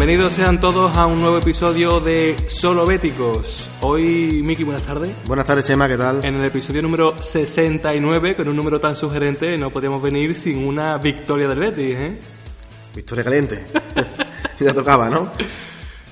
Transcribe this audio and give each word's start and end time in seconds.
Bienvenidos 0.00 0.32
sean 0.32 0.58
todos 0.62 0.96
a 0.96 1.04
un 1.04 1.20
nuevo 1.20 1.36
episodio 1.36 2.00
de 2.00 2.34
Solo 2.48 2.86
Béticos. 2.86 3.68
Hoy, 3.82 4.40
Miki, 4.42 4.64
buenas 4.64 4.80
tardes. 4.80 5.14
Buenas 5.26 5.44
tardes, 5.44 5.66
Chema, 5.66 5.88
¿qué 5.88 5.98
tal? 5.98 6.24
En 6.24 6.36
el 6.36 6.44
episodio 6.46 6.80
número 6.80 7.22
69, 7.22 8.34
con 8.34 8.48
un 8.48 8.56
número 8.56 8.80
tan 8.80 8.96
sugerente, 8.96 9.58
no 9.58 9.68
podíamos 9.68 10.00
venir 10.00 10.34
sin 10.34 10.66
una 10.66 10.96
victoria 10.96 11.46
del 11.48 11.58
Betis, 11.58 11.96
¿eh? 11.98 12.18
Victoria 12.94 13.24
caliente. 13.24 13.66
ya 14.58 14.72
tocaba, 14.72 15.10
¿no? 15.10 15.32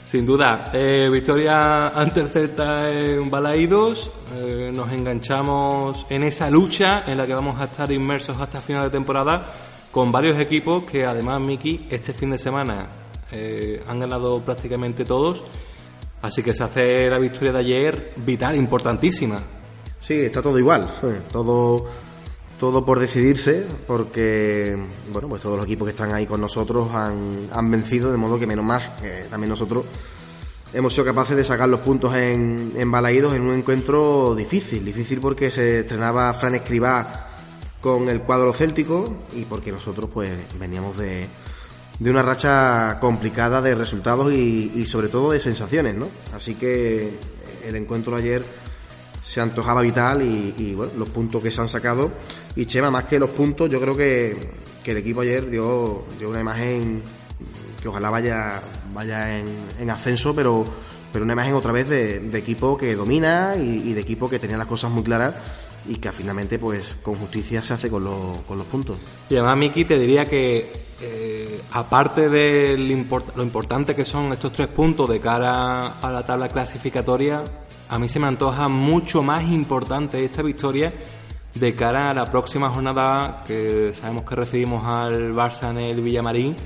Sin 0.04 0.26
duda. 0.26 0.70
Eh, 0.74 1.08
victoria 1.10 1.88
ante 1.88 2.20
el 2.20 2.28
Celta 2.28 2.92
en 2.92 3.30
Balaídos. 3.30 4.10
Eh, 4.36 4.70
nos 4.70 4.92
enganchamos 4.92 6.04
en 6.10 6.24
esa 6.24 6.50
lucha 6.50 7.04
en 7.06 7.16
la 7.16 7.26
que 7.26 7.32
vamos 7.32 7.58
a 7.58 7.64
estar 7.64 7.90
inmersos 7.90 8.36
hasta 8.36 8.60
final 8.60 8.82
de 8.82 8.90
temporada 8.90 9.50
con 9.90 10.12
varios 10.12 10.38
equipos 10.38 10.84
que 10.84 11.06
además, 11.06 11.40
Miki, 11.40 11.86
este 11.88 12.12
fin 12.12 12.28
de 12.28 12.36
semana 12.36 13.07
eh, 13.32 13.82
han 13.86 13.98
ganado 14.00 14.40
prácticamente 14.40 15.04
todos, 15.04 15.44
así 16.22 16.42
que 16.42 16.54
se 16.54 16.64
hace 16.64 17.06
la 17.08 17.18
victoria 17.18 17.52
de 17.52 17.58
ayer 17.60 18.12
vital, 18.16 18.56
importantísima. 18.56 19.40
Sí, 20.00 20.14
está 20.14 20.40
todo 20.40 20.58
igual, 20.58 20.92
todo, 21.30 21.86
todo 22.58 22.84
por 22.84 23.00
decidirse, 23.00 23.66
porque 23.86 24.76
bueno, 25.12 25.28
pues 25.28 25.42
todos 25.42 25.56
los 25.56 25.66
equipos 25.66 25.86
que 25.86 25.90
están 25.90 26.14
ahí 26.14 26.24
con 26.24 26.40
nosotros 26.40 26.90
han, 26.92 27.48
han 27.52 27.70
vencido, 27.70 28.10
de 28.10 28.16
modo 28.16 28.38
que 28.38 28.46
menos 28.46 28.64
más, 28.64 28.90
también 29.28 29.50
nosotros 29.50 29.84
hemos 30.72 30.92
sido 30.92 31.04
capaces 31.04 31.36
de 31.36 31.44
sacar 31.44 31.68
los 31.68 31.80
puntos 31.80 32.14
en, 32.14 32.72
en 32.76 32.90
Balaídos 32.90 33.34
en 33.34 33.42
un 33.42 33.54
encuentro 33.54 34.34
difícil, 34.34 34.84
difícil 34.84 35.20
porque 35.20 35.50
se 35.50 35.80
estrenaba 35.80 36.32
Fran 36.34 36.54
Escribá 36.54 37.26
con 37.80 38.08
el 38.08 38.20
cuadro 38.22 38.52
céltico 38.52 39.24
y 39.34 39.44
porque 39.44 39.72
nosotros 39.72 40.10
pues 40.12 40.30
veníamos 40.58 40.96
de, 40.96 41.26
de 41.98 42.10
una 42.10 42.22
racha 42.22 42.98
complicada 43.00 43.60
de 43.60 43.74
resultados 43.74 44.32
y, 44.32 44.86
sobre 44.86 45.08
todo 45.08 45.32
de 45.32 45.40
sensaciones, 45.40 45.96
¿no? 45.96 46.08
Así 46.34 46.54
que 46.54 47.10
el 47.66 47.74
encuentro 47.76 48.14
ayer 48.16 48.44
se 49.24 49.40
antojaba 49.40 49.82
vital 49.82 50.22
y, 50.22 50.74
bueno, 50.74 50.92
los 50.96 51.08
puntos 51.08 51.42
que 51.42 51.50
se 51.50 51.60
han 51.60 51.68
sacado. 51.68 52.10
Y 52.54 52.66
Chema, 52.66 52.90
más 52.90 53.04
que 53.04 53.18
los 53.18 53.30
puntos, 53.30 53.68
yo 53.68 53.80
creo 53.80 53.96
que, 53.96 54.68
el 54.88 54.96
equipo 54.96 55.20
ayer 55.20 55.50
dio, 55.50 56.06
dio 56.18 56.30
una 56.30 56.40
imagen 56.40 57.02
que 57.82 57.88
ojalá 57.88 58.08
vaya, 58.08 58.58
vaya 58.94 59.38
en, 59.38 59.90
ascenso, 59.90 60.34
pero, 60.34 60.64
pero 61.12 61.26
una 61.26 61.34
imagen 61.34 61.52
otra 61.52 61.72
vez 61.72 61.90
de, 61.90 62.38
equipo 62.38 62.74
que 62.78 62.94
domina 62.94 63.54
y, 63.54 63.92
de 63.92 64.00
equipo 64.00 64.30
que 64.30 64.38
tenía 64.38 64.56
las 64.56 64.66
cosas 64.66 64.90
muy 64.90 65.02
claras 65.02 65.34
y 65.86 65.96
que 65.96 66.10
finalmente 66.10 66.58
pues 66.58 66.96
con 67.02 67.16
justicia 67.16 67.62
se 67.62 67.74
hace 67.74 67.90
con, 67.90 68.02
con 68.44 68.56
los 68.56 68.66
puntos. 68.66 68.96
Y 69.28 69.36
además, 69.36 69.58
Miki, 69.58 69.84
te 69.84 69.98
diría 69.98 70.24
que 70.24 70.87
eh, 71.00 71.62
aparte 71.72 72.28
de 72.28 72.76
lo 72.76 73.42
importante 73.42 73.94
que 73.94 74.04
son 74.04 74.32
estos 74.32 74.52
tres 74.52 74.68
puntos 74.68 75.08
de 75.08 75.20
cara 75.20 75.98
a 76.00 76.10
la 76.10 76.24
tabla 76.24 76.48
clasificatoria, 76.48 77.44
a 77.88 77.98
mí 77.98 78.08
se 78.08 78.18
me 78.18 78.26
antoja 78.26 78.68
mucho 78.68 79.22
más 79.22 79.44
importante 79.44 80.24
esta 80.24 80.42
victoria 80.42 80.92
de 81.54 81.74
cara 81.74 82.10
a 82.10 82.14
la 82.14 82.26
próxima 82.26 82.68
jornada 82.70 83.44
que 83.46 83.92
sabemos 83.94 84.24
que 84.24 84.34
recibimos 84.34 84.84
al 84.84 85.32
Barça 85.34 85.70
en 85.70 85.78
el 85.78 86.00
Villamarín 86.00 86.56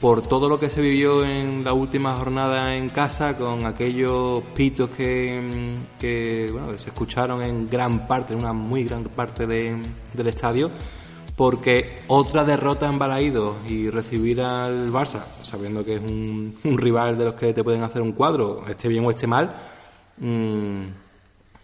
por 0.00 0.22
todo 0.22 0.48
lo 0.48 0.58
que 0.58 0.70
se 0.70 0.80
vivió 0.80 1.24
en 1.24 1.62
la 1.62 1.72
última 1.72 2.14
jornada 2.16 2.74
en 2.74 2.88
casa 2.88 3.36
con 3.36 3.66
aquellos 3.66 4.42
pitos 4.54 4.90
que, 4.90 5.74
que 5.98 6.52
se 6.78 6.88
escucharon 6.88 7.42
en 7.42 7.66
gran 7.66 8.06
parte, 8.06 8.32
en 8.32 8.40
una 8.40 8.52
muy 8.52 8.84
gran 8.84 9.04
parte 9.04 9.46
del 9.46 10.26
estadio 10.26 10.70
porque 11.38 12.00
otra 12.08 12.44
derrota 12.44 12.88
en 12.88 12.98
Balaídos 12.98 13.58
y 13.70 13.90
recibir 13.90 14.40
al 14.40 14.90
Barça, 14.90 15.24
sabiendo 15.42 15.84
que 15.84 15.94
es 15.94 16.00
un, 16.00 16.52
rival 16.64 17.16
de 17.16 17.26
los 17.26 17.34
que 17.34 17.52
te 17.54 17.62
pueden 17.62 17.84
hacer 17.84 18.02
un 18.02 18.10
cuadro, 18.10 18.66
esté 18.66 18.88
bien 18.88 19.04
o 19.06 19.10
esté 19.12 19.28
mal, 19.28 19.54
mm, 20.16 20.82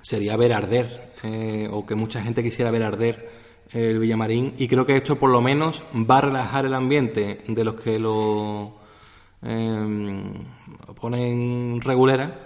sería 0.01 0.37
ver 0.37 0.53
arder, 0.53 1.15
eh, 1.25 1.69
o 1.73 1.85
que 1.85 1.97
mucha 1.97 2.23
gente 2.23 2.41
quisiera 2.41 2.71
ver 2.71 2.85
arder 2.85 3.29
el 3.73 3.99
Villamarín, 3.99 4.55
y 4.59 4.69
creo 4.69 4.87
que 4.87 4.95
esto 4.95 5.17
por 5.17 5.31
lo 5.31 5.41
menos 5.41 5.83
va 5.93 6.19
a 6.19 6.21
relajar 6.21 6.67
el 6.67 6.75
ambiente 6.75 7.43
de 7.49 7.65
los 7.65 7.75
que 7.75 7.99
lo 7.99 8.77
em, 9.43 10.35
ponen 11.01 11.81
regulera. 11.81 12.43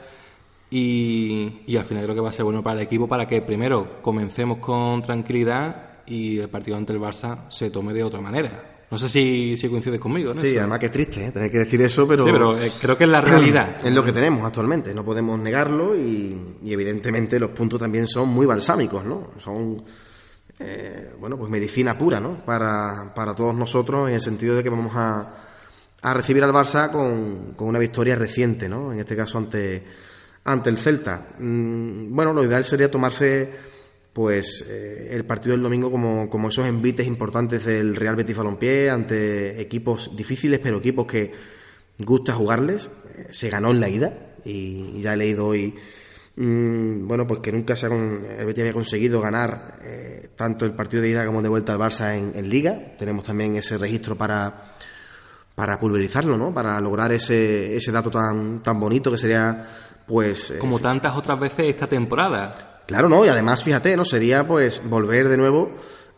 Y, 0.71 1.61
y 1.67 1.77
al 1.77 1.85
final 1.85 2.05
creo 2.05 2.15
que 2.15 2.21
va 2.23 2.29
a 2.31 2.33
ser 2.33 2.45
bueno 2.45 2.63
para 2.63 2.81
el 2.81 2.87
equipo 2.87 3.07
para 3.07 3.27
que 3.27 3.41
primero 3.43 4.01
comencemos 4.03 4.59
con 4.59 5.01
tranquilidad 5.03 5.98
y 6.09 6.39
el 6.39 6.49
partido 6.49 6.77
ante 6.77 6.93
el 6.93 7.01
Barça 7.01 7.49
se 7.49 7.71
tome 7.71 7.93
de 7.93 8.03
otra 8.03 8.21
manera. 8.21 8.79
No 8.91 8.97
sé 8.97 9.09
si, 9.09 9.57
si 9.57 9.69
coincides 9.69 10.01
conmigo. 10.01 10.33
Sí, 10.37 10.57
además 10.57 10.79
que 10.79 10.87
es 10.87 10.93
triste 10.93 11.27
¿eh? 11.27 11.31
tener 11.31 11.51
que 11.51 11.59
decir 11.59 11.83
eso, 11.83 12.09
pero... 12.09 12.25
Sí, 12.25 12.33
pero 12.33 12.59
eh, 12.59 12.73
creo 12.81 12.97
que 12.97 13.05
es 13.05 13.11
la 13.11 13.21
realidad. 13.21 13.77
es 13.85 13.93
lo 13.93 14.03
que 14.03 14.13
tenemos 14.13 14.47
actualmente, 14.47 14.95
no 14.95 15.05
podemos 15.05 15.39
negarlo 15.39 15.95
y, 15.95 16.57
evidentemente 16.65 17.39
los 17.39 17.51
puntos 17.51 17.79
también 17.79 18.07
son 18.07 18.29
muy 18.31 18.47
balsámicos, 18.47 19.05
¿no? 19.05 19.33
Son, 19.39 19.77
eh, 20.59 21.13
bueno, 21.21 21.37
pues 21.37 21.51
medicina 21.51 21.99
pura, 21.99 22.19
¿no? 22.19 22.43
Para, 22.45 23.13
para 23.15 23.35
todos 23.35 23.55
nosotros 23.55 24.09
en 24.09 24.15
el 24.15 24.21
sentido 24.23 24.57
de 24.57 24.63
que 24.63 24.71
vamos 24.71 24.93
a, 24.97 25.35
a 26.01 26.15
recibir 26.15 26.43
al 26.43 26.53
Barça 26.53 26.91
con, 26.91 27.53
con 27.55 27.69
una 27.69 27.79
victoria 27.79 28.17
reciente, 28.17 28.71
¿no? 28.71 28.91
En 28.93 29.01
este 29.01 29.15
caso 29.15 29.37
ante, 29.37 29.85
ante 30.45 30.71
el 30.71 30.79
Celta. 30.79 31.29
Mm, 31.39 32.15
bueno, 32.15 32.33
lo 32.33 32.43
ideal 32.43 32.65
sería 32.65 32.91
tomarse 32.91 33.53
pues 34.13 34.65
eh, 34.69 35.11
el 35.13 35.25
partido 35.25 35.53
del 35.53 35.63
domingo 35.63 35.91
como, 35.91 36.29
como, 36.29 36.49
esos 36.49 36.67
envites 36.67 37.07
importantes 37.07 37.65
del 37.65 37.95
Real 37.95 38.17
Betis 38.17 38.37
Balompié 38.37 38.91
ante 38.91 39.61
equipos 39.61 40.17
difíciles, 40.17 40.59
pero 40.61 40.79
equipos 40.79 41.07
que 41.07 41.33
gusta 41.99 42.35
jugarles. 42.35 42.91
Eh, 43.17 43.29
se 43.31 43.51
ganó 43.51 43.71
en 43.71 43.81
la 43.81 43.89
ida 43.89 44.13
y, 44.45 45.01
ya 45.01 45.15
he 45.15 45.17
leído 45.17 45.47
hoy, 45.47 45.75
mm, 46.37 47.07
bueno, 47.07 47.27
pues 47.27 47.41
que 47.41 47.53
nunca 47.53 47.77
se 47.77 47.89
Betis 47.89 48.61
había 48.61 48.73
conseguido 48.73 49.21
ganar 49.21 49.79
eh, 49.83 50.31
tanto 50.35 50.65
el 50.65 50.73
partido 50.73 51.03
de 51.03 51.11
ida 51.11 51.25
como 51.27 51.43
de 51.43 51.49
vuelta 51.49 51.73
al 51.73 51.79
Barça 51.79 52.17
en, 52.17 52.49
Liga. 52.49 52.97
Tenemos 52.99 53.25
también 53.25 53.57
ese 53.57 53.79
registro 53.79 54.17
para 54.17 54.75
para 55.55 55.77
pulverizarlo, 55.81 56.39
¿no? 56.39 56.55
Para 56.55 56.81
lograr 56.81 57.11
ese, 57.11 57.77
ese 57.77 57.91
dato 57.91 58.13
tan, 58.13 58.63
tan 58.63 58.79
bonito 58.79 59.11
que 59.11 59.19
sería, 59.19 59.65
pues... 60.07 60.55
Como 60.61 60.79
tantas 60.79 61.17
otras 61.17 61.41
veces 61.41 61.67
esta 61.71 61.89
temporada. 61.89 62.78
Claro, 62.89 63.11
¿no? 63.11 63.23
Y 63.27 63.29
además, 63.29 63.63
fíjate, 63.63 63.95
¿no? 63.99 64.05
Sería 64.07 64.49
pues 64.49 64.81
volver 64.83 65.29
de 65.29 65.37
nuevo 65.37 65.73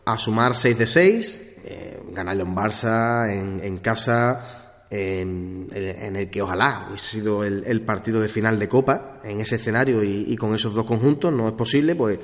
a 0.05 0.17
sumar 0.17 0.55
6 0.55 0.77
de 0.79 0.87
6, 0.87 1.41
eh, 1.65 1.99
ganarle 2.13 2.43
un 2.43 2.55
Barça 2.55 3.29
en, 3.29 3.77
casa, 3.79 4.85
en, 4.89 5.67
el 5.73 6.29
que 6.29 6.41
ojalá 6.41 6.85
hubiese 6.87 7.07
sido 7.07 7.43
el, 7.43 7.81
partido 7.81 8.21
de 8.21 8.29
final 8.29 8.57
de 8.57 8.69
Copa, 8.69 9.19
en 9.25 9.41
ese 9.41 9.55
escenario 9.55 10.01
y, 10.01 10.33
con 10.37 10.55
esos 10.55 10.73
dos 10.73 10.85
conjuntos, 10.85 11.33
no 11.33 11.49
es 11.49 11.55
posible, 11.55 11.93
pues 11.93 12.19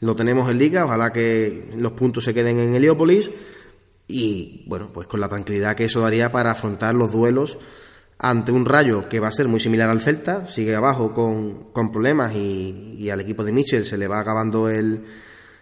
lo 0.00 0.14
tenemos 0.14 0.50
en 0.50 0.58
Liga, 0.58 0.84
ojalá 0.84 1.10
que 1.10 1.70
los 1.74 1.92
puntos 1.92 2.24
se 2.24 2.34
queden 2.34 2.58
en 2.58 2.74
Heliópolis 2.74 3.32
y, 4.06 4.66
bueno, 4.66 4.90
pues 4.92 5.08
con 5.08 5.18
la 5.18 5.30
tranquilidad 5.30 5.74
que 5.74 5.84
eso 5.84 6.02
daría 6.02 6.30
para 6.30 6.52
afrontar 6.52 6.94
los 6.94 7.10
duelos 7.10 7.56
ante 8.18 8.50
un 8.50 8.64
Rayo 8.64 9.08
que 9.08 9.20
va 9.20 9.28
a 9.28 9.32
ser 9.32 9.46
muy 9.48 9.60
similar 9.60 9.88
al 9.88 10.00
Celta, 10.00 10.46
sigue 10.46 10.74
abajo 10.74 11.12
con, 11.14 11.70
con 11.72 11.92
problemas 11.92 12.34
y, 12.34 13.08
al 13.10 13.20
equipo 13.20 13.44
de 13.44 13.52
Michel 13.52 13.84
se 13.84 13.96
le 13.96 14.08
va 14.08 14.20
acabando 14.20 14.68
el, 14.68 15.04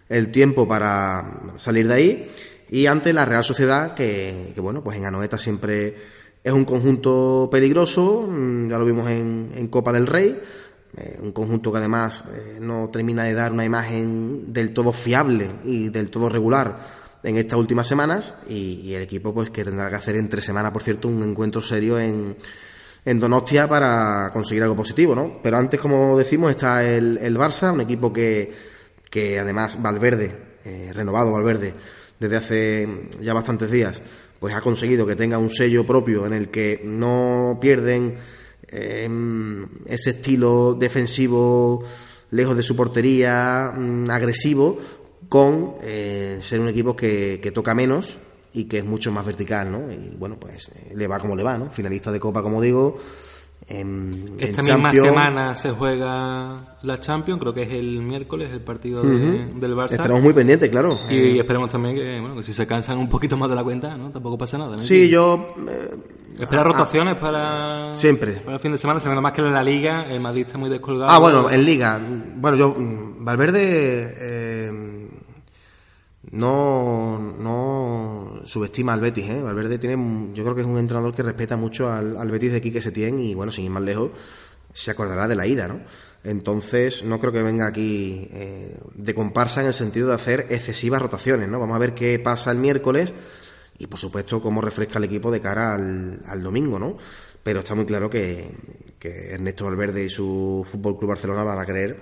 el, 0.08 0.30
tiempo 0.30 0.66
para 0.66 1.42
salir 1.56 1.86
de 1.86 1.94
ahí, 1.94 2.30
y 2.70 2.86
ante 2.86 3.12
la 3.12 3.24
Real 3.24 3.44
Sociedad 3.44 3.94
que, 3.94 4.52
que, 4.54 4.60
bueno, 4.60 4.82
pues 4.82 4.96
en 4.96 5.04
Anoeta 5.04 5.38
siempre 5.38 5.96
es 6.42 6.52
un 6.52 6.64
conjunto 6.64 7.48
peligroso, 7.50 8.26
mm, 8.26 8.70
ya 8.70 8.78
lo 8.78 8.84
vimos 8.86 9.10
en, 9.10 9.50
en 9.54 9.68
Copa 9.68 9.92
del 9.92 10.06
Rey, 10.06 10.40
eh, 10.96 11.18
un 11.20 11.32
conjunto 11.32 11.70
que 11.70 11.78
además 11.78 12.24
eh, 12.32 12.58
no 12.58 12.88
termina 12.90 13.24
de 13.24 13.34
dar 13.34 13.52
una 13.52 13.66
imagen 13.66 14.52
del 14.52 14.72
todo 14.72 14.92
fiable 14.92 15.50
y 15.64 15.90
del 15.90 16.08
todo 16.08 16.30
regular 16.30 17.05
en 17.22 17.36
estas 17.36 17.58
últimas 17.58 17.86
semanas 17.86 18.34
y, 18.48 18.94
el 18.94 19.02
equipo 19.02 19.32
pues 19.34 19.50
que 19.50 19.64
tendrá 19.64 19.88
que 19.88 19.96
hacer 19.96 20.16
entre 20.16 20.40
semanas, 20.40 20.72
por 20.72 20.82
cierto, 20.82 21.08
un 21.08 21.22
encuentro 21.22 21.60
serio 21.60 21.98
en, 21.98 22.36
en 23.04 23.20
Donostia 23.20 23.68
para 23.68 24.30
conseguir 24.32 24.62
algo 24.62 24.76
positivo, 24.76 25.14
¿no? 25.14 25.40
Pero 25.42 25.56
antes, 25.56 25.80
como 25.80 26.16
decimos, 26.16 26.50
está 26.50 26.84
el, 26.84 27.18
el 27.18 27.36
Barça, 27.36 27.72
un 27.72 27.80
equipo 27.80 28.12
que, 28.12 28.52
que 29.10 29.38
además 29.38 29.80
Valverde, 29.80 30.58
eh, 30.64 30.90
renovado 30.92 31.32
Valverde, 31.32 31.74
desde 32.18 32.36
hace 32.36 32.88
ya 33.20 33.34
bastantes 33.34 33.70
días, 33.70 34.02
pues 34.38 34.54
ha 34.54 34.60
conseguido 34.60 35.06
que 35.06 35.16
tenga 35.16 35.38
un 35.38 35.50
sello 35.50 35.84
propio 35.84 36.26
en 36.26 36.32
el 36.32 36.48
que 36.48 36.80
no 36.84 37.58
pierden 37.60 38.16
em, 38.68 39.66
ese 39.86 40.10
estilo 40.10 40.74
defensivo 40.74 41.82
lejos 42.30 42.56
de 42.56 42.62
su 42.62 42.74
portería, 42.74 43.72
mm, 43.74 44.10
agresivo, 44.10 44.78
con 45.28 45.74
eh, 45.82 46.38
ser 46.40 46.60
un 46.60 46.68
equipo 46.68 46.94
que, 46.94 47.40
que, 47.42 47.50
toca 47.50 47.74
menos 47.74 48.18
y 48.52 48.64
que 48.64 48.78
es 48.78 48.84
mucho 48.84 49.12
más 49.12 49.26
vertical, 49.26 49.70
¿no? 49.70 49.90
Y 49.90 50.16
bueno, 50.16 50.36
pues 50.38 50.70
eh, 50.74 50.92
le 50.94 51.06
va 51.06 51.18
como 51.18 51.36
le 51.36 51.42
va, 51.42 51.58
¿no? 51.58 51.70
Finalista 51.70 52.10
de 52.10 52.20
Copa, 52.20 52.42
como 52.42 52.60
digo. 52.60 52.98
En, 53.68 54.36
Esta 54.38 54.62
misma 54.62 54.92
semana 54.92 55.54
se 55.56 55.72
juega 55.72 56.78
la 56.82 57.00
Champions, 57.00 57.40
creo 57.40 57.52
que 57.52 57.62
es 57.62 57.72
el 57.72 58.00
miércoles 58.00 58.52
el 58.52 58.60
partido 58.60 59.02
del 59.02 59.74
Barça. 59.74 59.92
Estaremos 59.92 60.22
muy 60.22 60.32
pendientes, 60.32 60.70
claro. 60.70 61.00
Y 61.10 61.14
eh, 61.16 61.38
esperemos 61.40 61.70
también 61.70 61.96
que, 61.96 62.20
bueno, 62.20 62.36
que 62.36 62.44
si 62.44 62.52
se 62.52 62.64
cansan 62.64 62.98
un 62.98 63.08
poquito 63.08 63.36
más 63.36 63.48
de 63.48 63.56
la 63.56 63.64
cuenta, 63.64 63.96
¿no? 63.96 64.10
Tampoco 64.10 64.38
pasa 64.38 64.56
nada. 64.56 64.78
Sí, 64.78 65.08
yo... 65.08 65.54
Espera 66.38 66.62
rotaciones 66.62 67.16
para... 67.16 67.94
Siempre. 67.94 68.34
Para 68.34 68.56
el 68.56 68.60
fin 68.60 68.70
de 68.70 68.78
semana, 68.78 69.00
sabiendo 69.00 69.22
más 69.22 69.32
que 69.32 69.40
en 69.40 69.52
la 69.52 69.64
Liga, 69.64 70.04
el 70.08 70.20
Madrid 70.20 70.44
está 70.46 70.58
muy 70.58 70.70
descolgado. 70.70 71.10
Ah, 71.10 71.18
bueno, 71.18 71.50
en 71.50 71.64
Liga. 71.64 72.00
Bueno, 72.36 72.56
yo... 72.56 72.74
Valverde... 72.78 74.14
Eh, 74.20 74.95
no, 76.32 77.18
no 77.38 78.42
subestima 78.44 78.92
al 78.92 79.00
Betis, 79.00 79.28
¿eh? 79.28 79.42
Valverde 79.42 79.78
tiene, 79.78 80.32
yo 80.34 80.42
creo 80.42 80.54
que 80.54 80.62
es 80.62 80.66
un 80.66 80.78
entrenador 80.78 81.14
que 81.14 81.22
respeta 81.22 81.56
mucho 81.56 81.90
al, 81.90 82.16
al 82.16 82.30
Betis 82.30 82.52
de 82.52 82.58
aquí 82.58 82.72
que 82.72 82.80
se 82.80 82.90
tiene 82.90 83.22
y 83.22 83.34
bueno, 83.34 83.52
sin 83.52 83.64
ir 83.64 83.70
más 83.70 83.82
lejos, 83.82 84.10
se 84.72 84.90
acordará 84.90 85.28
de 85.28 85.36
la 85.36 85.46
ida, 85.46 85.68
¿no? 85.68 85.80
Entonces, 86.24 87.04
no 87.04 87.20
creo 87.20 87.32
que 87.32 87.42
venga 87.42 87.66
aquí 87.66 88.28
eh, 88.32 88.78
de 88.94 89.14
comparsa 89.14 89.60
en 89.60 89.68
el 89.68 89.74
sentido 89.74 90.08
de 90.08 90.14
hacer 90.14 90.46
excesivas 90.50 91.00
rotaciones, 91.00 91.48
¿no? 91.48 91.60
Vamos 91.60 91.76
a 91.76 91.78
ver 91.78 91.94
qué 91.94 92.18
pasa 92.18 92.50
el 92.50 92.58
miércoles 92.58 93.14
y, 93.78 93.86
por 93.86 93.98
supuesto, 93.98 94.40
cómo 94.42 94.60
refresca 94.60 94.98
el 94.98 95.04
equipo 95.04 95.30
de 95.30 95.40
cara 95.40 95.74
al, 95.74 96.20
al 96.26 96.42
domingo, 96.42 96.78
¿no? 96.78 96.96
Pero 97.42 97.60
está 97.60 97.76
muy 97.76 97.86
claro 97.86 98.10
que, 98.10 98.50
que 98.98 99.30
Ernesto 99.30 99.66
Valverde 99.66 100.04
y 100.04 100.08
su 100.08 100.66
Fútbol 100.68 100.98
Club 100.98 101.10
Barcelona 101.10 101.44
van 101.44 101.60
a 101.60 101.64
querer 101.64 102.00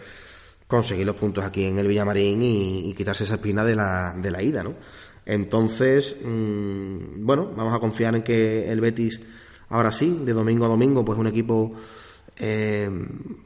conseguir 0.74 1.06
los 1.06 1.16
puntos 1.16 1.44
aquí 1.44 1.64
en 1.64 1.78
el 1.78 1.86
Villamarín 1.86 2.42
y, 2.42 2.94
quitarse 2.94 3.24
esa 3.24 3.34
espina 3.34 3.64
de 3.64 3.76
la, 3.76 4.14
de 4.16 4.30
la 4.30 4.42
ida, 4.42 4.62
¿no? 4.62 4.74
Entonces, 5.24 6.16
mm, 6.22 7.24
bueno, 7.24 7.52
vamos 7.56 7.72
a 7.74 7.78
confiar 7.78 8.14
en 8.16 8.22
que 8.22 8.70
el 8.70 8.80
Betis, 8.80 9.20
ahora 9.68 9.92
sí, 9.92 10.20
de 10.24 10.32
domingo 10.32 10.64
a 10.66 10.68
domingo, 10.68 11.04
pues 11.04 11.18
un 11.18 11.26
equipo 11.26 11.74
eh, 12.38 12.90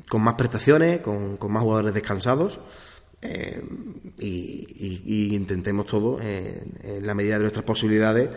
con 0.09 0.23
más 0.23 0.35
prestaciones, 0.35 1.01
con, 1.01 1.37
con, 1.37 1.53
más 1.53 1.63
jugadores 1.63 1.95
descansados. 1.95 2.61
Eh, 3.21 3.63
y, 4.19 5.35
intentemos 5.35 5.87
todo, 5.87 6.19
eh, 6.23 6.63
en 6.83 7.07
la 7.07 7.15
medida 7.15 7.35
de 7.35 7.43
nuestras 7.43 7.65
posibilidades, 7.65 8.31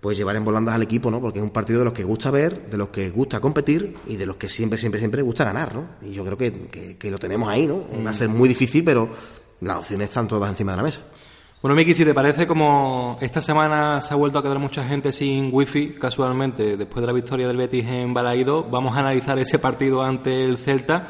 pues 0.00 0.16
llevar 0.16 0.36
en 0.36 0.44
volandas 0.44 0.74
al 0.74 0.82
equipo, 0.82 1.10
¿no? 1.10 1.20
Porque 1.20 1.38
es 1.38 1.42
un 1.42 1.50
partido 1.50 1.80
de 1.80 1.86
los 1.86 1.94
que 1.94 2.04
gusta 2.04 2.30
ver, 2.30 2.70
de 2.70 2.76
los 2.76 2.88
que 2.88 3.10
gusta 3.10 3.40
competir 3.40 3.94
y 4.06 4.16
de 4.16 4.26
los 4.26 4.36
que 4.36 4.48
siempre, 4.48 4.78
siempre, 4.78 4.98
siempre 4.98 5.22
gusta 5.22 5.44
ganar, 5.44 5.74
¿no? 5.74 5.86
Y 6.02 6.12
yo 6.12 6.24
creo 6.24 6.36
que, 6.36 6.96
que, 6.98 7.10
lo 7.10 7.18
tenemos 7.18 7.48
ahí, 7.48 7.66
¿no? 7.66 7.84
Va 8.04 8.10
a 8.10 8.14
ser 8.14 8.28
muy 8.28 8.48
difícil, 8.48 8.84
pero 8.84 9.08
las 9.60 9.78
opciones 9.78 10.08
están 10.08 10.28
todas 10.28 10.50
encima 10.50 10.72
de 10.72 10.76
la 10.76 10.82
mesa. 10.82 11.02
Bueno, 11.62 11.74
Miki, 11.74 11.94
si 11.94 12.04
te 12.04 12.14
parece, 12.14 12.46
como 12.46 13.18
esta 13.20 13.40
semana 13.40 14.00
se 14.02 14.12
ha 14.12 14.16
vuelto 14.16 14.38
a 14.38 14.42
quedar 14.42 14.58
mucha 14.58 14.84
gente 14.84 15.10
sin 15.10 15.48
wifi, 15.50 15.94
casualmente, 15.94 16.76
después 16.76 17.00
de 17.00 17.06
la 17.06 17.12
victoria 17.12 17.48
del 17.48 17.56
Betis 17.56 17.86
en 17.86 18.12
Balaído, 18.12 18.62
vamos 18.64 18.94
a 18.94 19.00
analizar 19.00 19.38
ese 19.38 19.58
partido 19.58 20.02
ante 20.02 20.44
el 20.44 20.58
Celta. 20.58 21.08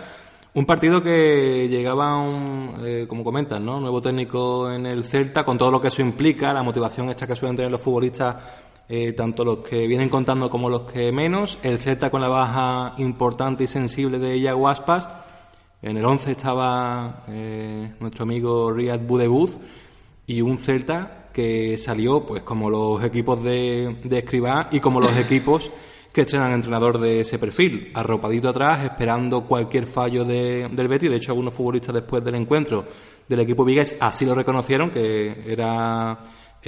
Un 0.54 0.64
partido 0.64 1.02
que 1.02 1.68
llegaba, 1.68 2.16
un, 2.16 2.76
eh, 2.82 3.06
como 3.06 3.22
comentan, 3.22 3.66
¿no? 3.66 3.78
Nuevo 3.80 4.00
técnico 4.00 4.72
en 4.72 4.86
el 4.86 5.04
Celta, 5.04 5.44
con 5.44 5.58
todo 5.58 5.70
lo 5.70 5.80
que 5.80 5.88
eso 5.88 6.00
implica, 6.00 6.54
la 6.54 6.62
motivación 6.62 7.10
esta 7.10 7.26
que 7.26 7.36
suelen 7.36 7.56
tener 7.56 7.70
los 7.70 7.82
futbolistas 7.82 8.36
eh, 8.88 9.12
tanto 9.12 9.44
los 9.44 9.58
que 9.58 9.86
vienen 9.86 10.08
contando 10.08 10.48
como 10.48 10.68
los 10.68 10.82
que 10.82 11.10
menos. 11.12 11.58
El 11.62 11.78
Celta 11.78 12.10
con 12.10 12.20
la 12.20 12.28
baja 12.28 12.94
importante 12.98 13.64
y 13.64 13.66
sensible 13.66 14.18
de 14.18 14.38
Iago 14.38 14.68
Aspas. 14.68 15.08
En 15.82 15.96
el 15.96 16.04
11 16.04 16.30
estaba 16.30 17.24
eh, 17.28 17.94
nuestro 18.00 18.22
amigo 18.22 18.72
Riyad 18.72 19.00
Budebuz 19.00 19.58
y 20.26 20.40
un 20.40 20.58
Celta 20.58 21.28
que 21.32 21.76
salió 21.78 22.24
pues 22.24 22.42
como 22.42 22.70
los 22.70 23.04
equipos 23.04 23.42
de, 23.42 23.96
de 24.02 24.18
Escribá 24.18 24.68
y 24.72 24.80
como 24.80 25.00
los 25.00 25.16
equipos 25.18 25.70
que 26.16 26.22
estrenan 26.22 26.54
entrenador 26.54 26.98
de 26.98 27.20
ese 27.20 27.38
perfil, 27.38 27.90
arropadito 27.92 28.48
atrás, 28.48 28.82
esperando 28.84 29.44
cualquier 29.44 29.86
fallo 29.86 30.24
de, 30.24 30.66
del 30.72 30.88
Betis. 30.88 31.10
De 31.10 31.16
hecho, 31.16 31.32
algunos 31.32 31.52
futbolistas 31.52 31.94
después 31.94 32.24
del 32.24 32.36
encuentro 32.36 32.86
del 33.28 33.40
equipo 33.40 33.66
Vigues 33.66 33.96
así 34.00 34.24
lo 34.24 34.34
reconocieron, 34.34 34.90
que 34.90 35.44
era 35.46 36.18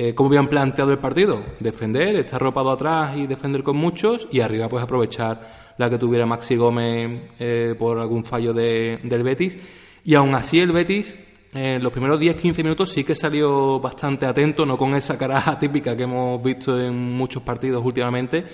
eh, 0.00 0.14
cómo 0.14 0.28
habían 0.28 0.46
planteado 0.46 0.92
el 0.92 1.00
partido. 1.00 1.42
Defender, 1.58 2.14
estar 2.14 2.40
ropado 2.40 2.70
atrás 2.70 3.16
y 3.18 3.26
defender 3.26 3.64
con 3.64 3.76
muchos 3.76 4.28
y 4.30 4.38
arriba 4.38 4.68
pues 4.68 4.84
aprovechar 4.84 5.74
la 5.76 5.90
que 5.90 5.98
tuviera 5.98 6.24
Maxi 6.24 6.54
Gómez 6.54 7.32
eh, 7.40 7.74
por 7.76 7.98
algún 7.98 8.22
fallo 8.22 8.52
de, 8.52 9.00
del 9.02 9.24
Betis. 9.24 9.58
Y 10.04 10.14
aún 10.14 10.36
así 10.36 10.60
el 10.60 10.70
Betis 10.70 11.18
en 11.52 11.82
los 11.82 11.90
primeros 11.90 12.20
10-15 12.20 12.58
minutos 12.58 12.90
sí 12.90 13.02
que 13.02 13.16
salió 13.16 13.80
bastante 13.80 14.24
atento, 14.24 14.64
no 14.64 14.78
con 14.78 14.94
esa 14.94 15.18
cara 15.18 15.58
típica 15.60 15.96
que 15.96 16.04
hemos 16.04 16.40
visto 16.40 16.78
en 16.78 16.94
muchos 16.96 17.42
partidos 17.42 17.84
últimamente. 17.84 18.44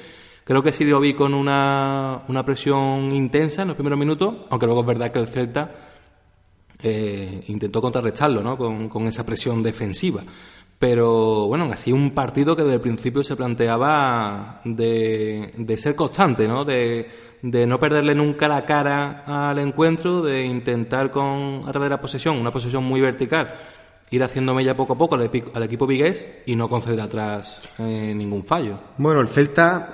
Creo 0.45 0.63
que 0.63 0.73
sí 0.73 0.87
dio 0.87 0.99
vi 0.99 1.13
con 1.13 1.35
una, 1.35 2.23
una 2.27 2.43
presión 2.43 3.13
intensa 3.13 3.61
en 3.61 3.69
los 3.69 3.77
primeros 3.77 3.99
minutos, 3.99 4.35
aunque 4.49 4.65
luego 4.65 4.81
es 4.81 4.87
verdad 4.87 5.13
que 5.13 5.19
el 5.19 5.29
Celta 5.29 5.71
eh, 6.83 7.45
intentó 7.49 7.83
contrarrestarlo 7.83 8.43
¿no? 8.43 8.57
con, 8.57 8.89
con 8.89 9.07
esa 9.07 9.27
presión 9.27 9.63
defensiva. 9.63 10.23
Pero 10.87 11.47
bueno, 11.47 11.65
así 11.73 11.93
un 11.93 12.11
partido 12.11 12.55
que 12.55 12.61
desde 12.61 12.75
el 12.75 12.81
principio 12.83 13.25
se 13.25 13.37
planteaba 13.37 14.61
de, 14.67 15.55
de 15.57 15.77
ser 15.79 15.97
constante, 15.97 16.47
¿no? 16.47 16.63
De, 16.67 17.09
de, 17.41 17.67
no 17.67 17.81
perderle 17.81 18.15
nunca 18.15 18.49
la 18.49 18.67
cara 18.67 19.25
al 19.25 19.59
encuentro, 19.61 20.21
de 20.21 20.45
intentar 20.45 21.11
con 21.11 21.63
a 21.67 21.73
través 21.73 21.87
de 21.87 21.89
la 21.89 22.03
posesión, 22.03 22.37
una 22.37 22.51
posesión 22.51 22.85
muy 22.85 23.01
vertical, 23.01 23.49
ir 24.11 24.23
haciéndome 24.23 24.63
ya 24.63 24.77
poco 24.77 24.93
a 24.93 24.99
poco 24.99 25.15
al, 25.15 25.23
equipo 25.63 25.87
vigués 25.87 26.27
y 26.45 26.55
no 26.55 26.69
conceder 26.69 27.01
atrás 27.01 27.63
eh, 27.79 28.13
ningún 28.15 28.45
fallo. 28.45 28.79
Bueno, 28.99 29.23
el 29.23 29.29
Celta, 29.29 29.91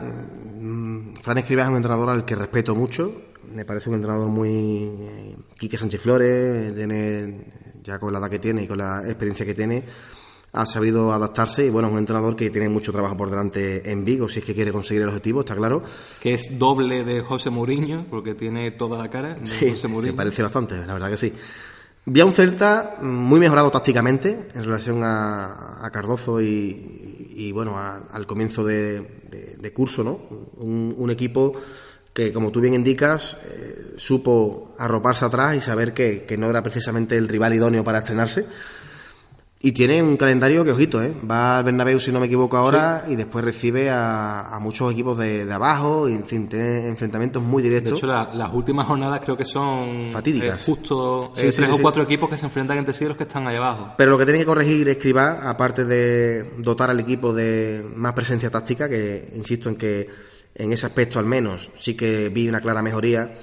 mm, 0.61 1.15
Fran 1.23 1.39
Escribas 1.39 1.67
es 1.67 1.71
un 1.71 1.77
entrenador 1.77 2.11
al 2.11 2.25
que 2.25 2.35
respeto 2.35 2.75
mucho, 2.75 3.13
me 3.55 3.65
parece 3.65 3.91
un 3.91 3.95
entrenador 3.95 4.27
muy... 4.27 4.51
Eh, 4.51 5.37
Quique 5.57 5.77
Sánchez 5.77 6.03
Flores, 6.03 6.75
tiene, 6.75 7.47
ya 7.81 8.01
con 8.01 8.13
la 8.13 8.19
edad 8.19 8.29
que 8.29 8.41
tiene 8.41 8.65
y 8.65 8.67
con 8.67 8.79
la 8.79 9.03
experiencia 9.05 9.47
que 9.47 9.55
tiene 9.55 9.85
ha 10.53 10.67
sabido 10.67 11.13
adaptarse 11.13 11.65
y 11.65 11.71
bueno, 11.71 11.89
es 11.89 11.93
un 11.93 12.01
entrenador 12.01 12.35
que 12.35 12.51
tiene 12.51 12.69
mucho 12.69 12.93
trabajo 12.93 13.17
por 13.17 13.31
delante 13.31 13.91
en 13.91 14.05
Vigo 14.05 14.29
si 14.29 14.41
es 14.41 14.45
que 14.45 14.55
quiere 14.55 14.73
conseguir 14.73 15.03
el 15.03 15.09
objetivo, 15.09 15.41
está 15.41 15.55
claro. 15.55 15.83
Que 16.21 16.35
es 16.35 16.59
doble 16.59 17.05
de 17.05 17.21
José 17.21 17.51
Mourinho, 17.51 18.07
porque 18.11 18.35
tiene 18.35 18.73
toda 18.73 18.99
la 18.99 19.09
cara 19.09 19.35
de 19.35 19.47
sí, 19.47 19.71
José 19.71 19.89
Mourinho. 19.89 20.13
Se 20.13 20.17
parece 20.17 20.43
bastante, 20.43 20.79
la 20.85 20.93
verdad 20.93 21.11
que 21.11 21.17
sí. 21.17 21.33
Vi 22.07 22.21
a 22.21 22.25
un 22.25 22.33
Celta 22.33 22.97
muy 23.03 23.39
mejorado 23.39 23.71
tácticamente 23.71 24.49
en 24.55 24.65
relación 24.65 25.03
a, 25.05 25.89
Cardozo 25.93 26.41
y, 26.41 27.53
bueno, 27.53 27.77
al 27.79 28.27
comienzo 28.27 28.65
de, 28.65 29.73
curso, 29.75 30.03
¿no? 30.03 30.21
Un, 30.57 31.11
equipo 31.11 31.53
que, 32.13 32.33
como 32.33 32.51
tú 32.51 32.61
bien 32.61 32.75
indicas, 32.75 33.39
eh, 33.45 33.93
supo 33.97 34.75
arroparse 34.79 35.27
atrás 35.27 35.57
y 35.57 35.61
saber 35.61 35.93
que, 35.93 36.25
que 36.25 36.37
no 36.37 36.49
era 36.49 36.63
precisamente 36.63 37.17
el 37.17 37.29
rival 37.29 37.55
idóneo 37.55 37.85
para 37.85 37.99
estrenarse 37.99 38.47
y 39.63 39.73
tiene 39.73 40.03
un 40.03 40.17
calendario 40.17 40.65
que, 40.65 40.71
ojito, 40.71 41.03
¿eh? 41.03 41.15
va 41.31 41.59
al 41.59 41.65
Bernabéu, 41.65 41.99
si 41.99 42.11
no 42.11 42.19
me 42.19 42.27
equivoco 42.27 42.57
ahora, 42.57 43.05
y 43.07 43.15
después 43.15 43.45
recibe 43.45 43.91
a, 43.91 44.59
muchos 44.59 44.91
equipos 44.91 45.19
de, 45.19 45.47
abajo, 45.53 46.09
y 46.09 46.15
en 46.15 46.25
fin, 46.25 46.49
tiene 46.49 46.89
enfrentamientos 46.89 47.43
muy 47.43 47.63
directos. 47.63 47.93
De 47.93 47.99
hecho, 47.99 48.07
las 48.07 48.55
últimas 48.55 48.87
jornadas 48.87 49.21
creo 49.23 49.37
que 49.37 49.45
son 49.45 50.11
fatídicas. 50.13 50.63
Eh, 50.63 50.65
justo 50.65 51.33
eh, 51.37 51.53
tres 51.55 51.69
o 51.69 51.79
cuatro 51.79 52.03
equipos 52.03 52.31
que 52.31 52.39
se 52.39 52.47
enfrentan 52.47 52.79
entre 52.79 52.95
sí 52.95 53.05
los 53.05 53.19
que 53.19 53.25
están 53.25 53.47
ahí 53.49 53.57
abajo. 53.57 53.93
Pero 53.99 54.13
lo 54.13 54.19
que 54.19 54.25
tiene 54.25 54.39
que 54.39 54.47
corregir 54.47 54.89
Escribá, 54.89 55.41
aparte 55.43 55.85
de 55.85 56.55
dotar 56.57 56.89
al 56.89 57.01
equipo 57.01 57.35
de 57.35 57.85
más 57.95 58.15
presencia 58.15 58.49
táctica, 58.49 58.89
que 58.89 59.31
insisto 59.35 59.69
en 59.69 59.77
que 59.77 60.09
en 60.55 60.73
ese 60.73 60.87
aspecto 60.87 61.19
al 61.19 61.27
menos 61.27 61.71
sí 61.75 61.95
que 61.95 62.31
vi 62.31 62.49
una 62.49 62.63
clara 62.63 62.81
mejoría, 62.81 63.35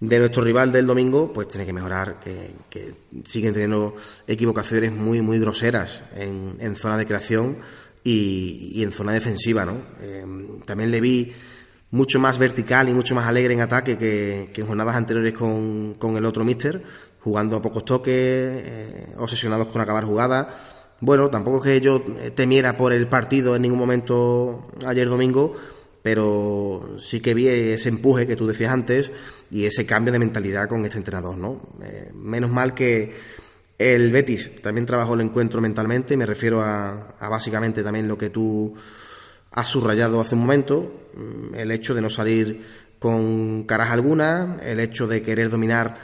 de 0.00 0.18
nuestro 0.18 0.42
rival 0.42 0.72
del 0.72 0.86
domingo, 0.86 1.32
pues 1.32 1.48
tiene 1.48 1.64
que 1.64 1.72
mejorar, 1.72 2.20
que, 2.20 2.94
siguen 3.24 3.52
teniendo 3.52 3.94
equivocaciones 4.26 4.92
muy, 4.92 5.22
muy 5.22 5.38
groseras 5.38 6.04
en, 6.14 6.56
en 6.60 6.76
zona 6.76 6.98
de 6.98 7.06
creación 7.06 7.58
y, 8.04 8.82
en 8.82 8.92
zona 8.92 9.12
defensiva, 9.12 9.64
¿no? 9.64 9.78
Em, 10.00 10.60
también 10.60 10.90
le 10.90 11.00
vi 11.00 11.32
mucho 11.90 12.20
más 12.20 12.38
vertical 12.38 12.88
y 12.88 12.94
mucho 12.94 13.14
más 13.14 13.26
alegre 13.26 13.54
en 13.54 13.60
ataque 13.60 13.96
que, 13.96 14.52
en 14.54 14.66
jornadas 14.66 14.96
anteriores 14.96 15.34
con, 15.34 15.94
con, 15.94 16.16
el 16.16 16.24
otro 16.24 16.44
míster, 16.44 16.82
jugando 17.20 17.56
a 17.56 17.62
pocos 17.62 17.84
toques, 17.84 18.14
eh, 18.14 19.06
obsesionados 19.18 19.68
con 19.68 19.80
acabar 19.80 20.04
jugadas. 20.04 20.46
Bueno, 21.00 21.28
tampoco 21.30 21.58
es 21.58 21.62
que 21.64 21.80
yo 21.80 22.02
temiera 22.34 22.76
por 22.76 22.92
el 22.92 23.08
partido 23.08 23.56
en 23.56 23.62
ningún 23.62 23.78
momento 23.78 24.68
ayer 24.86 25.08
domingo, 25.08 25.54
pero 26.06 26.94
sí 26.98 27.18
que 27.18 27.34
vi 27.34 27.48
ese 27.48 27.88
empuje 27.88 28.28
que 28.28 28.36
tú 28.36 28.46
decías 28.46 28.70
antes 28.70 29.10
y 29.50 29.64
ese 29.64 29.84
cambio 29.84 30.12
de 30.12 30.20
mentalidad 30.20 30.68
con 30.68 30.84
este 30.84 30.98
entrenador, 30.98 31.36
¿no? 31.36 31.60
Eh, 31.82 32.12
menos 32.14 32.48
mal 32.48 32.74
que 32.74 33.12
el 33.76 34.12
Betis 34.12 34.62
también 34.62 34.86
trabajó 34.86 35.14
el 35.14 35.22
encuentro 35.22 35.60
mentalmente, 35.60 36.16
me 36.16 36.24
refiero 36.24 36.62
a, 36.62 37.16
básicamente 37.28 37.82
también 37.82 38.06
lo 38.06 38.16
que 38.16 38.30
tú 38.30 38.72
has 39.50 39.66
subrayado 39.66 40.20
hace 40.20 40.36
un 40.36 40.42
momento, 40.42 41.08
mm, 41.16 41.56
el 41.56 41.72
hecho 41.72 41.92
de 41.92 42.02
no 42.02 42.08
salir 42.08 42.62
con 43.00 43.64
caras 43.64 43.90
algunas, 43.90 44.62
el 44.62 44.78
hecho 44.78 45.08
de 45.08 45.22
querer 45.22 45.50
dominar 45.50 45.98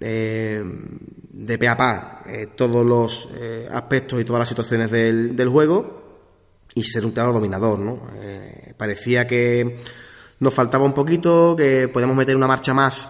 eh, 0.00 0.62
de 0.62 1.58
pe 1.58 1.66
a 1.66 1.76
pa 1.76 2.22
eh, 2.24 2.46
todos 2.54 2.86
los 2.86 3.28
aspectos 3.72 4.20
y 4.20 4.24
todas 4.24 4.38
las 4.38 4.48
situaciones 4.48 4.92
del, 4.92 5.48
juego 5.48 5.99
y 6.74 6.84
ser 6.84 7.04
un 7.04 7.12
claro 7.12 7.32
dominador, 7.32 7.78
¿no? 7.78 8.00
parecía 8.76 9.26
que 9.26 9.78
nos 10.38 10.54
faltaba 10.54 10.84
un 10.84 10.94
poquito, 10.94 11.54
que 11.56 11.88
podíamos 11.88 12.16
meter 12.16 12.36
una 12.36 12.46
marcha 12.46 12.72
más 12.72 13.08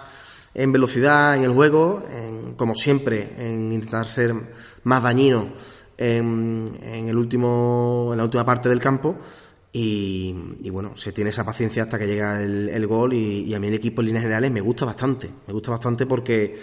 en 0.52 0.72
velocidad 0.72 1.36
en 1.36 1.44
el 1.44 1.52
juego, 1.52 2.02
en, 2.10 2.54
como 2.54 2.74
siempre, 2.74 3.30
en 3.38 3.72
intentar 3.72 4.06
ser 4.06 4.34
más 4.82 5.02
dañino 5.02 5.48
en, 5.96 6.78
el 6.82 7.16
último, 7.16 8.08
en 8.12 8.18
la 8.18 8.24
última 8.24 8.44
parte 8.44 8.68
del 8.68 8.80
campo. 8.80 9.16
Y, 9.72 10.34
bueno, 10.70 10.96
se 10.96 11.12
tiene 11.12 11.30
esa 11.30 11.44
paciencia 11.44 11.84
hasta 11.84 11.96
que 11.96 12.06
llega 12.06 12.42
el, 12.42 12.86
gol 12.88 13.12
y, 13.12 13.44
y, 13.44 13.54
a 13.54 13.60
mí 13.60 13.68
el 13.68 13.74
equipo 13.74 14.02
en 14.02 14.06
líneas 14.06 14.24
generales 14.24 14.50
me 14.50 14.60
gusta 14.60 14.84
bastante, 14.84 15.30
me 15.46 15.52
gusta 15.52 15.70
bastante 15.70 16.06
porque 16.06 16.58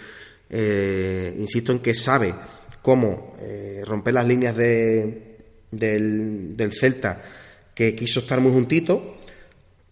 eh, 0.49 1.33
insisto 1.37 1.71
en 1.71 1.79
que 1.79 1.93
sabe 1.93 2.33
cómo 2.81 3.35
eh, 3.39 3.81
romper 3.85 4.13
las 4.13 4.27
líneas 4.27 4.57
de, 4.57 5.26
del, 5.71 6.55
del 6.55 6.73
Celta 6.73 7.21
que 7.73 7.95
quiso 7.95 8.21
estar 8.21 8.39
muy 8.39 8.51
juntito 8.51 9.17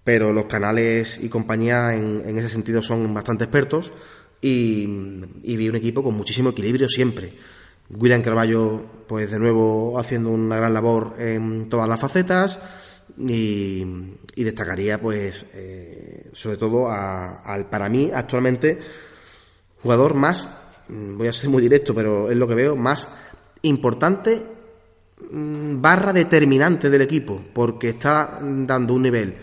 pero 0.03 0.31
los 0.31 0.45
canales 0.45 1.19
y 1.21 1.29
compañía 1.29 1.95
en, 1.95 2.21
en 2.25 2.37
ese 2.37 2.49
sentido 2.49 2.81
son 2.83 3.11
bastante 3.11 3.45
expertos 3.45 3.91
y, 4.39 4.85
vi 4.85 5.67
un 5.67 5.75
equipo 5.75 6.03
con 6.03 6.15
muchísimo 6.15 6.51
equilibrio 6.51 6.87
siempre. 6.87 7.33
William 7.89 8.21
Carballo, 8.21 8.83
pues 9.07 9.31
de 9.31 9.39
nuevo 9.39 9.97
haciendo 9.99 10.29
una 10.29 10.57
gran 10.57 10.73
labor 10.73 11.15
en 11.17 11.69
todas 11.69 11.89
las 11.89 11.99
facetas 11.99 12.59
y, 13.17 13.83
destacaría, 14.35 15.01
pues, 15.01 15.47
eh, 15.53 16.29
sobre 16.33 16.57
todo 16.57 16.91
al, 16.91 17.67
para 17.69 17.89
mí, 17.89 18.11
actualmente, 18.13 18.77
jugador 19.81 20.13
más, 20.13 20.51
voy 20.87 21.27
a 21.27 21.33
ser 21.33 21.49
muy 21.49 21.63
directo, 21.63 21.95
pero 21.95 22.29
es 22.29 22.37
lo 22.37 22.47
que 22.47 22.55
veo, 22.55 22.75
más 22.75 23.09
importante 23.63 24.35
mm, 24.37 24.54
barra 25.17 26.13
determinante 26.13 26.89
del 26.89 27.01
equipo, 27.01 27.41
porque 27.53 27.89
está 27.89 28.39
dando 28.41 28.93
un 28.93 29.01
nivel 29.01 29.35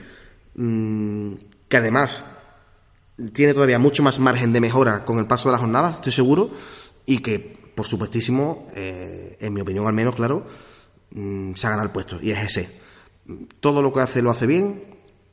Mm, 0.55 1.35
que 1.69 1.77
además 1.79 2.25
tiene 3.33 3.55
todavía 3.55 3.79
mucho 3.79 4.03
más 4.03 4.21
margen 4.21 4.53
de 4.53 4.61
mejora 4.61 5.05
con 5.05 5.19
el 5.19 5.27
paso 5.27 5.49
de 5.49 5.53
las 5.53 5.61
jornadas, 5.61 5.97
estoy 5.97 6.13
seguro, 6.13 6.51
y 7.07 7.19
que, 7.19 7.39
por 7.75 7.87
supuestísimo, 7.87 8.69
eh, 8.75 9.37
en 9.41 9.53
mi 9.53 9.61
opinión 9.61 9.87
al 9.87 9.95
menos, 9.95 10.15
claro, 10.15 10.47
mm, 11.13 11.55
se 11.55 11.67
ha 11.67 11.71
ganado 11.71 11.87
el 11.87 11.93
puesto, 11.93 12.19
y 12.21 12.31
es 12.31 12.39
ese. 12.43 12.81
Todo 13.61 13.83
lo 13.83 13.93
que 13.93 14.01
hace 14.01 14.21
lo 14.21 14.31
hace 14.31 14.47
bien, 14.47 14.85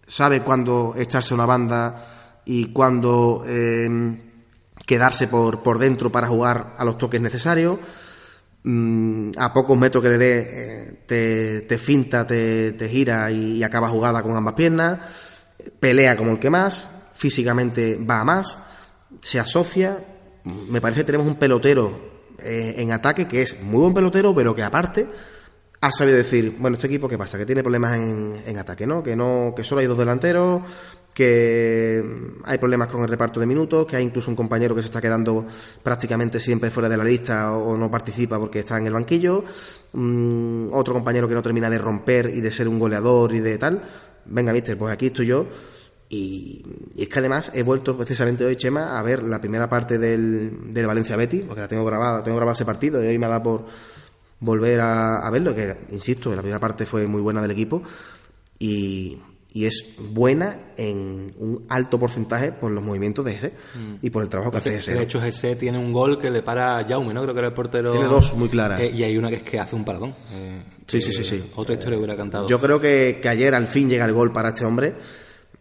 sabe 0.05 0.41
cuándo 0.41 0.93
echarse 0.97 1.33
una 1.33 1.45
banda 1.45 2.41
y 2.45 2.71
cuándo 2.71 3.43
eh, 3.45 3.89
quedarse 4.85 5.27
por, 5.27 5.61
por 5.63 5.79
dentro 5.79 6.11
para 6.11 6.27
jugar 6.27 6.75
a 6.77 6.85
los 6.85 6.97
toques 6.97 7.21
necesarios. 7.21 7.79
Mm, 8.63 9.31
a 9.37 9.53
pocos 9.53 9.77
metros 9.77 10.03
que 10.03 10.09
le 10.09 10.17
dé, 10.17 10.39
eh, 10.39 11.03
te, 11.05 11.61
te, 11.61 11.77
finta, 11.77 12.27
te, 12.27 12.73
te 12.73 12.89
gira 12.89 13.31
y, 13.31 13.63
acaba 13.63 13.89
jugada 13.89 14.21
con 14.21 14.35
ambas 14.35 14.53
piernas, 14.53 14.99
pelea 15.79 16.17
como 16.17 16.31
el 16.31 16.39
que 16.39 16.49
más, 16.49 16.87
físicamente 17.13 17.97
va 17.97 18.19
a 18.21 18.25
más, 18.25 18.59
se 19.21 19.39
asocia. 19.39 20.03
Me 20.43 20.81
parece 20.81 21.01
que 21.01 21.05
tenemos 21.05 21.27
un 21.27 21.35
pelotero 21.35 22.33
eh, 22.39 22.75
en 22.77 22.91
ataque 22.91 23.27
que 23.27 23.41
es 23.41 23.61
muy 23.61 23.81
buen 23.81 23.93
pelotero, 23.93 24.35
pero 24.35 24.53
que 24.53 24.63
aparte 24.63 25.07
ha 25.81 25.91
sabido 25.91 26.17
decir, 26.17 26.57
bueno, 26.59 26.75
este 26.75 26.87
equipo, 26.87 27.07
¿qué 27.07 27.17
pasa? 27.17 27.37
Que 27.37 27.45
tiene 27.45 27.63
problemas 27.63 27.95
en, 27.95 28.43
en 28.45 28.57
ataque, 28.57 28.85
¿no? 28.85 29.01
Que 29.01 29.15
no, 29.15 29.53
que 29.55 29.63
solo 29.63 29.79
hay 29.79 29.87
dos 29.87 29.97
delanteros, 29.97 30.63
que 31.19 32.01
hay 32.45 32.57
problemas 32.59 32.87
con 32.87 33.01
el 33.01 33.09
reparto 33.09 33.41
de 33.41 33.45
minutos, 33.45 33.85
que 33.85 33.97
hay 33.97 34.05
incluso 34.05 34.31
un 34.31 34.37
compañero 34.37 34.73
que 34.73 34.81
se 34.81 34.85
está 34.85 35.01
quedando 35.01 35.45
prácticamente 35.83 36.39
siempre 36.39 36.69
fuera 36.69 36.87
de 36.87 36.95
la 36.95 37.03
lista 37.03 37.51
o, 37.51 37.75
no 37.75 37.91
participa 37.91 38.39
porque 38.39 38.59
está 38.59 38.77
en 38.77 38.87
el 38.87 38.93
banquillo, 38.93 39.43
um, 39.91 40.73
otro 40.73 40.93
compañero 40.93 41.27
que 41.27 41.33
no 41.33 41.41
termina 41.41 41.69
de 41.69 41.77
romper 41.77 42.31
y 42.33 42.39
de 42.39 42.49
ser 42.49 42.69
un 42.69 42.79
goleador 42.79 43.33
y 43.33 43.41
de 43.41 43.57
tal. 43.57 43.83
Venga, 44.27 44.53
mister, 44.53 44.77
pues 44.77 44.93
aquí 44.93 45.07
estoy 45.07 45.25
yo. 45.25 45.45
Y, 46.07 46.63
y, 46.95 47.01
es 47.01 47.09
que 47.09 47.19
además 47.19 47.51
he 47.53 47.63
vuelto 47.63 47.97
precisamente 47.97 48.45
hoy, 48.45 48.55
Chema, 48.55 48.97
a 48.97 49.03
ver 49.03 49.21
la 49.21 49.41
primera 49.41 49.67
parte 49.67 49.97
del, 49.97 50.71
del 50.71 50.87
Valencia 50.87 51.17
Betty, 51.17 51.39
porque 51.39 51.59
la 51.59 51.67
tengo 51.67 51.83
grabada, 51.83 52.23
tengo 52.23 52.37
grabado 52.37 52.53
ese 52.53 52.63
partido 52.63 53.03
y 53.03 53.07
hoy 53.07 53.17
me 53.17 53.25
ha 53.25 53.29
dado 53.29 53.43
por 53.43 53.65
volver 54.39 54.79
a, 54.79 55.17
a 55.17 55.29
verlo, 55.31 55.53
que 55.53 55.79
insisto, 55.91 56.33
la 56.33 56.41
primera 56.41 56.61
parte 56.61 56.85
fue 56.85 57.07
muy 57.07 57.21
buena 57.21 57.41
del 57.41 57.51
equipo. 57.51 57.83
Y, 58.57 59.19
y 59.51 59.65
es 59.65 59.95
buena 59.97 60.73
en 60.77 61.33
un 61.37 61.65
alto 61.69 61.97
porcentaje 61.97 62.51
por 62.51 62.71
los 62.71 62.83
movimientos 62.83 63.25
de 63.25 63.35
ese 63.35 63.49
mm. 63.49 64.05
y 64.05 64.09
por 64.11 64.21
el 64.21 64.29
trabajo 64.29 64.51
que 64.51 64.57
hace 64.57 64.75
ese. 64.77 64.93
De 64.93 65.03
hecho, 65.03 65.23
ese 65.23 65.55
tiene 65.55 65.79
un 65.79 65.91
gol 65.91 66.19
que 66.19 66.29
le 66.29 66.43
para 66.43 66.77
a 66.77 66.87
Jaume, 66.87 67.13
¿no? 67.13 67.23
Creo 67.23 67.33
que 67.33 67.39
era 67.39 67.47
el 67.47 67.53
portero. 67.53 67.91
Tiene 67.91 68.07
dos 68.07 68.33
muy 68.35 68.47
claras. 68.47 68.79
Eh, 68.79 68.91
y 68.93 69.03
hay 69.03 69.17
una 69.17 69.29
que 69.29 69.37
es 69.37 69.43
que 69.43 69.59
hace 69.59 69.75
un 69.75 69.83
paradón. 69.83 70.15
Eh, 70.31 70.61
sí, 70.85 71.01
sí, 71.01 71.11
sí, 71.11 71.23
sí. 71.23 71.43
Otra 71.55 71.73
historia 71.73 71.97
hubiera 71.97 72.15
cantado. 72.15 72.47
Yo 72.47 72.59
creo 72.59 72.79
que, 72.79 73.19
que, 73.21 73.27
ayer 73.27 73.55
al 73.55 73.67
fin 73.67 73.89
llega 73.89 74.05
el 74.05 74.13
gol 74.13 74.31
para 74.31 74.49
este 74.49 74.65
hombre. 74.65 74.95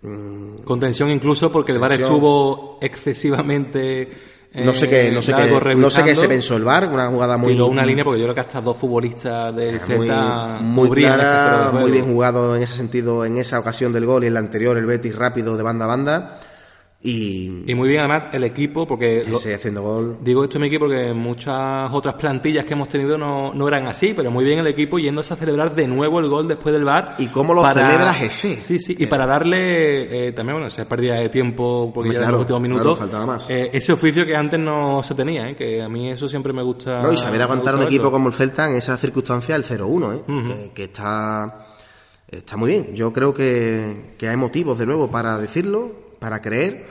Mm, 0.03 0.59
Con 0.59 0.79
tensión 0.79 1.11
incluso 1.11 1.51
porque 1.51 1.73
el 1.73 1.79
VAR 1.79 1.93
estuvo 1.93 2.79
excesivamente 2.81 4.09
no 4.55 4.75
sé 4.75 4.89
qué, 4.89 5.11
no 5.11 5.21
sé 5.21 5.35
qué, 5.35 5.77
no 5.77 5.91
sé 5.91 6.03
qué 6.05 6.17
se 6.17 6.29
pensó 6.29 6.57
el 6.57 6.65
bar, 6.65 6.89
una 6.89 7.09
jugada 7.09 7.37
muy. 7.37 7.53
Digo 7.53 7.67
una 7.67 7.85
línea 7.85 8.05
porque 8.05 8.21
yo 8.21 8.27
creo 8.27 8.35
que 8.35 8.41
hasta 8.41 8.61
dos 8.61 8.77
futbolistas 8.77 9.55
del 9.55 9.81
Celta 9.81 10.59
muy, 10.61 10.89
muy 10.89 10.99
clara, 10.99 11.71
muy 11.73 11.91
bien 11.91 12.07
jugado 12.07 12.57
en 12.57 12.63
ese 12.63 12.75
sentido, 12.75 13.25
en 13.25 13.39
esa 13.39 13.59
ocasión 13.59 13.93
del 13.93 14.07
gol 14.07 14.25
y 14.25 14.29
en 14.29 14.35
la 14.35 14.41
anterior 14.41 14.77
el 14.79 14.87
Betis 14.87 15.15
rápido 15.15 15.57
de 15.57 15.63
banda 15.63 15.85
a 15.85 15.89
banda. 15.89 16.41
Y, 17.01 17.63
y, 17.65 17.75
muy 17.77 17.89
bien 17.89 18.01
además 18.01 18.25
el 18.33 18.43
equipo 18.43 18.85
porque 18.85 19.23
lo, 19.25 19.37
haciendo 19.37 19.83
gol 19.83 20.19
digo 20.21 20.43
esto 20.43 20.59
mi 20.59 20.67
equipo 20.67 20.87
porque 20.87 21.15
muchas 21.15 21.89
otras 21.93 22.17
plantillas 22.17 22.65
que 22.65 22.73
hemos 22.73 22.89
tenido 22.89 23.17
no, 23.17 23.55
no, 23.55 23.69
eran 23.69 23.87
así 23.87 24.15
pero 24.17 24.33
muy 24.33 24.45
bien 24.45 24.59
el 24.59 24.67
equipo 24.67 24.99
yéndose 24.99 25.33
a 25.33 25.37
celebrar 25.37 25.77
de 25.77 25.87
nuevo 25.87 26.19
el 26.19 26.29
gol 26.29 26.49
después 26.49 26.73
del 26.73 26.83
bar 26.83 27.15
y 27.19 27.29
cómo 27.29 27.55
lo 27.55 27.63
para, 27.63 27.87
celebras 27.87 28.23
ese 28.23 28.57
sí 28.57 28.81
sí 28.81 28.97
y 28.99 29.07
para 29.07 29.27
darle 29.27 30.27
eh, 30.27 30.33
también 30.33 30.55
bueno 30.57 30.67
esa 30.67 30.89
pérdida 30.89 31.19
de 31.19 31.29
tiempo 31.29 31.93
porque 31.95 32.11
claro, 32.11 32.21
ya 32.21 32.27
en 32.27 32.33
los 32.33 32.41
últimos 32.41 32.63
minutos 32.63 32.99
claro, 32.99 33.27
más. 33.29 33.49
Eh, 33.49 33.71
ese 33.73 33.93
oficio 33.93 34.27
que 34.27 34.35
antes 34.35 34.59
no 34.59 35.01
se 35.05 35.15
tenía 35.15 35.51
¿eh? 35.51 35.55
que 35.55 35.81
a 35.81 35.89
mí 35.89 36.11
eso 36.11 36.27
siempre 36.27 36.53
me 36.53 36.65
gusta 36.65 37.01
no 37.01 37.13
y 37.13 37.17
saber 37.17 37.41
aguantar 37.43 37.77
un 37.77 37.85
equipo 37.85 38.11
como 38.11 38.27
el 38.27 38.35
Celta 38.35 38.69
en 38.69 38.75
esa 38.75 38.97
circunstancia 38.97 39.55
el 39.55 39.63
0-1 39.63 39.77
¿eh? 39.77 40.23
uh 40.27 40.33
-huh. 40.33 40.49
que, 40.49 40.71
que 40.75 40.85
está 40.85 41.65
está 42.27 42.57
muy 42.57 42.73
bien 42.73 42.93
yo 42.97 43.13
creo 43.13 43.33
que, 43.33 44.17
que 44.19 44.29
hay 44.29 44.37
motivos 44.37 44.81
de 44.81 44.87
nuevo 44.87 45.09
para 45.09 45.39
decirlo 45.39 46.08
para 46.19 46.41
creer 46.41 46.87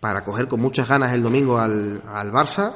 para 0.00 0.24
coger 0.24 0.48
con 0.48 0.60
muchas 0.60 0.88
ganas 0.88 1.12
el 1.12 1.22
domingo 1.22 1.58
al, 1.58 2.02
al 2.06 2.32
Barça 2.32 2.72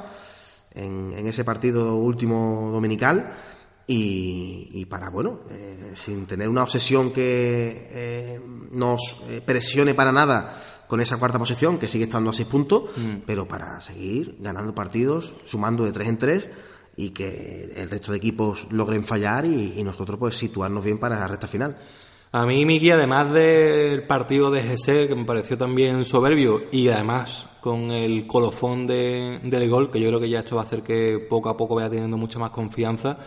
en, 0.75 1.13
en, 1.17 1.27
ese 1.27 1.45
partido 1.45 1.97
último 1.97 2.71
dominical 2.73 3.35
y, 3.87 4.69
y 4.73 4.85
para, 4.87 5.11
bueno, 5.11 5.41
eh, 5.51 5.93
sin 5.95 6.27
tener 6.27 6.49
una 6.49 6.63
obsesión 6.63 7.13
que 7.13 7.89
eh, 7.91 8.41
nos 8.71 9.23
presione 9.45 9.95
para 9.95 10.13
nada 10.13 10.57
con 10.87 11.01
esa 11.01 11.19
cuarta 11.19 11.39
posición, 11.39 11.79
que 11.79 11.89
sigue 11.89 12.05
estando 12.05 12.31
a 12.31 12.33
seis 12.33 12.49
puntos, 12.49 12.91
mm. 12.97 13.23
pero 13.27 13.47
para 13.47 13.81
seguir 13.81 14.37
ganando 14.41 14.75
partidos, 14.75 15.35
sumando 15.45 15.85
de 15.85 15.93
tres 15.93 16.09
en 16.09 16.19
tres 16.19 16.51
y 16.97 17.11
que 17.11 17.73
el 17.77 17.91
resto 17.91 18.13
de 18.13 18.19
equipos 18.19 18.67
logren 18.71 19.05
fallar 19.05 19.45
y, 19.45 19.75
y 19.77 19.85
nosotros 19.85 20.19
pues 20.19 20.37
situarnos 20.37 20.85
bien 20.85 20.99
para 20.99 21.19
la 21.19 21.27
recta 21.27 21.47
final. 21.47 21.77
A 22.33 22.47
mí, 22.47 22.65
Miki, 22.65 22.93
además 22.93 23.33
del 23.33 24.05
partido 24.05 24.53
de 24.53 24.63
GC, 24.63 25.09
que 25.09 25.17
me 25.17 25.25
pareció 25.25 25.59
también 25.59 26.05
soberbio, 26.05 26.63
y 26.71 26.89
además 26.89 27.49
con 27.61 27.91
el 27.91 28.29
colofón 28.29 28.87
de, 28.87 29.41
del 29.43 29.69
gol, 29.69 29.91
que 29.91 30.01
yo 30.01 30.09
creo 30.09 30.21
que 30.21 30.31
ya 30.31 30.39
esto 30.39 30.55
va 30.55 30.63
a 30.63 30.65
hacer 30.65 30.85
que 30.85 31.19
poco 31.29 31.49
a 31.49 31.57
poco 31.57 31.75
vaya 31.75 31.91
teniendo 31.91 32.17
mucha 32.17 32.39
más 32.39 32.51
confianza, 32.51 33.19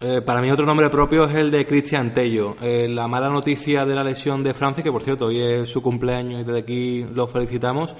eh, 0.00 0.20
para 0.20 0.40
mí 0.40 0.50
otro 0.50 0.66
nombre 0.66 0.90
propio 0.90 1.26
es 1.26 1.34
el 1.36 1.52
de 1.52 1.64
Cristian 1.64 2.12
Tello. 2.12 2.56
Eh, 2.60 2.88
la 2.88 3.06
mala 3.06 3.30
noticia 3.30 3.86
de 3.86 3.94
la 3.94 4.02
lesión 4.02 4.42
de 4.42 4.52
Francia, 4.52 4.82
que 4.82 4.90
por 4.90 5.04
cierto 5.04 5.26
hoy 5.26 5.40
es 5.40 5.70
su 5.70 5.80
cumpleaños 5.80 6.40
y 6.40 6.44
desde 6.44 6.58
aquí 6.58 7.04
lo 7.04 7.28
felicitamos, 7.28 7.94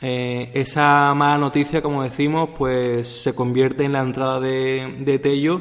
eh, 0.00 0.50
esa 0.52 1.14
mala 1.14 1.38
noticia, 1.38 1.80
como 1.80 2.02
decimos, 2.02 2.50
pues 2.58 3.06
se 3.06 3.36
convierte 3.36 3.84
en 3.84 3.92
la 3.92 4.00
entrada 4.00 4.40
de, 4.40 4.96
de 4.98 5.18
Tello 5.20 5.60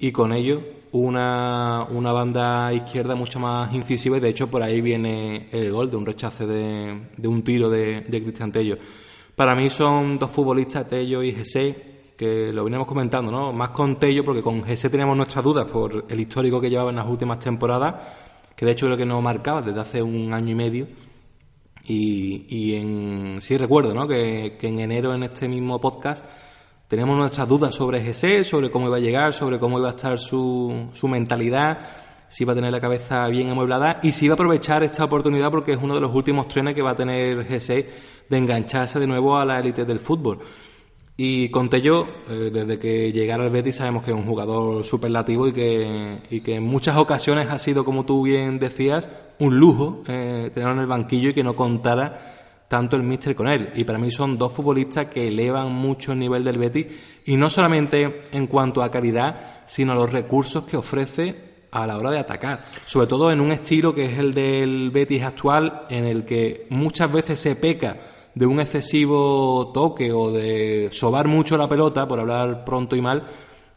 y 0.00 0.10
con 0.10 0.32
ello 0.32 0.60
una, 0.94 1.82
una 1.90 2.12
banda 2.12 2.72
izquierda 2.72 3.16
mucho 3.16 3.40
más 3.40 3.74
incisiva 3.74 4.16
y 4.16 4.20
de 4.20 4.28
hecho 4.28 4.48
por 4.48 4.62
ahí 4.62 4.80
viene 4.80 5.48
el 5.50 5.72
gol 5.72 5.90
de 5.90 5.96
un 5.96 6.06
rechace 6.06 6.46
de, 6.46 7.08
de 7.16 7.28
un 7.28 7.42
tiro 7.42 7.68
de, 7.68 8.02
de 8.02 8.22
Cristian 8.22 8.52
Tello. 8.52 8.78
Para 9.34 9.56
mí 9.56 9.68
son 9.70 10.18
dos 10.20 10.30
futbolistas, 10.30 10.88
Tello 10.88 11.20
y 11.24 11.32
Jesse, 11.32 11.74
que 12.16 12.52
lo 12.52 12.62
venimos 12.62 12.86
comentando, 12.86 13.32
¿no? 13.32 13.52
Más 13.52 13.70
con 13.70 13.98
Tello 13.98 14.24
porque 14.24 14.40
con 14.40 14.62
Jesse 14.62 14.88
tenemos 14.88 15.16
nuestras 15.16 15.44
dudas 15.44 15.68
por 15.68 16.04
el 16.08 16.20
histórico 16.20 16.60
que 16.60 16.70
llevaba 16.70 16.90
en 16.90 16.96
las 16.96 17.06
últimas 17.08 17.40
temporadas, 17.40 17.94
que 18.54 18.64
de 18.64 18.70
hecho 18.70 18.86
creo 18.86 18.96
que 18.96 19.04
no 19.04 19.20
marcaba 19.20 19.62
desde 19.62 19.80
hace 19.80 20.00
un 20.00 20.32
año 20.32 20.52
y 20.52 20.54
medio. 20.54 20.86
Y, 21.86 22.46
y 22.48 22.76
en, 22.76 23.42
sí 23.42 23.56
recuerdo, 23.56 23.92
¿no? 23.92 24.06
Que, 24.06 24.56
que 24.58 24.68
en 24.68 24.78
enero 24.78 25.12
en 25.12 25.24
este 25.24 25.48
mismo 25.48 25.80
podcast 25.80 26.24
tenemos 26.88 27.16
nuestras 27.16 27.48
dudas 27.48 27.74
sobre 27.74 28.00
GC, 28.00 28.44
sobre 28.44 28.70
cómo 28.70 28.88
iba 28.88 28.96
a 28.96 29.00
llegar, 29.00 29.32
sobre 29.32 29.58
cómo 29.58 29.78
iba 29.78 29.88
a 29.88 29.92
estar 29.92 30.18
su, 30.18 30.88
su 30.92 31.08
mentalidad. 31.08 31.78
si 32.28 32.44
va 32.44 32.52
a 32.52 32.56
tener 32.56 32.72
la 32.72 32.80
cabeza 32.80 33.26
bien 33.28 33.50
amueblada 33.50 34.00
y 34.02 34.12
si 34.12 34.28
va 34.28 34.32
a 34.32 34.34
aprovechar 34.34 34.82
esta 34.82 35.04
oportunidad 35.04 35.50
porque 35.50 35.72
es 35.72 35.78
uno 35.80 35.94
de 35.94 36.00
los 36.00 36.14
últimos 36.14 36.48
trenes 36.48 36.74
que 36.74 36.82
va 36.82 36.90
a 36.90 36.96
tener 36.96 37.46
G6 37.48 37.86
de 38.28 38.36
engancharse 38.36 38.98
de 38.98 39.06
nuevo 39.06 39.36
a 39.36 39.44
la 39.44 39.60
élite 39.60 39.84
del 39.84 40.00
fútbol. 40.00 40.40
Y 41.16 41.48
con 41.50 41.70
Tello, 41.70 42.06
eh, 42.28 42.50
desde 42.52 42.78
que 42.78 43.12
llegara 43.12 43.44
al 43.44 43.50
Betis 43.50 43.76
sabemos 43.76 44.02
que 44.02 44.10
es 44.10 44.16
un 44.16 44.26
jugador 44.26 44.84
superlativo 44.84 45.46
y 45.46 45.52
que, 45.52 46.22
y 46.28 46.40
que 46.40 46.56
en 46.56 46.64
muchas 46.64 46.96
ocasiones 46.96 47.48
ha 47.50 47.58
sido, 47.58 47.84
como 47.84 48.04
tú 48.04 48.22
bien 48.22 48.58
decías, 48.58 49.08
un 49.38 49.56
lujo 49.56 50.02
eh, 50.08 50.50
tenerlo 50.52 50.74
en 50.74 50.80
el 50.80 50.86
banquillo 50.86 51.30
y 51.30 51.34
que 51.34 51.44
no 51.44 51.54
contara 51.54 52.33
tanto 52.74 52.96
el 52.96 53.04
míster 53.04 53.36
con 53.36 53.46
él. 53.46 53.70
Y 53.76 53.84
para 53.84 54.00
mí 54.00 54.10
son 54.10 54.36
dos 54.36 54.52
futbolistas 54.52 55.06
que 55.06 55.28
elevan 55.28 55.72
mucho 55.72 56.10
el 56.10 56.18
nivel 56.18 56.42
del 56.42 56.58
Betis 56.58 56.86
y 57.24 57.36
no 57.36 57.48
solamente 57.48 58.22
en 58.32 58.48
cuanto 58.48 58.82
a 58.82 58.90
calidad, 58.90 59.62
sino 59.64 59.92
a 59.92 59.94
los 59.94 60.12
recursos 60.12 60.64
que 60.64 60.76
ofrece 60.76 61.68
a 61.70 61.86
la 61.86 61.96
hora 61.96 62.10
de 62.10 62.18
atacar. 62.18 62.64
Sobre 62.84 63.06
todo 63.06 63.30
en 63.30 63.40
un 63.40 63.52
estilo 63.52 63.94
que 63.94 64.06
es 64.06 64.18
el 64.18 64.34
del 64.34 64.90
Betis 64.90 65.22
actual, 65.22 65.86
en 65.88 66.04
el 66.04 66.24
que 66.24 66.66
muchas 66.70 67.12
veces 67.12 67.38
se 67.38 67.54
peca 67.54 67.96
de 68.34 68.44
un 68.44 68.58
excesivo 68.58 69.70
toque 69.72 70.10
o 70.10 70.32
de 70.32 70.88
sobar 70.90 71.28
mucho 71.28 71.56
la 71.56 71.68
pelota, 71.68 72.08
por 72.08 72.18
hablar 72.18 72.64
pronto 72.64 72.96
y 72.96 73.00
mal, 73.00 73.22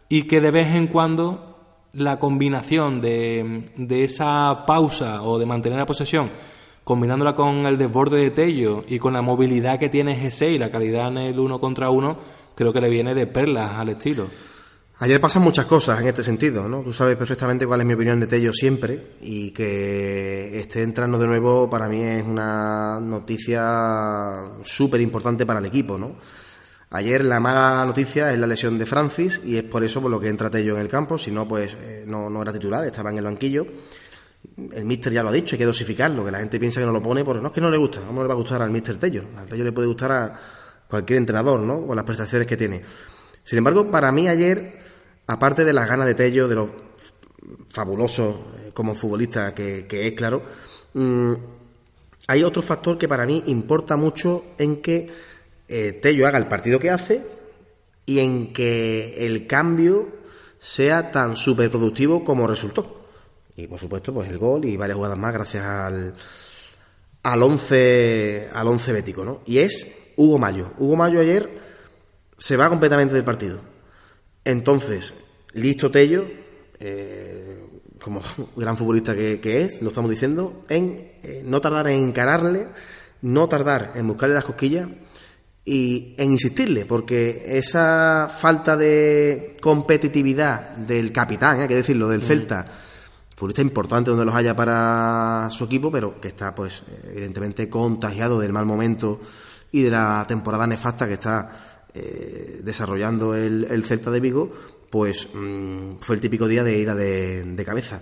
y 0.09 0.23
que 0.23 0.41
de 0.41 0.49
vez 0.49 0.73
en 0.75 0.87
cuando 0.87 1.85
la 1.93 2.17
combinación 2.17 2.99
de, 2.99 3.63
de 3.75 4.03
esa 4.03 4.65
pausa 4.65 5.21
o 5.21 5.37
de 5.37 5.45
mantener 5.45 5.77
la 5.77 5.85
posesión, 5.85 6.31
combinándola 6.87 7.35
con 7.35 7.65
el 7.65 7.77
desborde 7.77 8.17
de 8.17 8.31
Tello 8.31 8.85
y 8.87 8.97
con 8.97 9.11
la 9.11 9.21
movilidad 9.21 9.77
que 9.77 9.89
tiene 9.89 10.23
G6 10.23 10.51
y 10.53 10.57
la 10.57 10.71
calidad 10.71 11.09
en 11.09 11.17
el 11.17 11.37
uno 11.37 11.59
contra 11.59 11.89
uno, 11.89 12.17
creo 12.55 12.71
que 12.71 12.79
le 12.79 12.89
viene 12.89 13.13
de 13.13 13.27
perlas 13.27 13.73
al 13.73 13.89
estilo. 13.89 14.27
Ayer 14.99 15.19
pasan 15.19 15.43
muchas 15.43 15.65
cosas 15.65 15.99
en 15.99 16.07
este 16.07 16.23
sentido, 16.23 16.69
¿no? 16.69 16.83
Tú 16.83 16.93
sabes 16.93 17.17
perfectamente 17.17 17.67
cuál 17.67 17.81
es 17.81 17.87
mi 17.87 17.93
opinión 17.93 18.21
de 18.21 18.27
Tello 18.27 18.53
siempre 18.53 19.17
y 19.19 19.51
que 19.51 20.61
esté 20.61 20.81
entrando 20.81 21.19
de 21.19 21.27
nuevo 21.27 21.69
para 21.69 21.89
mí 21.89 22.01
es 22.01 22.23
una 22.23 23.01
noticia 23.01 24.53
súper 24.63 25.01
importante 25.01 25.45
para 25.45 25.59
el 25.59 25.65
equipo, 25.65 25.97
¿no? 25.97 26.15
Ayer 26.91 27.25
la 27.25 27.41
mala 27.41 27.85
noticia 27.85 28.31
es 28.31 28.39
la 28.39 28.47
lesión 28.47 28.77
de 28.77 28.85
Francis 28.85 29.41
y 29.43 29.57
es 29.57 29.63
por 29.63 29.83
eso 29.83 30.01
por 30.01 30.09
lo 30.09 30.21
que 30.21 30.29
entra 30.29 30.49
Tello 30.49 30.75
en 30.75 30.81
el 30.83 30.87
campo, 30.87 31.17
si 31.17 31.31
no 31.31 31.45
pues 31.45 31.77
eh, 31.81 32.05
no, 32.07 32.29
no 32.29 32.41
era 32.41 32.53
titular, 32.53 32.85
estaba 32.85 33.09
en 33.09 33.17
el 33.17 33.25
banquillo. 33.25 33.67
El 34.73 34.85
míster 34.85 35.13
ya 35.13 35.23
lo 35.23 35.29
ha 35.29 35.31
dicho, 35.31 35.55
hay 35.55 35.59
que 35.59 35.65
dosificarlo, 35.65 36.25
que 36.25 36.31
la 36.31 36.39
gente 36.39 36.59
piensa 36.59 36.79
que 36.79 36.85
no 36.85 36.91
lo 36.91 37.01
pone, 37.01 37.23
porque 37.23 37.41
no 37.41 37.47
es 37.47 37.53
que 37.53 37.61
no 37.61 37.69
le 37.69 37.77
gusta, 37.77 38.01
¿cómo 38.01 38.21
le 38.21 38.27
va 38.27 38.33
a 38.33 38.37
gustar 38.37 38.61
al 38.61 38.71
míster 38.71 38.97
Tello? 38.97 39.23
Al 39.37 39.45
Tello 39.45 39.63
le 39.63 39.71
puede 39.71 39.87
gustar 39.87 40.11
a 40.11 40.39
cualquier 40.87 41.17
entrenador, 41.17 41.59
¿no? 41.59 41.85
Con 41.85 41.95
las 41.95 42.05
prestaciones 42.05 42.47
que 42.47 42.57
tiene. 42.57 42.81
Sin 43.43 43.59
embargo, 43.59 43.91
para 43.91 44.11
mí 44.11 44.27
ayer 44.27 44.87
aparte 45.27 45.65
de 45.65 45.73
las 45.73 45.87
ganas 45.87 46.07
de 46.07 46.15
Tello, 46.15 46.47
de 46.47 46.55
lo 46.55 46.69
fabuloso 47.69 48.47
eh, 48.59 48.71
como 48.73 48.95
futbolista 48.95 49.53
que, 49.53 49.85
es, 49.89 50.13
claro, 50.13 50.41
mm, 50.93 51.33
hay 52.27 52.43
otro 52.43 52.61
factor 52.61 52.97
que 52.97 53.07
para 53.07 53.25
mí 53.25 53.43
importa 53.47 53.95
mucho 53.95 54.45
en 54.57 54.81
que 54.81 55.09
eh, 55.67 55.99
Tello 56.01 56.27
haga 56.27 56.37
el 56.37 56.47
partido 56.47 56.79
que 56.79 56.89
hace 56.89 57.25
y 58.05 58.19
en 58.19 58.53
que 58.53 59.25
el 59.25 59.47
cambio 59.47 60.09
sea 60.59 61.11
tan 61.11 61.35
súper 61.35 61.69
productivo 61.69 62.23
como 62.23 62.47
resultó. 62.47 63.06
Y 63.57 63.67
por 63.67 63.79
supuesto, 63.79 64.13
pues 64.13 64.29
el 64.29 64.37
gol 64.37 64.63
y 64.63 64.77
varias 64.77 64.95
jugadas 64.95 65.17
más 65.17 65.33
gracias 65.33 65.65
al, 65.65 66.15
al 67.23 67.43
11 67.43 68.49
al 68.53 68.67
once 68.67 68.93
bético, 68.93 69.25
¿no? 69.25 69.41
Y 69.45 69.57
es 69.57 69.87
Hugo 70.15 70.37
Mayo. 70.37 70.71
Hugo 70.77 70.95
Mayo 70.95 71.19
ayer 71.19 71.49
se 72.37 72.55
va 72.55 72.69
completamente 72.69 73.13
del 73.13 73.25
partido 73.25 73.75
entonces, 74.47 75.13
listo 75.51 75.91
Tello, 75.91 76.25
eh, 76.79 77.59
como 78.01 78.21
gran 78.55 78.77
futbolista 78.77 79.13
que, 79.13 79.61
es, 79.61 79.81
lo 79.81 79.89
estamos 79.89 80.09
diciendo, 80.09 80.63
en 80.69 81.11
eh, 81.21 81.41
no 81.43 81.59
tardar 81.59 81.89
en 81.89 82.07
encararle, 82.07 82.67
no 83.23 83.49
tardar 83.49 83.91
en 83.95 84.07
buscarle 84.07 84.35
las 84.35 84.45
cosquillas 84.45 84.87
y 85.65 86.13
en 86.15 86.31
insistirle, 86.31 86.85
porque 86.85 87.43
esa 87.45 88.29
falta 88.29 88.77
de 88.77 89.57
competitividad 89.59 90.77
del 90.77 91.11
capitán, 91.11 91.59
hay 91.59 91.67
que 91.67 91.75
decirlo, 91.75 92.07
del 92.07 92.21
mm. 92.21 92.27
Futbolista 93.37 93.61
importante 93.61 94.09
donde 94.09 94.25
los 94.25 94.33
haya 94.33 94.55
para 94.55 95.47
su 95.51 95.65
equipo, 95.65 95.91
pero 95.91 96.19
que 96.19 96.29
está, 96.29 96.55
pues, 96.55 96.81
evidentemente 97.07 97.69
contagiado 97.69 98.39
del 98.39 98.51
mal 98.51 98.65
momento 98.65 99.21
y 99.71 99.83
de 99.83 99.91
la 99.91 100.25
temporada 100.27 100.65
nefasta 100.65 101.07
que 101.07 101.13
está 101.13 101.51
eh, 101.93 102.61
desarrollando 102.63 103.35
el, 103.35 103.83
Celta 103.83 104.09
de 104.09 104.19
Vigo, 104.21 104.51
pues 104.89 105.27
mm, 105.31 105.97
fue 105.99 106.15
el 106.15 106.21
típico 106.21 106.47
día 106.47 106.63
de 106.63 106.79
ida 106.79 106.95
de, 106.95 107.63
cabeza. 107.63 108.01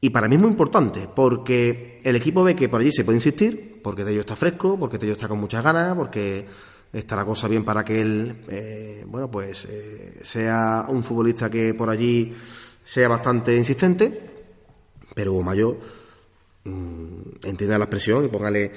Y 0.00 0.10
para 0.10 0.28
mí 0.28 0.36
es 0.36 0.40
muy 0.40 0.52
importante, 0.52 1.08
porque 1.12 2.00
el 2.04 2.14
equipo 2.14 2.44
ve 2.44 2.54
que 2.54 2.68
por 2.68 2.82
allí 2.82 2.92
se 2.92 3.04
puede 3.04 3.18
insistir, 3.18 3.80
porque 3.82 4.04
Tello 4.04 4.20
está 4.20 4.36
fresco, 4.36 4.78
porque 4.78 4.96
Tello 4.96 5.14
está 5.14 5.26
con 5.26 5.40
muchas 5.40 5.64
ganas, 5.64 5.96
porque 5.96 6.46
está 6.92 7.16
la 7.16 7.24
cosa 7.24 7.48
bien 7.48 7.64
para 7.64 7.84
que 7.84 8.00
él, 8.00 8.44
eh, 8.46 9.04
bueno, 9.08 9.28
pues 9.28 9.66
eh, 9.68 10.20
sea 10.22 10.86
un 10.88 11.02
futbolista 11.02 11.50
que 11.50 11.74
por 11.74 11.90
allí 11.90 12.32
sea 12.84 13.08
bastante 13.08 13.56
insistente, 13.56 14.31
pero 15.14 15.32
Hugo 15.32 15.42
Mayo 15.42 15.76
mm, 16.64 17.44
entienda 17.44 17.78
la 17.78 17.84
expresión 17.84 18.24
y 18.24 18.28
póngale 18.28 18.72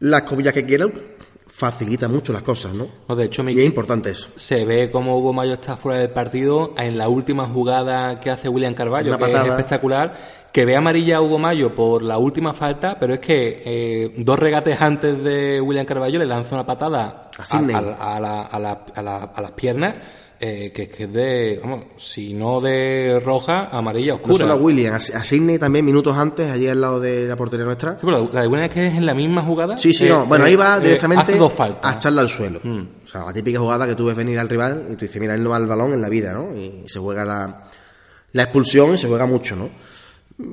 las 0.00 0.22
cobillas 0.22 0.54
que 0.54 0.64
quiera, 0.64 0.86
facilita 1.46 2.08
mucho 2.08 2.32
las 2.32 2.42
cosas, 2.42 2.72
¿no? 2.72 2.88
de 3.14 3.24
hecho, 3.24 3.42
y 3.50 3.60
es 3.60 3.66
importante 3.66 4.10
eso. 4.10 4.30
Se 4.34 4.64
ve 4.64 4.90
como 4.90 5.18
Hugo 5.18 5.34
Mayo 5.34 5.54
está 5.54 5.76
fuera 5.76 6.00
del 6.00 6.10
partido 6.10 6.74
en 6.78 6.96
la 6.96 7.08
última 7.08 7.46
jugada 7.48 8.18
que 8.18 8.30
hace 8.30 8.48
William 8.48 8.72
Carballo, 8.72 9.18
que 9.18 9.30
es 9.30 9.44
espectacular, 9.44 10.16
que 10.52 10.64
ve 10.64 10.74
amarilla 10.74 11.18
a 11.18 11.20
Hugo 11.20 11.38
Mayo 11.38 11.74
por 11.74 12.02
la 12.02 12.16
última 12.16 12.54
falta, 12.54 12.96
pero 12.98 13.14
es 13.14 13.20
que 13.20 13.62
eh, 13.64 14.14
dos 14.16 14.38
regates 14.38 14.80
antes 14.80 15.22
de 15.22 15.60
William 15.60 15.84
Carballo 15.84 16.18
le 16.18 16.26
lanza 16.26 16.54
una 16.54 16.64
patada 16.64 17.30
a, 17.38 18.16
a 18.16 19.42
las 19.42 19.50
piernas 19.52 20.00
eh, 20.42 20.72
que, 20.72 20.84
es 20.84 21.12
de, 21.12 21.60
vamos, 21.62 21.84
si 21.98 22.32
no 22.32 22.62
de 22.62 23.20
roja, 23.22 23.68
amarilla 23.70 24.14
oscura. 24.14 24.32
No 24.32 24.38
solo 24.38 24.52
a 24.54 24.56
William, 24.56 24.94
a, 24.94 24.98
Sidney 24.98 25.58
también 25.58 25.84
minutos 25.84 26.16
antes, 26.16 26.50
allí 26.50 26.66
al 26.66 26.80
lado 26.80 26.98
de 26.98 27.26
la 27.26 27.36
portería 27.36 27.66
nuestra. 27.66 27.98
Sí, 27.98 28.06
pero 28.06 28.30
la 28.32 28.40
de 28.40 28.48
William 28.48 28.68
es 28.68 28.74
que 28.74 28.86
es 28.86 28.94
en 28.94 29.04
la 29.04 29.12
misma 29.12 29.42
jugada. 29.42 29.76
Sí, 29.76 29.92
sí, 29.92 30.08
no. 30.08 30.22
Eh, 30.22 30.26
bueno, 30.26 30.46
ahí 30.46 30.56
va 30.56 30.78
eh, 30.78 30.80
directamente 30.80 31.36
dos 31.36 31.52
a 31.60 31.92
echarla 31.92 32.22
al 32.22 32.30
suelo. 32.30 32.58
Mm. 32.62 32.80
O 33.04 33.06
sea, 33.06 33.26
la 33.26 33.34
típica 33.34 33.58
jugada 33.58 33.86
que 33.86 33.94
tú 33.94 34.06
ves 34.06 34.16
venir 34.16 34.38
al 34.38 34.48
rival 34.48 34.86
y 34.90 34.94
tú 34.94 35.04
dices, 35.04 35.20
mira, 35.20 35.34
él 35.34 35.42
no 35.42 35.50
va 35.50 35.56
al 35.56 35.66
balón 35.66 35.92
en 35.92 36.00
la 36.00 36.08
vida, 36.08 36.32
¿no? 36.32 36.56
Y 36.56 36.84
se 36.86 36.98
juega 36.98 37.22
la, 37.26 37.64
la 38.32 38.42
expulsión 38.42 38.94
y 38.94 38.96
se 38.96 39.08
juega 39.08 39.26
mucho, 39.26 39.56
¿no? 39.56 39.68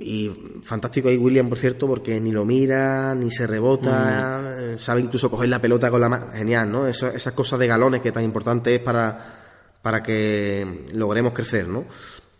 Y 0.01 0.59
fantástico 0.63 1.07
ahí 1.07 1.15
William, 1.15 1.47
por 1.47 1.57
cierto, 1.59 1.87
porque 1.87 2.19
ni 2.19 2.33
lo 2.33 2.43
mira, 2.43 3.15
ni 3.15 3.31
se 3.31 3.47
rebota, 3.47 4.41
mm. 4.75 4.79
sabe 4.79 4.99
incluso 4.99 5.31
coger 5.31 5.47
la 5.47 5.61
pelota 5.61 5.89
con 5.89 6.01
la 6.01 6.09
mano. 6.09 6.27
Genial, 6.33 6.69
¿no? 6.69 6.87
esas 6.87 7.31
cosas 7.31 7.57
de 7.57 7.67
galones 7.67 8.01
que 8.01 8.11
tan 8.11 8.25
importante 8.25 8.75
es 8.75 8.81
para 8.81 9.46
para 9.81 10.01
que 10.03 10.85
logremos 10.93 11.33
crecer, 11.33 11.67
¿no? 11.67 11.85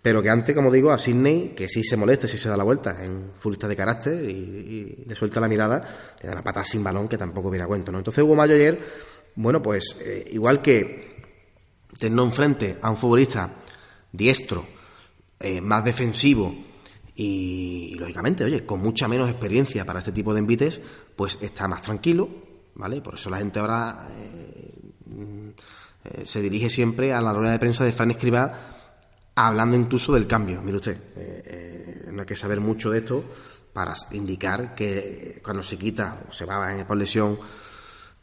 Pero 0.01 0.21
que 0.21 0.29
antes, 0.29 0.55
como 0.55 0.71
digo, 0.71 0.91
a 0.91 0.97
Sidney, 0.97 1.53
que 1.55 1.67
sí 1.67 1.83
se 1.83 1.97
moleste, 1.97 2.27
sí 2.27 2.37
se 2.37 2.47
da 2.47 2.55
la 2.55 2.63
vuelta, 2.63 3.03
en 3.03 3.31
futbolista 3.33 3.67
de 3.67 3.75
carácter 3.75 4.29
y, 4.29 5.03
le 5.05 5.15
suelta 5.15 5.39
la 5.39 5.49
mirada, 5.49 6.15
le 6.21 6.29
da 6.29 6.35
la 6.35 6.43
patada 6.43 6.65
sin 6.65 6.83
balón, 6.83 7.09
que 7.09 7.17
tampoco 7.17 7.49
viene 7.49 7.65
a 7.65 7.67
cuento, 7.67 7.91
¿no? 7.91 7.97
Entonces 7.97 8.23
Hugo 8.23 8.35
Mayo 8.35 8.55
ayer, 8.55 8.79
bueno, 9.35 9.61
pues 9.61 9.97
eh, 9.99 10.25
igual 10.31 10.61
que 10.61 11.17
tener 11.99 12.19
enfrente 12.19 12.77
a 12.81 12.89
un 12.89 12.97
futbolista 12.97 13.51
diestro, 14.11 14.65
eh, 15.39 15.59
más 15.59 15.83
defensivo 15.83 16.55
y, 17.13 17.95
lógicamente, 17.95 18.43
oye, 18.43 18.65
con 18.65 18.79
mucha 18.79 19.07
menos 19.07 19.29
experiencia 19.29 19.83
para 19.83 19.99
este 19.99 20.11
tipo 20.11 20.33
de 20.33 20.39
envites, 20.39 20.79
pues 21.15 21.37
está 21.41 21.67
más 21.67 21.81
tranquilo, 21.81 22.29
¿vale? 22.75 23.01
Por 23.01 23.15
eso 23.15 23.29
la 23.29 23.39
gente 23.39 23.59
ahora... 23.59 24.07
Eh, 24.09 25.53
eh, 26.07 26.25
se 26.25 26.41
dirige 26.41 26.69
siempre 26.69 27.13
a 27.13 27.21
la 27.21 27.33
rueda 27.33 27.51
de 27.51 27.59
prensa 27.59 27.83
de 27.83 27.91
Fran 27.91 28.11
Escribá 28.11 28.51
hablando 29.35 29.75
incluso 29.75 30.13
del 30.13 30.25
cambio. 30.25 30.61
Mire 30.61 30.77
usted, 30.77 30.97
eh, 31.15 31.43
eh, 31.45 32.09
no 32.11 32.21
hay 32.21 32.25
que 32.25 32.35
saber 32.35 32.59
mucho 32.59 32.89
de 32.91 32.99
esto 32.99 33.23
para 33.73 33.93
indicar 34.11 34.73
que 34.73 35.39
cuando 35.43 35.61
se 35.61 35.77
quita 35.77 36.23
o 36.27 36.31
se 36.31 36.45
va 36.45 36.85
por 36.87 36.97
lesión, 36.97 37.37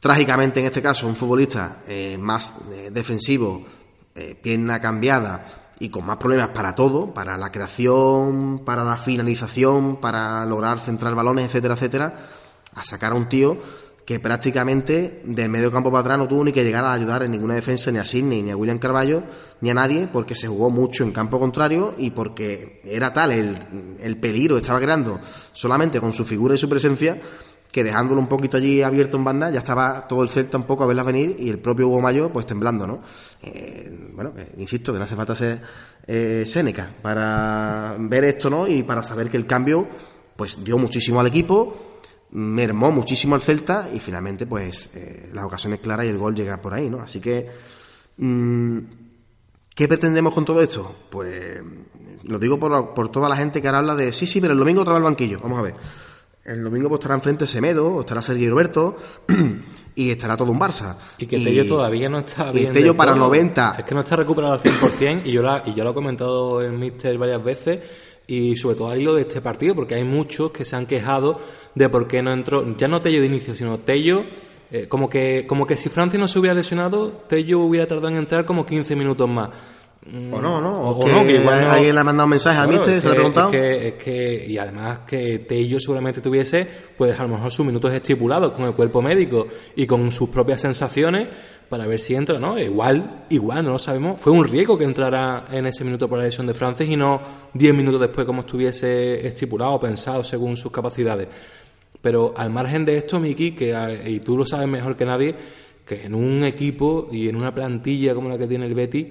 trágicamente 0.01 0.61
en 0.61 0.67
este 0.67 0.83
caso, 0.83 1.07
un 1.07 1.15
futbolista 1.15 1.85
más 2.19 2.53
defensivo, 2.91 3.65
pierna 4.43 4.81
cambiada 4.81 5.71
y 5.79 5.91
con 5.91 6.05
más 6.07 6.17
problemas 6.17 6.49
para 6.49 6.75
todo, 6.75 7.15
para 7.15 7.39
la 7.39 7.53
creación, 7.53 8.63
para 8.65 8.83
la 8.83 8.97
finalización, 8.97 10.01
para 10.01 10.45
lograr 10.45 10.81
centrar 10.81 11.15
balones, 11.15 11.47
etcétera, 11.47 11.75
etcétera, 11.75 12.19
a 12.75 12.83
sacar 12.83 13.13
a 13.13 13.15
un 13.15 13.29
tío 13.29 13.57
que 14.05 14.21
prácticamente 14.21 15.23
del 15.25 15.49
medio 15.49 15.73
campo 15.73 15.91
para 15.91 16.01
atrás 16.01 16.19
no 16.19 16.29
tuvo 16.29 16.45
ni 16.45 16.53
que 16.53 16.63
llegar 16.63 16.85
a 16.85 16.93
ayudar 16.93 17.23
en 17.23 17.31
ninguna 17.31 17.55
defensa 17.55 17.91
ni 17.91 17.99
a 17.99 18.05
Sidney, 18.05 18.43
ni 18.43 18.51
a 18.51 18.57
William 18.57 18.79
Carballo, 18.79 19.23
ni 19.61 19.71
a 19.71 19.75
nadie, 19.75 20.09
porque 20.13 20.35
se 20.35 20.47
jugó 20.47 20.71
mucho 20.71 21.05
en 21.05 21.13
campo 21.13 21.41
contrario 21.41 21.95
y 21.97 22.11
porque 22.11 22.81
era 22.85 23.13
tal 23.13 23.33
el, 23.33 23.59
el 24.01 24.17
peligro 24.19 24.57
que 24.57 24.63
estaba 24.63 24.79
creando 24.79 25.21
solamente 25.53 26.01
con 26.01 26.13
su 26.13 26.25
figura 26.25 26.55
y 26.55 26.59
su 26.59 26.69
presencia 26.69 27.19
que 27.75 27.83
dejándolo 27.83 28.21
un 28.21 28.29
poquito 28.29 28.57
allí 28.57 28.83
abierto 28.83 29.17
en 29.17 29.25
banda, 29.25 29.51
ya 29.51 29.59
estaba 29.59 30.07
todo 30.07 30.23
el 30.23 30.29
Celta 30.29 30.57
un 30.57 30.63
poco 30.63 30.85
a 30.85 30.87
verla 30.87 31.03
venir 31.03 31.35
y 31.41 31.49
el 31.49 31.59
propio 31.59 31.89
Hugo 31.89 32.01
Mayo 32.01 32.33
pues 32.33 32.47
temblando, 32.47 32.87
¿no? 32.87 33.03
Eh, 33.43 34.11
bueno, 34.13 34.33
insisto, 34.59 34.93
que 34.93 34.99
no 35.01 35.05
hace 35.05 35.17
falta 35.17 35.35
ser 35.35 35.61
eh, 36.07 36.45
Séneca 36.47 36.89
para 37.03 37.97
ver 37.99 38.23
esto, 38.23 38.49
¿no? 38.49 38.69
Y 38.69 38.85
para 38.85 39.03
saber 39.03 39.29
que 39.29 39.37
el 39.37 39.45
cambio 39.45 39.89
pues 40.37 40.63
dio 40.63 40.79
muchísimo 40.79 41.19
al 41.19 41.27
equipo, 41.27 41.94
mermó 42.35 42.91
muchísimo 42.91 43.35
al 43.35 43.43
Celta 43.43 43.89
y 43.95 44.01
finalmente 44.01 44.47
pues 44.47 44.91
eh, 44.95 45.31
las 45.33 45.45
ocasiones 45.45 45.81
claras 45.81 46.07
y 46.07 46.11
el 46.11 46.19
gol 46.19 46.35
llega 46.35 46.61
por 46.61 46.75
ahí, 46.75 46.91
¿no? 46.91 47.01
Así 47.01 47.21
que... 47.21 47.49
Mm, 48.19 48.79
¿Qué 49.75 49.89
pretendemos 49.89 50.33
con 50.33 50.45
todo 50.45 50.63
esto? 50.63 50.95
Pues 51.11 51.61
lo 52.23 52.39
digo 52.39 52.61
por, 52.61 52.95
por 52.95 53.09
toda 53.11 53.29
la 53.29 53.37
gente 53.37 53.61
que 53.61 53.67
ahora 53.67 53.81
habla 53.81 53.97
de 53.97 54.13
sí, 54.13 54.25
sí, 54.25 54.41
pero 54.41 54.53
el 54.53 54.59
domingo 54.59 54.83
otra 54.83 54.95
vez 54.95 54.99
al 54.99 55.05
banquillo. 55.05 55.41
Vamos 55.43 55.59
a 55.59 55.63
ver. 55.63 55.75
El 56.45 56.63
domingo 56.63 56.89
pues 56.89 57.01
estará 57.01 57.15
enfrente 57.15 57.47
Semedo, 57.47 58.01
estará 58.01 58.23
Sergio 58.23 58.51
Roberto 58.51 58.97
y 59.97 60.11
estará 60.11 60.37
todo 60.37 60.53
un 60.53 60.61
Barça. 60.61 60.97
Y 61.19 61.27
que 61.27 61.41
Tello 61.41 61.67
todavía 61.67 62.09
no 62.09 62.21
está 62.21 62.53
bien. 62.53 62.71
Y 62.71 62.73
Tello 62.73 62.97
para 62.97 63.17
90. 63.17 63.77
Es 63.79 63.85
que 63.85 63.95
no 63.95 64.03
está 64.03 64.15
recuperado 64.15 64.53
al 64.53 64.61
100% 64.61 65.23
y 65.25 65.33
yo, 65.33 65.43
la, 65.43 65.63
y 65.67 65.75
yo 65.75 65.83
lo 65.83 65.91
he 65.91 65.95
comentado 65.95 66.61
el 66.61 66.73
Mister 66.73 67.19
varias 67.19 67.43
veces 67.43 67.81
y 68.27 68.57
sobre 68.57 68.77
todo 68.77 68.89
al 68.89 69.01
hilo 69.01 69.15
de 69.15 69.23
este 69.23 69.41
partido 69.41 69.75
porque 69.75 69.95
hay 69.95 70.05
muchos 70.05 70.51
que 70.51 70.65
se 70.65 70.77
han 70.77 70.87
quejado 70.87 71.39
de 71.75 71.89
por 71.89 72.09
qué 72.09 72.23
no 72.23 72.33
entró, 72.33 72.77
ya 72.77 72.89
no 72.89 73.03
Tello 73.03 73.21
de 73.21 73.27
inicio, 73.27 73.55
sino 73.55 73.81
Tello, 73.81 74.25
eh, 74.71 74.87
como, 74.89 75.09
que, 75.09 75.47
como 75.47 75.67
que 75.67 75.77
si 75.77 75.89
Francia 75.89 76.19
no 76.19 76.29
se 76.29 76.39
hubiera 76.39 76.55
lesionado, 76.55 77.25
Tello 77.29 77.61
hubiera 77.61 77.87
tardado 77.87 78.09
en 78.09 78.17
entrar 78.17 78.45
como 78.45 78.65
15 78.65 78.97
minutos 78.97 79.29
más. 79.29 79.51
O 80.07 80.41
no, 80.41 80.61
¿no? 80.61 80.81
O, 80.81 81.05
que, 81.05 81.11
alguien 81.11 81.95
le 81.95 82.01
ha 82.01 82.05
mandado 82.05 82.27
un 82.27 82.31
mensaje 82.31 82.59
al 82.59 82.69
mister, 82.69 83.01
se 83.01 83.09
lo 83.09 83.13
ha 83.13 83.17
preguntado. 83.17 83.53
Es 83.53 83.95
que, 83.95 84.45
y 84.47 84.59
además 84.59 84.99
que 85.07 85.39
Tello 85.39 85.81
seguramente 85.81 86.21
tuviese, 86.21 86.67
pues 86.97 87.19
a 87.19 87.23
lo 87.23 87.31
mejor 87.31 87.51
sus 87.51 87.65
minutos 87.65 87.91
estipulados 87.91 88.53
con 88.53 88.67
el 88.67 88.75
cuerpo 88.75 89.01
médico 89.01 89.47
y 89.75 89.87
con 89.87 90.13
sus 90.13 90.29
propias 90.29 90.61
sensaciones 90.61 91.29
para 91.71 91.87
ver 91.87 91.99
si 91.99 92.15
entra, 92.15 92.39
¿no? 92.39 92.59
Igual, 92.59 93.25
igual, 93.31 93.65
no 93.65 93.71
lo 93.71 93.79
sabemos. 93.79 94.21
Fue 94.21 94.31
un 94.31 94.45
riesgo 94.45 94.77
que 94.77 94.85
entrara 94.85 95.47
en 95.51 95.67
ese 95.67 95.85
minuto 95.85 96.07
por 96.07 96.19
la 96.19 96.27
lesión 96.27 96.47
de 96.47 96.53
Francis 96.53 96.89
y 96.89 96.97
no 96.97 97.23
10 97.55 97.75
minutos 97.75 98.01
después 98.01 98.27
como 98.27 98.43
estuviese 98.43 99.27
estipulado 99.27 99.73
o 99.73 99.81
pensado 99.81 100.23
según 100.23 100.59
sus 100.59 100.71
capacidades. 100.71 101.29
Pero 102.03 102.35
al 102.37 102.51
margen 102.51 102.85
de 102.85 102.99
esto, 102.99 103.19
Miki, 103.19 103.53
que, 103.53 103.75
y 104.07 104.21
tú 104.21 104.37
lo 104.37 104.45
sabes 104.45 104.69
mejor 104.69 104.97
que 104.97 105.07
nadie, 105.07 105.35
que 105.87 106.05
en 106.05 106.15
un 106.15 106.45
equipo 106.45 107.09
y 107.11 107.31
en 107.31 107.37
una 107.37 107.55
plantilla 107.55 108.15
como 108.15 108.29
la 108.29 108.37
que 108.37 108.47
tiene 108.47 108.67
el 108.67 108.75
Betty, 108.75 109.11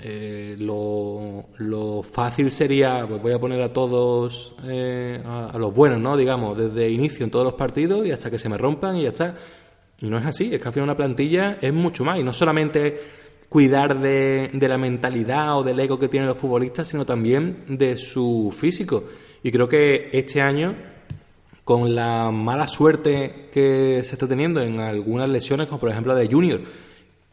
eh, 0.00 0.56
lo, 0.58 2.02
fácil 2.02 2.50
sería, 2.50 3.04
pues 3.08 3.20
voy 3.20 3.32
a 3.32 3.38
poner 3.38 3.60
a 3.62 3.72
todos, 3.72 4.54
eh, 4.64 5.20
a, 5.24 5.58
los 5.58 5.74
buenos, 5.74 5.98
¿no? 6.00 6.16
Digamos, 6.16 6.56
desde 6.56 6.88
inicio 6.88 7.24
en 7.24 7.30
todos 7.30 7.44
los 7.44 7.54
partidos 7.54 8.06
y 8.06 8.12
hasta 8.12 8.30
que 8.30 8.38
se 8.38 8.48
me 8.48 8.56
rompan 8.56 8.96
y 8.96 9.02
ya 9.02 9.08
está. 9.08 9.36
No 10.00 10.18
es 10.18 10.26
así, 10.26 10.54
es 10.54 10.60
que 10.60 10.68
al 10.68 10.72
final 10.72 10.90
una 10.90 10.96
plantilla 10.96 11.58
es 11.60 11.72
mucho 11.72 12.04
más 12.04 12.18
y 12.18 12.22
no 12.22 12.32
solamente 12.32 13.00
cuidar 13.48 14.00
de, 14.00 14.50
de 14.52 14.68
la 14.68 14.78
mentalidad 14.78 15.58
o 15.58 15.62
del 15.64 15.80
ego 15.80 15.98
que 15.98 16.08
tienen 16.08 16.28
los 16.28 16.38
futbolistas, 16.38 16.86
sino 16.86 17.04
también 17.04 17.64
de 17.76 17.96
su 17.96 18.54
físico. 18.56 19.04
Y 19.42 19.50
creo 19.50 19.68
que 19.68 20.10
este 20.12 20.40
año, 20.40 20.76
con 21.64 21.94
la 21.94 22.30
mala 22.30 22.68
suerte 22.68 23.48
que 23.52 24.04
se 24.04 24.14
está 24.14 24.28
teniendo 24.28 24.60
en 24.60 24.78
algunas 24.78 25.28
lesiones, 25.28 25.68
como 25.68 25.80
por 25.80 25.90
ejemplo 25.90 26.14
la 26.14 26.20
de 26.20 26.28
Junior, 26.28 26.60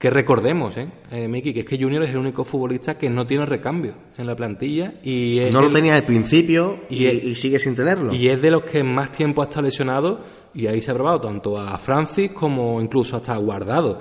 que 0.05 0.11
recordemos, 0.11 0.77
¿eh? 0.77 0.87
eh, 1.11 1.27
Miki, 1.27 1.51
que 1.51 1.61
es 1.61 1.65
que 1.65 1.79
Junior 1.79 2.03
es 2.03 2.11
el 2.11 2.17
único 2.17 2.45
futbolista 2.45 2.95
que 2.95 3.09
no 3.09 3.25
tiene 3.25 3.43
recambio 3.43 3.95
en 4.19 4.27
la 4.27 4.35
plantilla. 4.35 4.93
y 5.01 5.39
No 5.51 5.63
lo 5.63 5.71
tenía 5.71 5.95
al 5.95 6.03
principio 6.03 6.81
y, 6.91 7.33
sigue 7.33 7.57
sin 7.57 7.75
tenerlo. 7.75 8.13
Y 8.13 8.29
es 8.29 8.39
de 8.39 8.51
los 8.51 8.61
que 8.65 8.83
más 8.83 9.11
tiempo 9.11 9.41
ha 9.41 9.45
estado 9.45 9.63
lesionado 9.63 10.21
y 10.53 10.67
ahí 10.67 10.79
se 10.79 10.91
ha 10.91 10.93
probado 10.93 11.21
tanto 11.21 11.59
a 11.59 11.75
Francis 11.79 12.29
como 12.33 12.79
incluso 12.79 13.15
hasta 13.15 13.33
a 13.33 13.37
Guardado. 13.37 13.99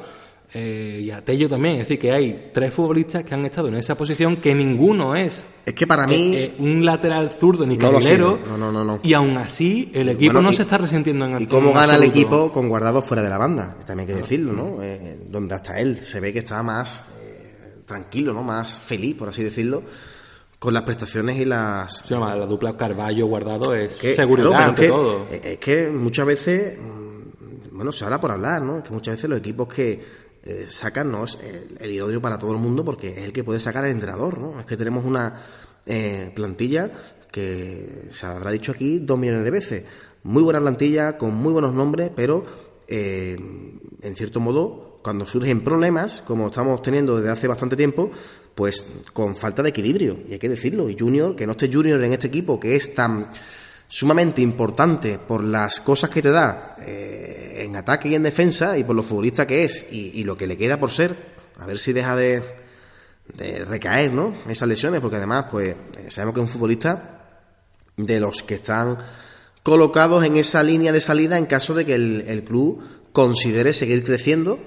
Eh, 0.56 1.00
y 1.02 1.10
a 1.10 1.20
Tello 1.24 1.48
también. 1.48 1.74
Es 1.74 1.80
decir, 1.80 1.98
que 1.98 2.12
hay 2.12 2.50
tres 2.52 2.72
futbolistas 2.72 3.24
que 3.24 3.34
han 3.34 3.44
estado 3.44 3.66
en 3.66 3.74
esa 3.74 3.96
posición 3.96 4.36
que 4.36 4.54
ninguno 4.54 5.16
es. 5.16 5.48
Es 5.66 5.74
que 5.74 5.84
para 5.84 6.06
mí. 6.06 6.32
Eh, 6.36 6.54
un 6.60 6.84
lateral 6.84 7.32
zurdo 7.32 7.66
ni 7.66 7.76
carrilero. 7.76 8.38
No, 8.56 8.56
no, 8.56 8.84
no, 8.84 9.00
Y 9.02 9.14
aún 9.14 9.36
así, 9.36 9.90
el 9.92 10.10
equipo 10.10 10.40
no 10.40 10.52
se 10.52 10.62
está 10.62 10.78
resintiendo 10.78 11.24
en 11.24 11.42
¿Y 11.42 11.46
cómo 11.46 11.72
gana 11.72 11.96
el 11.96 12.04
equipo 12.04 12.52
con 12.52 12.68
guardado 12.68 13.02
fuera 13.02 13.20
de 13.20 13.30
la 13.30 13.38
banda? 13.38 13.76
También 13.84 14.08
hay 14.08 14.14
que 14.14 14.20
decirlo, 14.20 14.52
¿no? 14.52 14.80
Eh, 14.80 15.18
donde 15.28 15.56
hasta 15.56 15.80
él 15.80 15.98
se 15.98 16.20
ve 16.20 16.32
que 16.32 16.38
está 16.38 16.62
más 16.62 17.04
tranquilo, 17.84 18.32
¿no? 18.32 18.44
Más 18.44 18.78
feliz, 18.78 19.16
por 19.16 19.28
así 19.28 19.42
decirlo 19.42 19.82
con 20.56 20.72
las 20.72 20.84
prestaciones 20.84 21.38
y 21.38 21.44
las... 21.44 22.04
Llama 22.04 22.34
la 22.34 22.46
dupla 22.46 22.74
Carballo 22.74 23.26
guardado 23.26 23.74
es 23.74 23.92
seguridad 23.92 24.54
ante 24.54 24.88
todo. 24.88 25.26
Es 25.30 25.58
que 25.58 25.90
muchas 25.90 26.24
veces, 26.24 26.78
mm, 26.80 27.76
bueno, 27.76 27.92
se 27.92 28.06
habla 28.06 28.18
por 28.18 28.30
hablar, 28.30 28.62
¿no? 28.62 28.78
Es 28.78 28.84
que 28.84 28.94
muchas 28.94 29.16
veces 29.16 29.28
los 29.28 29.40
equipos 29.40 29.68
que 29.68 30.23
eh, 30.44 30.66
no 31.07 31.24
es 31.24 31.38
el, 31.80 31.90
idóneo 31.90 32.20
para 32.20 32.38
todo 32.38 32.52
el 32.52 32.59
mundo 32.59 32.85
porque 32.85 33.11
es 33.11 33.24
el 33.24 33.33
que 33.33 33.42
puede 33.42 33.61
sacar 33.61 33.85
el 33.87 33.92
entrenador, 33.92 34.38
¿no? 34.38 34.61
Es 34.61 34.66
que 34.66 34.76
tenemos 34.76 35.04
una 35.04 35.40
eh, 35.87 36.30
plantilla 36.35 36.90
que 37.33 38.09
se 38.11 38.26
habrá 38.26 38.52
dicho 38.52 38.72
aquí 38.72 38.98
dos 38.98 39.18
millones 39.18 39.44
de 39.44 39.50
veces. 39.50 39.85
Muy 40.22 40.42
buena 40.42 40.61
plantilla, 40.61 41.16
con 41.16 41.35
muy 41.35 41.52
buenos 41.52 41.74
nombres, 41.74 42.11
pero 42.14 42.44
eh, 42.87 43.37
en 44.02 44.16
cierto 44.16 44.38
modo, 44.38 45.00
cuando 45.02 45.26
surgen 45.26 45.62
problemas, 45.62 46.22
como 46.26 46.48
estamos 46.48 46.80
teniendo 46.83 47.16
desde 47.16 47.30
hace 47.30 47.48
bastante 47.48 47.76
tiempo, 47.76 48.11
pues 48.54 48.87
con 49.12 49.37
falta 49.37 49.62
de 49.62 49.70
equilibrio, 49.70 50.18
y 50.28 50.35
hay 50.35 50.38
que 50.38 50.48
decirlo. 50.48 50.88
Y 50.90 50.96
Junior, 50.98 51.35
que 51.35 51.46
no 51.46 51.52
esté 51.52 51.72
Junior 51.72 52.02
en 52.04 52.12
este 52.12 52.28
equipo, 52.28 52.61
que 52.61 52.76
es 52.76 52.94
tan 52.94 53.30
sumamente 53.88 54.42
importante 54.42 55.18
por 55.18 55.42
las 55.42 55.80
cosas 55.80 56.10
que 56.10 56.22
te 56.22 56.30
da 56.30 56.76
eh, 56.80 57.58
en 57.60 57.76
ataque 57.76 58.08
y 58.08 58.14
en 58.14 58.22
defensa 58.22 58.76
y 58.78 58.84
por 58.84 58.96
lo 58.96 59.02
futbolista 59.02 59.46
que 59.46 59.64
es 59.64 59.86
y, 59.90 60.24
lo 60.24 60.36
que 60.36 60.46
le 60.46 60.56
queda 60.56 60.80
por 60.80 60.90
ser, 60.90 61.16
a 61.58 61.66
ver 61.66 61.78
si 61.78 61.92
deja 61.92 62.16
de, 62.16 62.42
de 63.34 63.64
recaer, 63.64 64.12
¿no? 64.12 64.34
Esas 64.48 64.68
lesiones, 64.68 65.00
porque 65.00 65.16
además, 65.16 65.46
pues 65.50 65.70
eh, 65.70 66.10
sabemos 66.10 66.34
que 66.34 66.40
es 66.40 66.46
un 66.46 66.52
futbolista 66.52 67.20
de 67.96 68.20
los 68.20 68.42
que 68.42 68.54
están 68.54 68.98
colocados 69.62 70.24
en 70.24 70.36
esa 70.36 70.62
línea 70.62 70.92
de 70.92 71.00
salida 71.00 71.38
en 71.38 71.46
caso 71.46 71.74
de 71.74 71.84
que 71.86 71.94
el, 71.94 72.24
el 72.26 72.44
club 72.44 72.82
considere 73.12 73.72
seguir 73.72 74.04
creciendo 74.04 74.58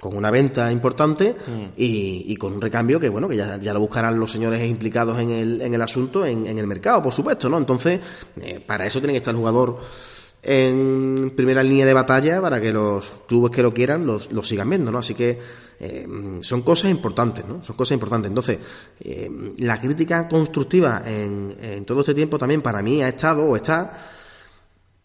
con 0.00 0.16
una 0.16 0.30
venta 0.30 0.72
importante 0.72 1.34
mm. 1.34 1.74
y, 1.76 2.34
con 2.36 2.54
un 2.54 2.60
recambio 2.60 2.98
que 2.98 3.08
bueno 3.08 3.28
que 3.28 3.36
ya, 3.36 3.58
ya, 3.58 3.74
lo 3.74 3.80
buscarán 3.80 4.18
los 4.18 4.32
señores 4.32 4.68
implicados 4.68 5.20
en 5.20 5.30
el, 5.30 5.60
en 5.60 5.74
el 5.74 5.82
asunto 5.82 6.24
en, 6.24 6.46
en 6.46 6.58
el 6.58 6.66
mercado 6.66 7.02
por 7.02 7.12
supuesto 7.12 7.48
no 7.48 7.58
entonces 7.58 8.00
eh, 8.40 8.60
para 8.66 8.86
eso 8.86 8.98
tiene 8.98 9.12
que 9.12 9.18
estar 9.18 9.34
el 9.34 9.38
jugador 9.38 9.78
en 10.42 11.34
primera 11.36 11.62
línea 11.62 11.84
de 11.84 11.92
batalla 11.92 12.40
para 12.40 12.58
que 12.62 12.72
los 12.72 13.12
clubes 13.28 13.54
que 13.54 13.62
lo 13.62 13.74
quieran 13.74 14.06
los, 14.06 14.32
los 14.32 14.48
sigan 14.48 14.70
viendo 14.70 14.90
no 14.90 14.98
así 14.98 15.14
que 15.14 15.38
eh, 15.78 16.08
son 16.40 16.62
cosas 16.62 16.90
importantes 16.90 17.44
no 17.46 17.62
son 17.62 17.76
cosas 17.76 17.92
importantes. 17.92 18.28
Entonces 18.30 18.58
eh, 19.00 19.30
la 19.58 19.78
crítica 19.78 20.26
constructiva 20.28 21.02
en, 21.04 21.58
en 21.60 21.84
todo 21.84 22.00
este 22.00 22.14
tiempo 22.14 22.38
también 22.38 22.62
para 22.62 22.80
mí 22.80 23.02
ha 23.02 23.08
estado 23.08 23.44
o 23.44 23.54
está 23.54 24.08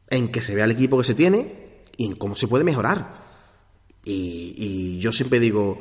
en 0.09 0.29
que 0.29 0.39
se 0.39 0.55
vea 0.55 0.63
el 0.63 0.71
equipo 0.71 0.97
que 0.97 1.03
se 1.03 1.15
tiene 1.15 1.83
y 1.97 2.05
en 2.05 2.15
cómo 2.15 2.37
se 2.37 2.47
puede 2.47 2.63
mejorar 2.63 3.25
y, 4.05 4.99
yo 4.99 5.11
siempre 5.11 5.39
digo, 5.39 5.79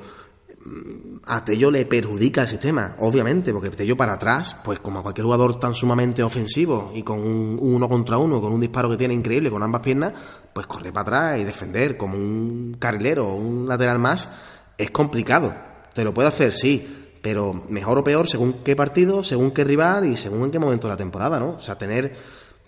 mm, 0.64 1.16
a 1.26 1.44
Tello 1.44 1.70
le 1.70 1.84
perjudica 1.84 2.42
el 2.42 2.48
sistema, 2.48 2.96
obviamente, 3.00 3.52
porque 3.52 3.70
Tello 3.70 3.96
para 3.96 4.14
atrás, 4.14 4.56
pues 4.64 4.80
como 4.80 4.98
a 4.98 5.02
cualquier 5.02 5.26
jugador 5.26 5.58
tan 5.58 5.74
sumamente 5.74 6.22
ofensivo 6.22 6.90
y 6.94 7.02
con 7.02 7.20
un 7.20 7.58
uno 7.60 7.88
contra 7.88 8.18
uno, 8.18 8.40
con 8.40 8.52
un 8.52 8.60
disparo 8.60 8.88
que 8.88 8.96
tiene 8.96 9.14
increíble 9.14 9.50
con 9.50 9.62
ambas 9.62 9.82
piernas, 9.82 10.14
pues 10.52 10.66
correr 10.66 10.92
para 10.92 11.02
atrás 11.02 11.40
y 11.40 11.44
defender 11.44 11.96
como 11.96 12.16
un 12.16 12.76
carrilero 12.78 13.28
o 13.28 13.34
un 13.34 13.68
lateral 13.68 13.98
más 13.98 14.30
es 14.78 14.90
complicado. 14.90 15.54
Te 15.92 16.02
lo 16.02 16.12
puede 16.12 16.28
hacer, 16.28 16.52
sí, 16.52 17.10
pero 17.22 17.54
mejor 17.68 17.98
o 17.98 18.04
peor 18.04 18.28
según 18.28 18.64
qué 18.64 18.74
partido, 18.74 19.22
según 19.22 19.52
qué 19.52 19.64
rival 19.64 20.06
y 20.06 20.16
según 20.16 20.44
en 20.44 20.50
qué 20.50 20.58
momento 20.58 20.88
de 20.88 20.94
la 20.94 20.98
temporada, 20.98 21.38
¿no? 21.38 21.52
O 21.52 21.60
sea, 21.60 21.78
tener 21.78 22.14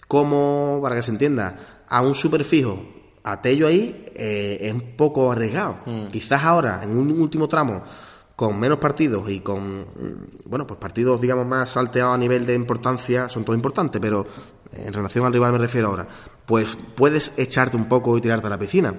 como, 0.06 0.80
para 0.82 0.94
que 0.94 1.02
se 1.02 1.10
entienda, 1.10 1.56
a 1.88 2.00
un 2.00 2.14
superfijo 2.14 2.95
a 3.26 3.42
Tello 3.42 3.66
ahí 3.66 4.06
eh, 4.14 4.58
es 4.60 4.72
un 4.72 4.96
poco 4.96 5.32
arriesgado. 5.32 5.80
Mm. 5.84 6.06
Quizás 6.06 6.44
ahora, 6.44 6.80
en 6.84 6.96
un 6.96 7.10
último 7.20 7.48
tramo, 7.48 7.82
con 8.36 8.58
menos 8.58 8.78
partidos 8.78 9.28
y 9.28 9.40
con, 9.40 9.80
mm, 9.80 9.86
bueno, 10.44 10.64
pues 10.64 10.78
partidos, 10.78 11.20
digamos, 11.20 11.44
más 11.44 11.70
salteados 11.70 12.14
a 12.14 12.18
nivel 12.18 12.46
de 12.46 12.54
importancia, 12.54 13.28
son 13.28 13.44
todos 13.44 13.56
importantes, 13.56 14.00
pero 14.00 14.24
en 14.72 14.92
relación 14.92 15.26
al 15.26 15.32
rival 15.32 15.52
me 15.52 15.58
refiero 15.58 15.88
ahora, 15.88 16.06
pues 16.46 16.78
puedes 16.94 17.32
echarte 17.36 17.76
un 17.76 17.86
poco 17.86 18.16
y 18.16 18.20
tirarte 18.20 18.46
a 18.46 18.50
la 18.50 18.58
piscina. 18.58 18.94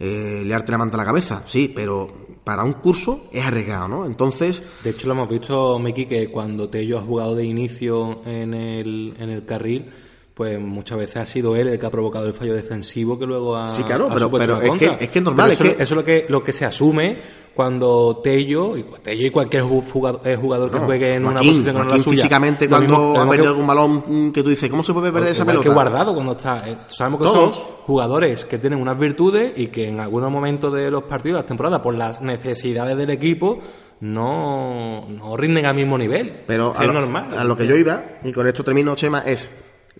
Eh, 0.00 0.42
liarte 0.44 0.72
la 0.72 0.78
manta 0.78 0.96
a 0.96 0.98
la 0.98 1.04
cabeza, 1.04 1.42
sí, 1.44 1.70
pero 1.72 2.08
para 2.42 2.64
un 2.64 2.72
curso 2.72 3.28
es 3.30 3.46
arriesgado, 3.46 3.86
¿no? 3.86 4.06
Entonces... 4.06 4.62
De 4.82 4.90
hecho, 4.90 5.06
lo 5.06 5.12
hemos 5.12 5.28
visto, 5.28 5.78
Miki, 5.78 6.06
que 6.06 6.28
cuando 6.30 6.68
Tello 6.68 6.98
ha 6.98 7.02
jugado 7.02 7.36
de 7.36 7.44
inicio 7.44 8.22
en 8.24 8.54
el, 8.54 9.14
en 9.16 9.30
el 9.30 9.44
carril, 9.44 9.92
pues 10.40 10.58
muchas 10.58 10.96
veces 10.96 11.16
ha 11.18 11.26
sido 11.26 11.54
él 11.54 11.68
el 11.68 11.78
que 11.78 11.84
ha 11.84 11.90
provocado 11.90 12.24
el 12.26 12.32
fallo 12.32 12.54
defensivo 12.54 13.18
que 13.18 13.26
luego 13.26 13.58
ha 13.58 13.68
Sí, 13.68 13.82
claro, 13.82 14.06
ha 14.10 14.14
pero- 14.14 14.58
es 14.62 14.78
que- 14.80 14.96
es 14.98 15.10
que 15.10 15.18
es 15.18 15.22
normal, 15.22 15.50
Pero 15.50 15.52
es 15.52 15.60
eso, 15.60 15.64
que- 15.76 15.82
eso 15.82 15.94
es 15.94 15.96
lo 15.98 16.02
que 16.04 16.24
lo 16.30 16.42
que 16.42 16.52
se 16.54 16.64
asume 16.64 17.18
cuando 17.54 18.22
Tello 18.24 18.74
y 18.74 18.84
Tello 19.02 19.26
y 19.26 19.30
cualquier 19.30 19.64
jugador, 19.64 20.22
eh, 20.24 20.36
jugador 20.36 20.70
que 20.70 20.78
juegue 20.78 21.14
en 21.16 21.26
una 21.26 21.40
posición 21.40 21.64
que 21.66 21.72
no 21.74 21.84
la 21.84 21.96
suya 22.02 22.10
físicamente 22.22 22.64
Lo 22.64 22.70
cuando 22.70 22.98
mismo- 22.98 23.20
ha 23.20 23.28
perdido 23.28 23.48
algún 23.50 23.66
balón 23.66 24.02
mm, 24.06 24.30
que 24.32 24.42
tú 24.42 24.48
dices, 24.48 24.70
¿cómo 24.70 24.82
se 24.82 24.94
puede 24.94 25.12
perder 25.12 25.32
esa 25.32 25.44
pelota? 25.44 25.64
que 25.68 25.74
guardado 25.74 26.14
cuando 26.14 26.32
está. 26.32 26.66
eh, 26.66 26.78
sabemos 26.88 27.20
que 27.20 27.26
Todos. 27.26 27.56
son 27.56 27.64
jugadores 27.84 28.46
que 28.46 28.56
tienen 28.56 28.80
unas 28.80 28.98
virtudes 28.98 29.52
y 29.56 29.66
que 29.66 29.88
en 29.88 30.00
algunos 30.00 30.30
momentos 30.30 30.72
de 30.72 30.90
los 30.90 31.02
partidos, 31.02 31.34
de 31.36 31.40
las 31.42 31.46
temporadas, 31.48 31.80
por 31.80 31.94
las 31.94 32.22
necesidades 32.22 32.96
del 32.96 33.10
equipo, 33.10 33.58
no, 34.00 35.06
no 35.06 35.36
rinden 35.36 35.66
al 35.66 35.74
mismo 35.74 35.98
nivel. 35.98 36.44
Pero 36.46 36.72
es 36.72 36.80
a 36.80 36.84
lo, 36.86 36.94
normal. 36.94 37.36
a 37.38 37.44
lo 37.44 37.54
que 37.58 37.66
yo 37.66 37.76
iba, 37.76 38.02
y 38.24 38.32
con 38.32 38.46
esto 38.46 38.64
termino, 38.64 38.94
Chema, 38.94 39.20
es 39.20 39.50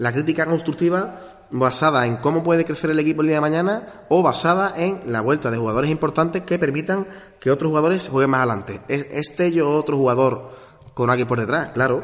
la 0.01 0.13
crítica 0.13 0.47
constructiva 0.47 1.21
basada 1.51 2.07
en 2.07 2.17
cómo 2.17 2.43
puede 2.43 2.65
crecer 2.65 2.91
el 2.91 2.99
equipo 3.01 3.21
el 3.21 3.29
día 3.29 3.37
de 3.37 3.43
mañana 3.43 4.07
o 4.09 4.23
basada 4.23 4.73
en 4.75 5.01
la 5.05 5.21
vuelta 5.21 5.51
de 5.51 5.59
jugadores 5.59 5.91
importantes 5.91 6.43
que 6.45 6.59
permitan 6.59 7.07
que 7.39 7.51
otros 7.51 7.69
jugadores 7.69 8.09
jueguen 8.09 8.31
más 8.31 8.39
adelante. 8.39 8.81
¿Es 8.89 9.07
este 9.11 9.53
yo 9.53 9.69
otro 9.69 9.99
jugador 9.99 10.53
con 10.95 11.11
alguien 11.11 11.29
por 11.29 11.39
detrás? 11.39 11.73
Claro. 11.75 12.03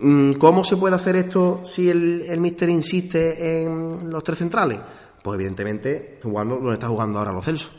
Mm, 0.00 0.32
¿Cómo 0.32 0.64
se 0.64 0.76
puede 0.76 0.96
hacer 0.96 1.14
esto 1.14 1.60
si 1.62 1.88
el, 1.88 2.22
el 2.22 2.40
míster 2.40 2.68
insiste 2.68 3.62
en 3.62 4.10
los 4.10 4.24
tres 4.24 4.38
centrales? 4.38 4.80
Pues 5.22 5.36
evidentemente 5.36 6.18
jugando 6.24 6.56
donde 6.56 6.72
está 6.72 6.88
jugando 6.88 7.20
ahora 7.20 7.32
los 7.32 7.44
Celsos. 7.44 7.70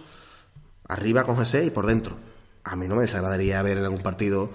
Arriba 0.88 1.26
con 1.26 1.36
G6 1.36 1.68
y 1.68 1.70
por 1.72 1.86
dentro. 1.86 2.16
A 2.64 2.78
mí 2.78 2.88
no 2.88 2.96
me 2.96 3.02
desagradaría 3.02 3.62
ver 3.62 3.78
en 3.80 3.84
algún 3.84 4.02
partido 4.02 4.52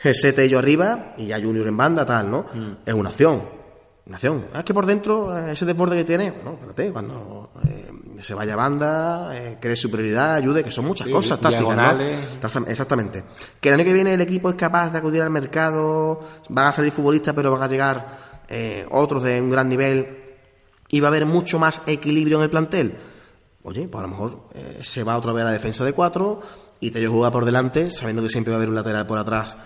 G7 0.00 0.38
ellos 0.38 0.60
arriba 0.60 1.14
y 1.18 1.26
ya 1.26 1.40
Junior 1.40 1.66
en 1.66 1.76
banda, 1.76 2.06
tal, 2.06 2.30
¿no? 2.30 2.46
Es 2.86 2.94
una 2.94 3.10
opción. 3.10 3.61
Una 4.06 4.16
opción. 4.16 4.46
Ah, 4.52 4.58
es 4.58 4.64
que 4.64 4.74
por 4.74 4.86
dentro, 4.86 5.36
eh, 5.36 5.52
ese 5.52 5.64
desborde 5.64 5.96
que 5.96 6.04
tiene, 6.04 6.34
no, 6.44 6.52
espérate, 6.54 6.90
cuando 6.90 7.50
eh, 7.64 7.90
se 8.20 8.34
vaya 8.34 8.54
a 8.54 8.56
banda, 8.56 9.36
eh, 9.36 9.58
cree 9.60 9.76
superioridad, 9.76 10.34
ayude, 10.34 10.64
que 10.64 10.70
son 10.70 10.86
muchas 10.86 11.06
Sí, 11.06 11.12
cosas 11.12 11.38
tácticas, 11.38 11.98
Exactamente. 12.66 13.24
Que 13.60 13.68
el 13.68 13.74
año 13.74 13.84
que 13.84 13.92
viene 13.92 14.14
el 14.14 14.20
equipo 14.20 14.48
es 14.48 14.56
capaz 14.56 14.90
de 14.90 14.98
acudir 14.98 15.22
al 15.22 15.30
mercado, 15.30 16.20
van 16.48 16.66
a 16.66 16.72
salir 16.72 16.90
futbolistas, 16.90 17.34
pero 17.34 17.52
van 17.52 17.62
a 17.62 17.68
llegar 17.68 18.18
eh, 18.48 18.86
otros 18.90 19.22
de 19.22 19.40
un 19.40 19.50
gran 19.50 19.68
nivel 19.68 20.18
y 20.88 21.00
va 21.00 21.08
a 21.08 21.10
haber 21.10 21.26
mucho 21.26 21.58
más 21.58 21.82
equilibrio 21.86 22.38
en 22.38 22.44
el 22.44 22.50
plantel. 22.50 22.96
Oye, 23.62 23.88
pues 23.88 24.00
a 24.00 24.02
lo 24.02 24.08
mejor 24.08 24.48
eh, 24.54 24.78
se 24.82 25.04
va 25.04 25.16
otra 25.16 25.32
vez 25.32 25.42
a 25.42 25.46
la 25.46 25.52
defensa 25.52 25.84
de 25.84 25.92
cuatro 25.92 26.40
y 26.80 26.90
te 26.90 27.06
juega 27.06 27.30
por 27.30 27.44
delante, 27.44 27.88
sabiendo 27.90 28.22
que 28.22 28.28
siempre 28.28 28.50
va 28.50 28.56
a 28.56 28.58
haber 28.58 28.68
un 28.68 28.74
lateral 28.74 29.06
por 29.06 29.18
atrás 29.18 29.56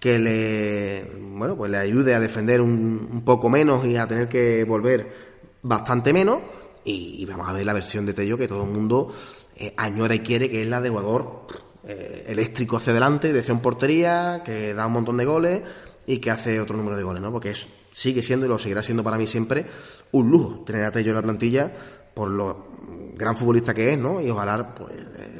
que 0.00 0.18
le 0.18 1.04
bueno 1.36 1.56
pues 1.56 1.70
le 1.70 1.76
ayude 1.76 2.14
a 2.14 2.20
defender 2.20 2.60
un, 2.60 3.08
un 3.12 3.24
poco 3.24 3.48
menos 3.48 3.84
y 3.84 3.96
a 3.96 4.06
tener 4.06 4.28
que 4.28 4.64
volver 4.64 5.30
bastante 5.62 6.12
menos 6.12 6.38
y, 6.84 7.24
vamos 7.26 7.48
a 7.48 7.52
ver 7.52 7.66
la 7.66 7.72
versión 7.72 8.06
de 8.06 8.14
Tello 8.14 8.38
que 8.38 8.48
todo 8.48 8.64
el 8.64 8.70
mundo 8.70 9.12
eh, 9.56 9.74
añora 9.76 10.14
y 10.14 10.20
quiere 10.20 10.50
que 10.50 10.62
es 10.62 10.66
la 10.66 10.80
de 10.80 10.88
jugador 10.88 11.46
eh, 11.86 12.24
eléctrico 12.28 12.78
hacia 12.78 12.92
adelante, 12.92 13.28
dirección 13.28 13.60
portería, 13.60 14.42
que 14.44 14.74
da 14.74 14.86
un 14.86 14.92
montón 14.92 15.16
de 15.16 15.24
goles 15.24 15.62
y 16.06 16.18
que 16.18 16.30
hace 16.30 16.58
otro 16.60 16.76
número 16.76 16.96
de 16.96 17.02
goles, 17.02 17.22
¿no? 17.22 17.30
Porque 17.30 17.50
es, 17.50 17.68
sigue 17.92 18.22
siendo 18.22 18.46
y 18.46 18.48
lo 18.48 18.58
seguirá 18.58 18.82
siendo 18.82 19.04
para 19.04 19.18
mí 19.18 19.26
siempre 19.26 19.66
un 20.12 20.30
lujo 20.30 20.64
tener 20.64 20.84
a 20.84 20.90
Tello 20.90 21.10
en 21.10 21.16
la 21.16 21.22
plantilla 21.22 21.72
por 22.14 22.30
lo 22.30 22.70
gran 23.14 23.36
futbolista 23.36 23.74
que 23.74 23.92
es, 23.92 23.98
¿no? 23.98 24.20
Y 24.20 24.30
ojalá 24.30 24.74
pues 24.74 24.92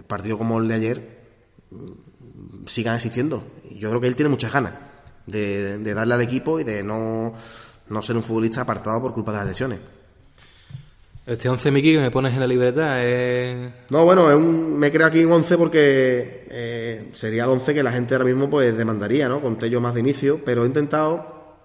partido 0.07 0.37
como 0.37 0.59
el 0.59 0.69
de 0.69 0.75
ayer 0.75 1.21
sigan 2.67 2.97
existiendo. 2.97 3.45
Yo 3.71 3.89
creo 3.89 4.01
que 4.01 4.07
él 4.07 4.17
tiene 4.17 4.31
muchas 4.31 4.53
ganas 4.53 4.75
de, 5.27 5.79
de 5.79 5.95
darle 5.95 6.15
al 6.15 6.23
equipo 6.23 6.61
y 6.61 6.65
de 6.65 6.83
no, 6.83 7.35
no 7.89 8.03
ser 8.03 8.17
un 8.17 8.23
futbolista 8.23 8.63
apartado 8.63 9.01
por 9.01 9.15
culpa 9.15 9.33
de 9.33 9.39
las 9.39 9.47
lesiones. 9.47 9.79
Este 11.27 11.49
11 11.49 11.71
Miki 11.71 11.93
que 11.93 12.01
me 12.01 12.11
pones 12.11 12.33
en 12.33 12.41
la 12.41 12.47
libreta 12.47 13.05
es. 13.05 13.71
No, 13.91 14.05
bueno, 14.05 14.31
es 14.31 14.37
un, 14.37 14.77
me 14.79 14.91
creo 14.91 15.07
aquí 15.07 15.23
un 15.23 15.33
11 15.33 15.59
porque 15.59 16.47
eh, 16.51 17.11
sería 17.13 17.45
el 17.45 17.51
11 17.51 17.75
que 17.75 17.83
la 17.83 17.93
gente 17.93 18.15
ahora 18.15 18.25
mismo 18.25 18.49
pues 18.49 18.77
demandaría, 18.77 19.29
¿no? 19.29 19.41
Con 19.41 19.59
Tello 19.59 19.81
más 19.81 19.95
de 19.95 20.01
inicio, 20.01 20.41
pero 20.45 20.65
he 20.65 20.67
intentado 20.67 21.57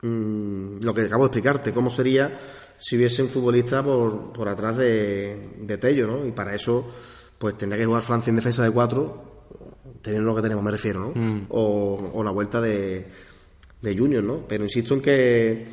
mm, 0.00 0.78
lo 0.82 0.94
que 0.94 1.02
acabo 1.02 1.24
de 1.24 1.26
explicarte, 1.26 1.72
cómo 1.72 1.90
sería 1.90 2.38
si 2.78 2.96
hubiese 2.96 3.22
un 3.22 3.28
futbolista 3.28 3.82
por, 3.82 4.32
por 4.32 4.48
atrás 4.48 4.78
de, 4.78 5.50
de 5.58 5.76
Tello, 5.76 6.06
¿no? 6.06 6.24
Y 6.24 6.30
para 6.30 6.54
eso 6.54 6.88
pues 7.36 7.58
tendría 7.58 7.80
que 7.80 7.86
jugar 7.86 8.02
Francia 8.02 8.30
en 8.30 8.36
defensa 8.36 8.62
de 8.62 8.70
cuatro, 8.70 9.29
teniendo 10.02 10.30
lo 10.30 10.36
que 10.36 10.42
tenemos, 10.42 10.64
me 10.64 10.70
refiero, 10.70 11.12
¿no? 11.14 11.46
O, 11.50 12.10
o 12.14 12.24
la 12.24 12.30
vuelta 12.30 12.60
de, 12.60 13.06
de 13.80 13.96
Junior, 13.96 14.22
¿no? 14.22 14.44
Pero 14.46 14.64
insisto 14.64 14.94
en 14.94 15.00
que 15.00 15.66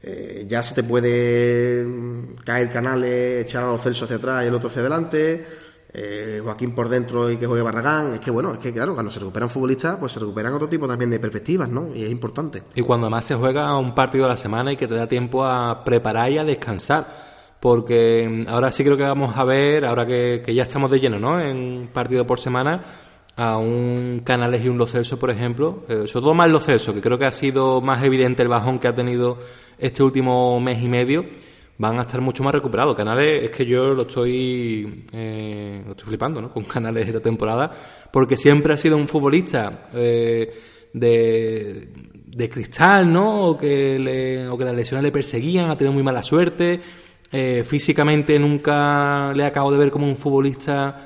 eh, 0.00 0.44
ya 0.46 0.62
se 0.62 0.74
te 0.74 0.84
puede 0.84 1.84
mm, 1.84 2.36
caer 2.44 2.70
canales, 2.70 3.42
echar 3.42 3.64
a 3.64 3.72
los 3.72 3.82
Celso 3.82 4.04
hacia 4.04 4.16
atrás 4.16 4.44
y 4.44 4.46
el 4.46 4.54
otro 4.54 4.68
hacia 4.68 4.80
adelante, 4.80 5.44
eh, 5.92 6.40
Joaquín 6.42 6.74
por 6.74 6.88
dentro 6.88 7.30
y 7.30 7.36
que 7.36 7.46
juegue 7.46 7.62
Barragán. 7.62 8.12
Es 8.12 8.20
que 8.20 8.30
bueno, 8.30 8.52
es 8.52 8.58
que 8.58 8.72
claro, 8.72 8.94
cuando 8.94 9.10
se 9.10 9.18
recuperan 9.18 9.50
futbolistas, 9.50 9.96
pues 9.98 10.12
se 10.12 10.20
recuperan 10.20 10.54
otro 10.54 10.68
tipo 10.68 10.86
también 10.86 11.10
de 11.10 11.18
perspectivas, 11.18 11.68
¿no? 11.68 11.94
Y 11.94 12.04
es 12.04 12.10
importante. 12.10 12.62
Y 12.74 12.82
cuando 12.82 13.10
más 13.10 13.24
se 13.24 13.34
juega 13.34 13.76
un 13.76 13.94
partido 13.94 14.26
a 14.26 14.28
la 14.28 14.36
semana 14.36 14.72
y 14.72 14.76
que 14.76 14.86
te 14.86 14.94
da 14.94 15.08
tiempo 15.08 15.44
a 15.44 15.82
preparar 15.82 16.30
y 16.30 16.38
a 16.38 16.44
descansar. 16.44 17.28
Porque 17.60 18.28
mm, 18.28 18.48
ahora 18.48 18.70
sí 18.70 18.84
creo 18.84 18.96
que 18.96 19.02
vamos 19.02 19.36
a 19.36 19.44
ver, 19.44 19.84
ahora 19.84 20.06
que, 20.06 20.42
que 20.46 20.54
ya 20.54 20.62
estamos 20.62 20.90
de 20.92 21.00
lleno, 21.00 21.18
¿no? 21.18 21.40
En 21.40 21.88
partido 21.92 22.24
por 22.24 22.38
semana, 22.38 22.84
a 23.38 23.56
un 23.56 24.22
Canales 24.24 24.64
y 24.64 24.68
un 24.68 24.76
Lo 24.76 24.86
Celso, 24.86 25.16
por 25.16 25.30
ejemplo. 25.30 25.84
Eh, 25.88 26.06
sobre 26.06 26.24
todo 26.24 26.34
más 26.34 26.50
Lo 26.50 26.58
Celso, 26.58 26.92
que 26.92 27.00
creo 27.00 27.16
que 27.16 27.24
ha 27.24 27.32
sido 27.32 27.80
más 27.80 28.02
evidente 28.02 28.42
el 28.42 28.48
bajón 28.48 28.80
que 28.80 28.88
ha 28.88 28.94
tenido 28.94 29.38
este 29.78 30.02
último 30.02 30.58
mes 30.58 30.82
y 30.82 30.88
medio. 30.88 31.24
Van 31.78 31.96
a 31.98 32.02
estar 32.02 32.20
mucho 32.20 32.42
más 32.42 32.52
recuperados. 32.52 32.96
Canales, 32.96 33.44
es 33.44 33.50
que 33.50 33.64
yo 33.64 33.94
lo 33.94 34.02
estoy, 34.02 35.06
eh, 35.12 35.82
lo 35.86 35.92
estoy 35.92 36.08
flipando, 36.08 36.42
¿no? 36.42 36.50
Con 36.52 36.64
Canales 36.64 37.06
esta 37.06 37.20
temporada, 37.20 37.70
porque 38.12 38.36
siempre 38.36 38.74
ha 38.74 38.76
sido 38.76 38.96
un 38.96 39.06
futbolista 39.06 39.88
eh, 39.94 40.52
de, 40.92 41.88
de 42.26 42.48
cristal, 42.48 43.08
¿no? 43.08 43.50
O 43.50 43.56
que, 43.56 44.00
le, 44.00 44.48
o 44.48 44.58
que 44.58 44.64
las 44.64 44.74
lesiones 44.74 45.04
le 45.04 45.12
perseguían, 45.12 45.70
ha 45.70 45.76
tenido 45.76 45.92
muy 45.92 46.02
mala 46.02 46.24
suerte. 46.24 46.80
Eh, 47.30 47.62
físicamente 47.64 48.36
nunca 48.36 49.32
le 49.32 49.44
acabo 49.44 49.70
de 49.70 49.78
ver 49.78 49.92
como 49.92 50.06
un 50.06 50.16
futbolista 50.16 50.96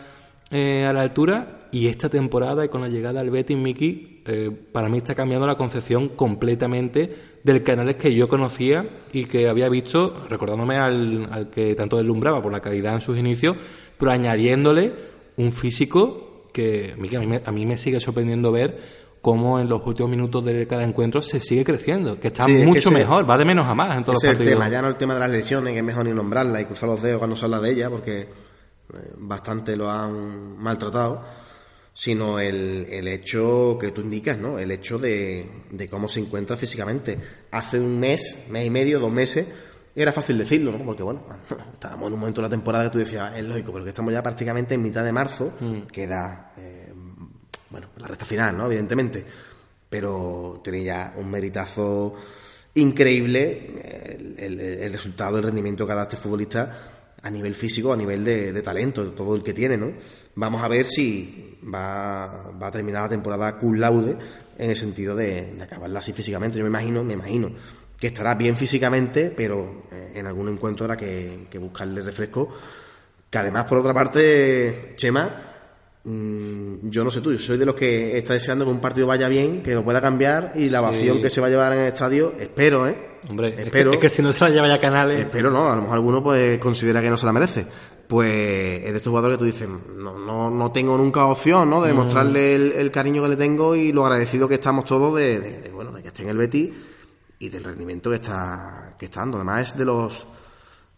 eh, 0.50 0.86
a 0.86 0.94
la 0.94 1.02
altura. 1.02 1.61
Y 1.72 1.88
esta 1.88 2.08
temporada, 2.10 2.64
y 2.64 2.68
con 2.68 2.82
la 2.82 2.88
llegada 2.88 3.20
al 3.20 3.30
Betis 3.30 3.56
Miki, 3.56 4.22
eh, 4.26 4.50
para 4.72 4.88
mí 4.90 4.98
está 4.98 5.14
cambiando 5.14 5.46
la 5.46 5.56
concepción 5.56 6.10
completamente 6.10 7.14
del 7.42 7.62
Canales 7.62 7.96
que 7.96 8.14
yo 8.14 8.28
conocía 8.28 8.84
y 9.12 9.24
que 9.24 9.48
había 9.48 9.68
visto, 9.70 10.14
recordándome 10.28 10.76
al, 10.76 11.28
al 11.32 11.48
que 11.50 11.74
tanto 11.74 11.96
deslumbraba 11.96 12.42
por 12.42 12.52
la 12.52 12.60
calidad 12.60 12.94
en 12.94 13.00
sus 13.00 13.16
inicios, 13.18 13.56
pero 13.98 14.10
añadiéndole 14.12 14.92
un 15.38 15.50
físico 15.50 16.48
que 16.52 16.94
Miki, 16.98 17.16
a, 17.16 17.20
mí 17.20 17.26
me, 17.26 17.40
a 17.44 17.50
mí 17.50 17.64
me 17.64 17.78
sigue 17.78 17.98
sorprendiendo 18.00 18.52
ver 18.52 18.78
cómo 19.22 19.58
en 19.58 19.68
los 19.68 19.80
últimos 19.86 20.10
minutos 20.10 20.44
de 20.44 20.66
cada 20.66 20.84
encuentro 20.84 21.22
se 21.22 21.40
sigue 21.40 21.64
creciendo, 21.64 22.20
que 22.20 22.28
está 22.28 22.44
Sí, 22.44 22.52
es 22.52 22.58
que 22.60 22.66
mucho 22.66 22.88
ese- 22.90 22.98
mejor, 22.98 23.28
va 23.28 23.38
de 23.38 23.44
menos 23.46 23.66
a 23.66 23.74
más 23.74 23.96
en 23.96 24.04
todos 24.04 24.16
los 24.16 24.24
el 24.24 24.30
partidos. 24.36 24.52
tema, 24.58 24.68
ya 24.68 24.82
no 24.82 24.88
el 24.88 24.96
tema 24.96 25.14
de 25.14 25.20
las 25.20 25.30
lesiones, 25.30 25.72
que 25.72 25.78
es 25.78 25.84
mejor 25.84 26.04
ni 26.04 26.12
nombrarla 26.12 26.60
y 26.60 26.64
cruzar 26.66 26.88
los 26.90 27.00
dedos 27.00 27.18
cuando 27.18 27.34
se 27.34 27.44
habla 27.46 27.60
de 27.60 27.70
ella, 27.70 27.88
porque 27.88 28.20
eh, 28.22 28.26
bastante 29.16 29.74
lo 29.76 29.88
han 29.90 30.58
maltratado, 30.58 31.22
sino 31.94 32.40
el, 32.40 32.86
el 32.90 33.06
hecho 33.08 33.76
que 33.80 33.90
tú 33.90 34.00
indicas, 34.00 34.38
¿no? 34.38 34.58
El 34.58 34.70
hecho 34.70 34.98
de, 34.98 35.46
de 35.70 35.88
cómo 35.88 36.08
se 36.08 36.20
encuentra 36.20 36.56
físicamente. 36.56 37.18
Hace 37.50 37.78
un 37.78 37.98
mes, 38.00 38.46
mes 38.50 38.66
y 38.66 38.70
medio, 38.70 38.98
dos 39.00 39.12
meses, 39.12 39.46
era 39.94 40.10
fácil 40.10 40.38
decirlo, 40.38 40.72
¿no? 40.72 40.84
Porque, 40.84 41.02
bueno, 41.02 41.24
estábamos 41.74 42.06
en 42.08 42.14
un 42.14 42.20
momento 42.20 42.40
de 42.40 42.46
la 42.46 42.50
temporada 42.50 42.84
que 42.84 42.90
tú 42.90 42.98
decías, 42.98 43.36
es 43.36 43.44
lógico, 43.44 43.72
pero 43.72 43.84
que 43.84 43.90
estamos 43.90 44.12
ya 44.12 44.22
prácticamente 44.22 44.74
en 44.74 44.82
mitad 44.82 45.04
de 45.04 45.12
marzo, 45.12 45.52
queda, 45.92 46.52
eh, 46.56 46.92
bueno, 47.70 47.88
la 47.98 48.06
recta 48.06 48.24
final, 48.24 48.56
¿no? 48.56 48.66
Evidentemente. 48.66 49.24
Pero 49.90 50.62
tenía 50.64 50.82
ya 50.84 51.14
un 51.18 51.28
meritazo 51.30 52.14
increíble 52.74 53.70
el, 54.18 54.34
el- 54.38 54.60
el 54.60 54.92
resultado, 54.92 55.36
el 55.36 55.42
rendimiento 55.44 55.84
que 55.86 55.92
ha 55.92 55.96
dado 55.96 56.08
este 56.08 56.16
futbolista 56.22 57.14
a 57.22 57.30
nivel 57.30 57.54
físico, 57.54 57.92
a 57.92 57.96
nivel 57.96 58.24
de, 58.24 58.52
de 58.52 58.62
talento, 58.62 59.10
todo 59.12 59.36
el 59.36 59.42
que 59.42 59.52
tiene, 59.52 59.76
¿no? 59.76 59.92
Vamos 60.34 60.62
a 60.62 60.68
ver 60.68 60.86
si 60.86 61.51
va, 61.62 62.50
va 62.60 62.66
a 62.66 62.70
terminar 62.70 63.02
la 63.02 63.08
temporada 63.08 63.56
cum 63.56 63.74
laude 63.74 64.16
en 64.58 64.70
el 64.70 64.76
sentido 64.76 65.14
de, 65.16 65.52
de 65.56 65.62
acabarla 65.62 65.98
así 65.98 66.12
físicamente. 66.12 66.58
Yo 66.58 66.64
me 66.64 66.70
imagino, 66.70 67.02
me 67.04 67.14
imagino 67.14 67.50
que 67.98 68.08
estará 68.08 68.34
bien 68.34 68.56
físicamente, 68.56 69.32
pero 69.36 69.84
eh, 69.92 70.12
en 70.16 70.26
algún 70.26 70.48
encuentro 70.48 70.84
habrá 70.84 70.96
que, 70.96 71.46
que 71.50 71.58
buscarle 71.58 72.02
refresco. 72.02 72.48
Que 73.30 73.38
además, 73.38 73.64
por 73.64 73.78
otra 73.78 73.94
parte, 73.94 74.94
Chema, 74.96 75.48
Mm, 76.04 76.90
yo 76.90 77.04
no 77.04 77.12
sé 77.12 77.20
tú, 77.20 77.30
yo 77.30 77.38
soy 77.38 77.56
de 77.56 77.64
los 77.64 77.76
que 77.76 78.18
está 78.18 78.32
deseando 78.32 78.64
que 78.64 78.72
un 78.72 78.80
partido 78.80 79.06
vaya 79.06 79.28
bien, 79.28 79.62
que 79.62 79.72
lo 79.72 79.84
pueda 79.84 80.00
cambiar 80.00 80.50
y 80.56 80.68
la 80.68 80.80
ovación 80.80 81.22
que 81.22 81.30
se 81.30 81.40
va 81.40 81.46
a 81.46 81.50
llevar 81.50 81.72
en 81.74 81.78
el 81.78 81.86
estadio, 81.86 82.32
espero, 82.40 82.88
¿eh? 82.88 82.96
Hombre, 83.30 83.50
es 83.50 83.54
que- 83.54 83.62
espero, 83.62 83.92
es 83.92 83.98
que, 83.98 84.08
si 84.08 84.20
no 84.20 84.32
se 84.32 84.42
la 84.42 84.50
lleva 84.50 84.66
ya 84.66 84.80
Canales... 84.80 85.20
espero 85.20 85.48
no, 85.52 85.70
a 85.70 85.76
lo 85.76 85.82
mejor 85.82 85.94
alguno 85.94 86.20
pues 86.20 86.58
considera 86.58 87.00
que 87.00 87.08
no 87.08 87.16
se 87.16 87.24
la 87.24 87.32
merece. 87.32 87.66
Pues 88.12 88.82
es 88.84 88.90
de 88.90 88.96
estos 88.98 89.08
jugadores 89.10 89.36
que 89.36 89.38
tú 89.38 89.44
dices, 89.46 89.66
no, 89.96 90.18
no, 90.18 90.50
no 90.50 90.70
tengo 90.70 90.98
nunca 90.98 91.24
opción, 91.24 91.70
¿no? 91.70 91.80
De 91.80 91.88
demostrarle 91.88 92.54
el, 92.54 92.72
el 92.72 92.90
cariño 92.90 93.22
que 93.22 93.30
le 93.30 93.36
tengo 93.36 93.74
y 93.74 93.90
lo 93.90 94.04
agradecido 94.04 94.46
que 94.46 94.56
estamos 94.56 94.84
todos 94.84 95.14
de, 95.16 95.40
de- 95.40 95.60
de, 95.62 95.70
bueno, 95.70 95.92
de 95.92 96.02
que 96.02 96.08
esté 96.08 96.22
en 96.24 96.28
el 96.28 96.36
Betis 96.36 96.68
y 97.38 97.48
del 97.48 97.64
rendimiento 97.64 98.10
que 98.10 98.16
está, 98.16 98.96
que 98.98 99.06
está 99.06 99.20
dando. 99.20 99.38
Además 99.38 99.68
es 99.72 99.78
de 99.78 99.86
los 99.86 100.26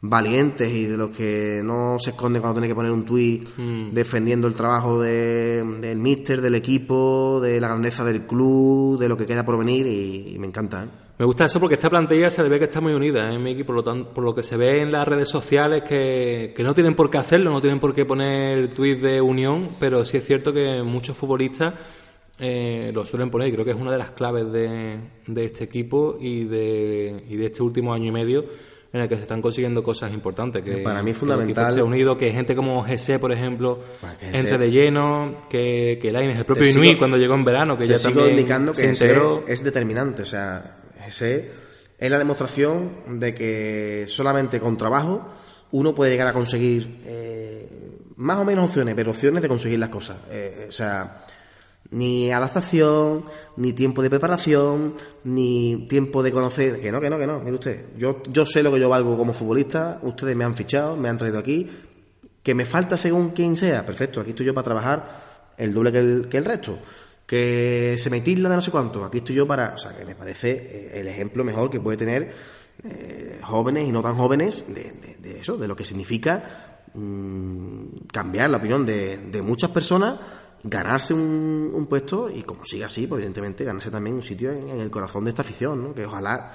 valientes 0.00 0.68
y 0.68 0.86
de 0.86 0.96
los 0.96 1.10
que 1.16 1.60
no 1.64 1.98
se 2.00 2.10
esconde 2.10 2.40
cuando 2.40 2.54
tiene 2.56 2.66
que 2.66 2.74
poner 2.74 2.90
un 2.90 3.04
tuit 3.04 3.48
Hmm. 3.56 3.90
defendiendo 3.92 4.48
el 4.48 4.54
trabajo 4.54 5.00
de- 5.00 5.62
del 5.80 5.98
míster, 5.98 6.40
del 6.42 6.56
equipo, 6.56 7.38
de 7.40 7.60
la 7.60 7.68
grandeza 7.68 8.02
del 8.04 8.26
club, 8.26 8.98
de 8.98 9.08
lo 9.08 9.16
que 9.16 9.24
queda 9.26 9.44
por 9.44 9.56
venir 9.56 9.86
y, 9.86 10.34
y 10.34 10.38
me 10.40 10.48
encanta. 10.48 10.82
¿eh? 10.82 10.88
Me 11.16 11.24
gusta 11.24 11.44
eso 11.44 11.60
porque 11.60 11.74
esta 11.76 11.88
plantilla 11.88 12.28
se 12.28 12.42
le 12.42 12.48
ve 12.48 12.58
que 12.58 12.64
está 12.64 12.80
muy 12.80 12.92
unida 12.92 13.30
¿eh, 13.30 13.34
en 13.34 13.42
mi 13.42 13.52
equipo, 13.52 13.68
por 13.68 13.76
lo, 13.76 13.82
tanto, 13.84 14.10
por 14.10 14.24
lo 14.24 14.34
que 14.34 14.42
se 14.42 14.56
ve 14.56 14.80
en 14.80 14.90
las 14.90 15.06
redes 15.06 15.28
sociales 15.28 15.82
que, 15.88 16.52
que 16.56 16.62
no 16.64 16.74
tienen 16.74 16.94
por 16.96 17.08
qué 17.08 17.18
hacerlo, 17.18 17.50
no 17.50 17.60
tienen 17.60 17.78
por 17.78 17.94
qué 17.94 18.04
poner 18.04 18.68
tweets 18.74 19.00
de 19.02 19.20
unión, 19.20 19.70
pero 19.78 20.04
sí 20.04 20.16
es 20.16 20.24
cierto 20.24 20.52
que 20.52 20.82
muchos 20.82 21.16
futbolistas 21.16 21.74
eh, 22.40 22.90
lo 22.92 23.04
suelen 23.06 23.30
poner 23.30 23.46
y 23.48 23.52
creo 23.52 23.64
que 23.64 23.70
es 23.70 23.76
una 23.76 23.92
de 23.92 23.98
las 23.98 24.10
claves 24.10 24.50
de, 24.50 24.98
de 25.28 25.44
este 25.44 25.62
equipo 25.64 26.16
y 26.20 26.44
de, 26.44 27.24
y 27.28 27.36
de 27.36 27.46
este 27.46 27.62
último 27.62 27.94
año 27.94 28.06
y 28.08 28.12
medio 28.12 28.44
en 28.92 29.00
el 29.00 29.08
que 29.08 29.14
se 29.16 29.22
están 29.22 29.40
consiguiendo 29.40 29.82
cosas 29.84 30.12
importantes. 30.12 30.62
Que, 30.64 30.78
Para 30.78 31.00
mí 31.02 31.10
es 31.10 31.16
que 31.16 31.24
el 31.24 31.30
fundamental- 31.30 31.68
esté 31.70 31.82
unido, 31.82 32.16
que 32.16 32.32
gente 32.32 32.56
como 32.56 32.82
Gese, 32.84 33.20
por 33.20 33.30
ejemplo, 33.30 33.78
que 34.18 34.26
entre 34.36 34.58
de 34.58 34.70
lleno, 34.70 35.36
que, 35.48 35.98
que 36.02 36.10
Lainez, 36.12 36.38
el 36.38 36.44
propio 36.44 36.64
sigo- 36.72 36.98
cuando 36.98 37.16
llegó 37.16 37.34
en 37.34 37.44
verano, 37.44 37.76
que 37.76 37.84
Te 37.86 37.90
ya 37.90 37.98
sigo 37.98 38.14
también 38.20 38.36
indicando 38.38 38.72
que 38.72 38.84
integró. 38.86 39.44
es 39.48 39.62
determinante. 39.64 40.22
O 40.22 40.26
sea, 40.26 40.76
ese 41.06 41.50
es 41.98 42.10
la 42.10 42.18
demostración 42.18 43.18
de 43.20 43.34
que 43.34 44.04
solamente 44.08 44.60
con 44.60 44.76
trabajo 44.76 45.26
uno 45.72 45.94
puede 45.94 46.12
llegar 46.12 46.28
a 46.28 46.32
conseguir 46.32 47.00
eh, 47.04 47.98
más 48.16 48.38
o 48.38 48.44
menos 48.44 48.66
opciones, 48.66 48.94
pero 48.94 49.10
opciones 49.10 49.42
de 49.42 49.48
conseguir 49.48 49.78
las 49.78 49.88
cosas. 49.88 50.18
Eh, 50.30 50.66
o 50.68 50.72
sea, 50.72 51.24
ni 51.90 52.30
adaptación, 52.30 53.24
ni 53.56 53.72
tiempo 53.72 54.02
de 54.02 54.10
preparación, 54.10 54.94
ni 55.24 55.86
tiempo 55.88 56.22
de 56.22 56.32
conocer. 56.32 56.80
Que 56.80 56.92
no, 56.92 57.00
que 57.00 57.10
no, 57.10 57.18
que 57.18 57.26
no. 57.26 57.40
Mire 57.40 57.54
usted, 57.54 57.84
yo, 57.96 58.22
yo 58.28 58.46
sé 58.46 58.62
lo 58.62 58.72
que 58.72 58.80
yo 58.80 58.88
valgo 58.88 59.16
como 59.16 59.32
futbolista. 59.32 59.98
Ustedes 60.02 60.36
me 60.36 60.44
han 60.44 60.54
fichado, 60.54 60.96
me 60.96 61.08
han 61.08 61.18
traído 61.18 61.38
aquí. 61.38 61.68
Que 62.42 62.54
me 62.54 62.64
falta 62.64 62.96
según 62.96 63.30
quien 63.30 63.56
sea. 63.56 63.84
Perfecto, 63.84 64.20
aquí 64.20 64.30
estoy 64.30 64.46
yo 64.46 64.54
para 64.54 64.64
trabajar 64.64 65.22
el 65.56 65.72
doble 65.72 65.92
que 65.92 65.98
el, 65.98 66.28
que 66.28 66.38
el 66.38 66.44
resto. 66.44 66.78
Que 67.26 67.96
se 67.98 68.10
me 68.10 68.20
tilda 68.20 68.48
de 68.48 68.56
no 68.56 68.60
sé 68.60 68.70
cuánto. 68.70 69.04
Aquí 69.04 69.18
estoy 69.18 69.36
yo 69.36 69.46
para. 69.46 69.74
O 69.74 69.78
sea, 69.78 69.96
que 69.96 70.04
me 70.04 70.14
parece 70.14 70.50
eh, 70.50 71.00
el 71.00 71.08
ejemplo 71.08 71.42
mejor 71.44 71.70
que 71.70 71.80
puede 71.80 71.96
tener 71.96 72.34
eh, 72.82 73.40
jóvenes 73.42 73.88
y 73.88 73.92
no 73.92 74.02
tan 74.02 74.16
jóvenes 74.16 74.64
de, 74.68 75.38
eso, 75.38 75.56
de 75.56 75.68
lo 75.68 75.76
que 75.76 75.84
significa 75.84 76.82
mm, 76.92 78.06
cambiar 78.12 78.50
la 78.50 78.58
opinión 78.58 78.84
de, 78.84 79.16
de 79.18 79.42
muchas 79.42 79.70
personas, 79.70 80.18
ganarse 80.62 81.14
un, 81.14 81.70
un 81.72 81.86
puesto 81.86 82.28
y 82.28 82.42
como 82.42 82.64
siga 82.64 82.86
así, 82.86 83.06
pues 83.06 83.20
evidentemente 83.20 83.64
ganarse 83.64 83.90
también 83.90 84.16
un 84.16 84.22
sitio 84.22 84.50
en, 84.50 84.68
en 84.68 84.80
el 84.80 84.90
corazón 84.90 85.24
de 85.24 85.30
esta 85.30 85.42
afición, 85.42 85.82
¿no? 85.82 85.94
que 85.94 86.04
ojalá 86.04 86.52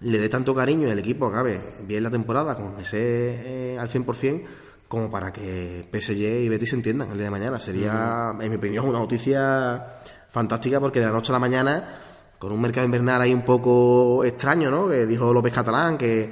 le 0.00 0.18
dé 0.18 0.28
tanto 0.28 0.54
cariño 0.54 0.88
y 0.88 0.90
el 0.90 0.98
equipo 0.98 1.26
acabe 1.26 1.60
bien 1.86 2.02
la 2.02 2.10
temporada 2.10 2.56
con 2.56 2.80
ese 2.80 3.74
eh, 3.74 3.78
al 3.78 3.88
100% 3.88 4.42
como 4.90 5.08
para 5.08 5.32
que 5.32 5.88
PSG 5.92 6.42
y 6.42 6.48
Betis 6.48 6.70
se 6.70 6.74
entiendan 6.74 7.12
el 7.12 7.16
día 7.16 7.26
de 7.26 7.30
mañana. 7.30 7.60
Sería, 7.60 8.34
en 8.40 8.50
mi 8.50 8.56
opinión, 8.56 8.88
una 8.88 8.98
noticia 8.98 10.00
fantástica 10.28 10.80
porque 10.80 10.98
de 10.98 11.06
la 11.06 11.12
noche 11.12 11.30
a 11.30 11.34
la 11.34 11.38
mañana, 11.38 12.00
con 12.36 12.50
un 12.50 12.60
mercado 12.60 12.86
invernal 12.86 13.22
ahí 13.22 13.32
un 13.32 13.44
poco 13.44 14.24
extraño, 14.24 14.68
¿no? 14.68 14.88
Que 14.88 15.06
dijo 15.06 15.32
López 15.32 15.54
Catalán 15.54 15.96
que, 15.96 16.28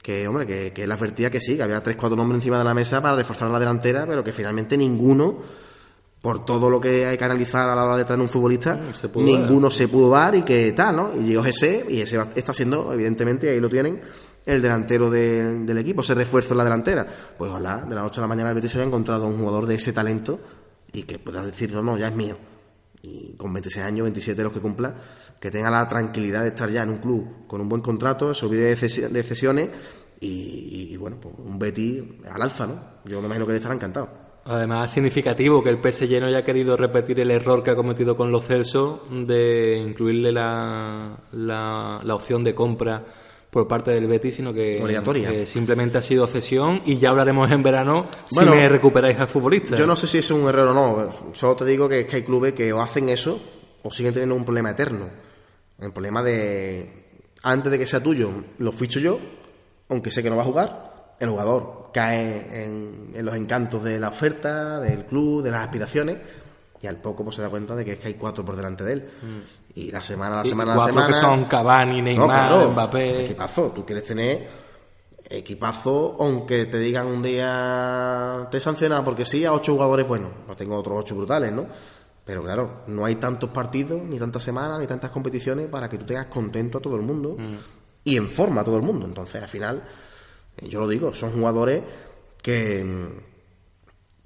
que 0.00 0.26
hombre, 0.26 0.46
que, 0.46 0.72
que 0.72 0.84
él 0.84 0.90
advertía 0.92 1.28
que 1.28 1.38
sí, 1.38 1.54
que 1.58 1.64
había 1.64 1.82
tres, 1.82 1.96
cuatro 1.96 2.16
nombres 2.16 2.38
encima 2.38 2.56
de 2.56 2.64
la 2.64 2.72
mesa 2.72 3.02
para 3.02 3.14
reforzar 3.14 3.50
la 3.50 3.58
delantera, 3.58 4.06
pero 4.06 4.24
que 4.24 4.32
finalmente 4.32 4.78
ninguno, 4.78 5.40
por 6.22 6.46
todo 6.46 6.70
lo 6.70 6.80
que 6.80 7.04
hay 7.04 7.18
que 7.18 7.24
analizar 7.24 7.68
a 7.68 7.74
la 7.74 7.84
hora 7.84 7.98
de 7.98 8.06
traer 8.06 8.22
un 8.22 8.30
futbolista, 8.30 8.94
se 8.94 9.10
pudo 9.10 9.26
ninguno 9.26 9.70
se 9.70 9.86
pudo 9.86 10.08
dar 10.08 10.34
y 10.34 10.44
que 10.44 10.72
tal, 10.72 10.96
¿no? 10.96 11.10
Y 11.14 11.24
llegó 11.24 11.44
ese, 11.44 11.84
y 11.86 12.00
ese 12.00 12.18
está 12.34 12.54
siendo, 12.54 12.90
evidentemente, 12.90 13.50
ahí 13.50 13.60
lo 13.60 13.68
tienen, 13.68 14.00
el 14.48 14.62
delantero 14.62 15.10
de- 15.10 15.60
del 15.64 15.78
equipo, 15.78 16.00
ese 16.02 16.14
refuerzo 16.14 16.54
en 16.54 16.58
la 16.58 16.64
delantera. 16.64 17.06
Pues 17.36 17.50
ojalá, 17.50 17.78
de 17.78 17.94
la 17.94 18.02
noche 18.02 18.20
a 18.20 18.22
la 18.22 18.28
mañana 18.28 18.48
el 18.50 18.54
Betis 18.56 18.72
se 18.72 18.78
haya 18.78 18.86
encontrado 18.86 19.26
un 19.26 19.38
jugador 19.38 19.66
de 19.66 19.74
ese 19.74 19.92
talento 19.92 20.40
y 20.92 21.02
que 21.02 21.18
pueda 21.18 21.44
decir, 21.44 21.72
no, 21.72 21.82
no, 21.82 21.96
ya 21.98 22.08
es 22.08 22.14
mío. 22.14 22.36
Y 23.02 23.34
con 23.36 23.52
26 23.52 23.84
años, 23.86 24.02
27 24.04 24.42
los 24.42 24.52
que 24.52 24.60
cumpla, 24.60 24.94
que 25.40 25.50
tenga 25.50 25.70
la 25.70 25.86
tranquilidad 25.86 26.42
de 26.42 26.48
estar 26.48 26.68
ya 26.68 26.82
en 26.82 26.90
un 26.90 26.98
club 26.98 27.46
con 27.46 27.60
un 27.60 27.68
buen 27.68 27.80
contrato, 27.82 28.34
se 28.34 28.44
olvide 28.46 28.64
de, 28.64 28.76
cesi- 28.76 29.08
de 29.08 29.22
cesiones 29.22 29.68
y, 30.20 30.96
bueno, 30.96 31.16
pues 31.20 31.34
un 31.38 31.58
Betis 31.58 32.02
al 32.30 32.42
alza, 32.42 32.66
¿no? 32.66 32.80
Yo 33.04 33.20
me 33.20 33.26
imagino 33.26 33.46
que 33.46 33.52
le 33.52 33.58
estará 33.58 33.74
encantado. 33.74 34.08
Además, 34.46 34.86
es 34.90 34.94
significativo 34.94 35.62
que 35.62 35.68
el 35.70 35.78
PSG 35.80 36.20
no 36.20 36.26
haya 36.26 36.42
querido 36.42 36.76
repetir 36.76 37.20
el 37.20 37.30
error 37.30 37.62
que 37.62 37.70
ha 37.70 37.76
cometido 37.76 38.16
con 38.16 38.32
los 38.32 38.46
Celso 38.46 39.04
de 39.12 39.76
incluirle 39.76 40.32
la, 40.32 41.18
la 42.02 42.14
opción 42.14 42.42
de 42.42 42.54
compra 42.54 43.04
por 43.50 43.66
parte 43.66 43.90
del 43.92 44.06
Betis, 44.06 44.36
sino 44.36 44.52
que, 44.52 44.80
Obligatoria. 44.82 45.30
que 45.30 45.46
simplemente 45.46 45.98
ha 45.98 46.02
sido 46.02 46.26
cesión 46.26 46.82
y 46.84 46.98
ya 46.98 47.10
hablaremos 47.10 47.50
en 47.50 47.62
verano 47.62 48.08
Bueno, 48.32 48.52
si 48.52 48.58
me 48.58 48.68
recuperáis 48.68 49.18
al 49.18 49.28
futbolista. 49.28 49.76
Yo 49.76 49.86
no 49.86 49.96
sé 49.96 50.06
si 50.06 50.18
es 50.18 50.30
un 50.30 50.48
error 50.48 50.68
o 50.68 50.74
no, 50.74 51.32
solo 51.32 51.56
te 51.56 51.64
digo 51.64 51.88
que, 51.88 52.00
es 52.00 52.06
que 52.06 52.16
hay 52.16 52.22
clubes 52.22 52.52
que 52.52 52.72
o 52.72 52.80
hacen 52.80 53.08
eso 53.08 53.40
o 53.82 53.90
siguen 53.90 54.12
teniendo 54.12 54.34
un 54.34 54.44
problema 54.44 54.70
eterno. 54.70 55.08
El 55.80 55.92
problema 55.92 56.22
de, 56.22 57.22
antes 57.42 57.70
de 57.70 57.78
que 57.78 57.86
sea 57.86 58.02
tuyo, 58.02 58.30
lo 58.58 58.72
ficho 58.72 59.00
yo, 59.00 59.18
aunque 59.88 60.10
sé 60.10 60.22
que 60.22 60.28
no 60.28 60.36
va 60.36 60.42
a 60.42 60.46
jugar, 60.46 61.14
el 61.18 61.30
jugador 61.30 61.90
cae 61.92 62.64
en, 62.64 63.12
en 63.14 63.24
los 63.24 63.34
encantos 63.34 63.82
de 63.82 63.98
la 63.98 64.08
oferta, 64.08 64.80
del 64.80 65.06
club, 65.06 65.42
de 65.42 65.50
las 65.50 65.62
aspiraciones, 65.62 66.18
y 66.82 66.86
al 66.86 66.96
poco 67.00 67.24
pues, 67.24 67.36
se 67.36 67.42
da 67.42 67.48
cuenta 67.48 67.74
de 67.74 67.84
que 67.84 67.92
es 67.92 67.98
que 67.98 68.08
hay 68.08 68.14
cuatro 68.14 68.44
por 68.44 68.56
delante 68.56 68.84
de 68.84 68.92
él. 68.92 69.10
Y 69.74 69.90
la 69.90 70.02
semana, 70.02 70.36
la 70.36 70.40
Mm. 70.40 70.44
Sí, 70.44 70.48
semana, 70.50 70.70
la 70.72 70.76
cuatro 70.76 70.94
semana... 70.94 71.06
que 71.08 71.14
son 71.20 71.44
Cavani, 71.46 72.02
Neymar, 72.02 72.26
No, 72.28 72.34
claro, 72.34 72.70
Mbappé. 72.72 73.24
Equipazo, 73.26 73.72
tú 73.74 73.84
quieres 73.84 74.04
tener 74.04 74.48
equipazo, 75.30 76.16
aunque 76.20 76.64
te 76.66 76.78
digan 76.78 77.06
un 77.06 77.22
día 77.22 78.48
te 78.50 78.58
sanciona 78.60 79.04
porque 79.04 79.24
sí 79.24 79.44
a 79.44 79.52
ocho 79.52 79.72
jugadores 79.74 80.08
buenos, 80.08 80.30
no 80.46 80.56
tengo 80.56 80.76
otros 80.76 81.00
ocho 81.00 81.14
brutales, 81.16 81.52
¿no? 81.52 81.66
Pero 82.24 82.42
claro, 82.42 82.82
no 82.86 83.04
hay 83.04 83.16
tantos 83.16 83.50
partidos, 83.50 84.02
ni 84.02 84.18
tantas 84.18 84.42
semanas, 84.42 84.78
ni 84.80 84.86
tantas 84.86 85.10
competiciones 85.10 85.66
para 85.68 85.88
que 85.88 85.98
tú 85.98 86.04
tengas 86.06 86.26
contento 86.26 86.78
a 86.78 86.80
todo 86.80 86.96
el 86.96 87.02
mundo 87.02 87.36
y 88.04 88.16
en 88.16 88.28
forma 88.28 88.60
a 88.60 88.64
todo 88.64 88.76
el 88.76 88.82
mundo. 88.82 89.06
Entonces, 89.06 89.42
al 89.42 89.48
final, 89.48 89.82
eh, 90.58 90.68
yo 90.68 90.80
lo 90.80 90.88
digo, 90.88 91.12
son 91.14 91.32
jugadores 91.32 91.82
que, 92.42 92.84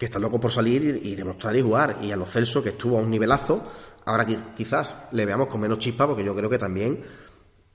que 0.03 0.07
están 0.07 0.23
locos 0.23 0.41
por 0.41 0.51
salir 0.51 1.01
y, 1.05 1.13
y 1.13 1.15
demostrar 1.15 1.55
y 1.55 1.63
jugar. 1.63 1.99
Y 2.03 2.11
a 2.11 2.17
los 2.17 2.29
Celso, 2.29 2.61
que 2.61 2.71
estuvo 2.71 2.99
a 2.99 3.01
un 3.01 3.09
nivelazo, 3.09 3.65
ahora 4.05 4.27
qui- 4.27 4.53
quizás 4.57 4.97
le 5.13 5.25
veamos 5.25 5.47
con 5.47 5.61
menos 5.61 5.79
chispa, 5.79 6.09
porque 6.09 6.25
yo 6.25 6.35
creo 6.35 6.51
que 6.51 6.59
también 6.59 7.05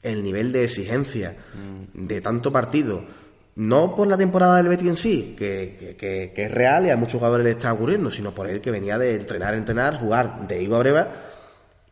el 0.02 0.22
nivel 0.22 0.52
de 0.52 0.66
exigencia 0.66 1.38
de 1.94 2.20
tanto 2.20 2.52
partido, 2.52 3.02
no 3.56 3.96
por 3.96 4.08
la 4.10 4.18
temporada 4.18 4.58
del 4.58 4.68
Betis 4.68 4.90
en 4.90 4.98
sí, 4.98 5.36
que, 5.40 5.78
que- 5.80 5.96
que- 5.96 6.34
que 6.36 6.44
es 6.44 6.52
real 6.52 6.86
y 6.86 6.90
a 6.90 6.98
muchos 6.98 7.14
jugadores 7.20 7.46
le 7.46 7.52
está 7.52 7.72
ocurriendo, 7.72 8.12
sino 8.12 8.36
por 8.36 8.48
él 8.50 8.60
que 8.60 8.72
venía 8.72 8.98
de 8.98 9.16
entrenar, 9.16 9.54
entrenar, 9.54 9.98
jugar 10.00 10.48
de 10.50 10.62
higo 10.62 10.76
a 10.76 10.80
breva 10.80 11.08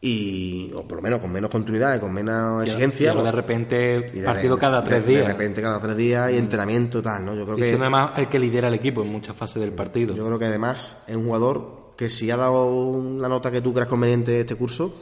y, 0.01 0.71
o 0.75 0.83
por 0.87 0.97
lo 0.97 1.01
menos 1.01 1.19
con 1.19 1.31
menos 1.31 1.49
continuidad 1.49 1.95
y 1.95 1.99
con 1.99 2.13
menos 2.13 2.61
Y 2.65 2.69
exigencia. 2.69 3.09
ahora 3.11 3.23
de 3.23 3.31
pues, 3.31 3.35
repente, 3.35 4.05
y 4.13 4.19
de- 4.19 4.25
partido 4.25 4.57
cada 4.57 4.81
de- 4.81 4.87
tres 4.87 5.05
de 5.05 5.11
días. 5.13 5.27
repente 5.27 5.61
cada 5.61 5.79
tres 5.79 5.97
días 5.97 6.31
y 6.31 6.37
entrenamiento 6.37 7.01
tal, 7.01 7.25
¿no? 7.25 7.35
Yo 7.35 7.43
creo 7.45 7.57
y 7.57 7.61
que 7.61 7.67
siendo 7.67 7.85
además 7.85 8.11
el 8.17 8.27
que 8.29 8.37
lidera 8.39 8.67
el 8.67 8.73
equipo 8.75 9.01
en 9.01 9.07
muchas 9.11 9.35
fases 9.35 9.61
del 9.61 9.71
partido. 9.73 10.15
yo 10.15 10.25
creo 10.25 10.37
que 10.37 10.45
además 10.45 10.97
es 11.07 11.15
un 11.15 11.25
jugador 11.25 11.93
que 11.97 12.09
si 12.09 12.29
ha 12.29 12.37
dado 12.37 13.01
la 13.17 13.29
nota 13.29 13.49
que 13.49 13.61
tú 13.61 13.73
creas 13.73 13.87
conveniente 13.87 14.39
este 14.39 14.55
curso, 14.55 14.93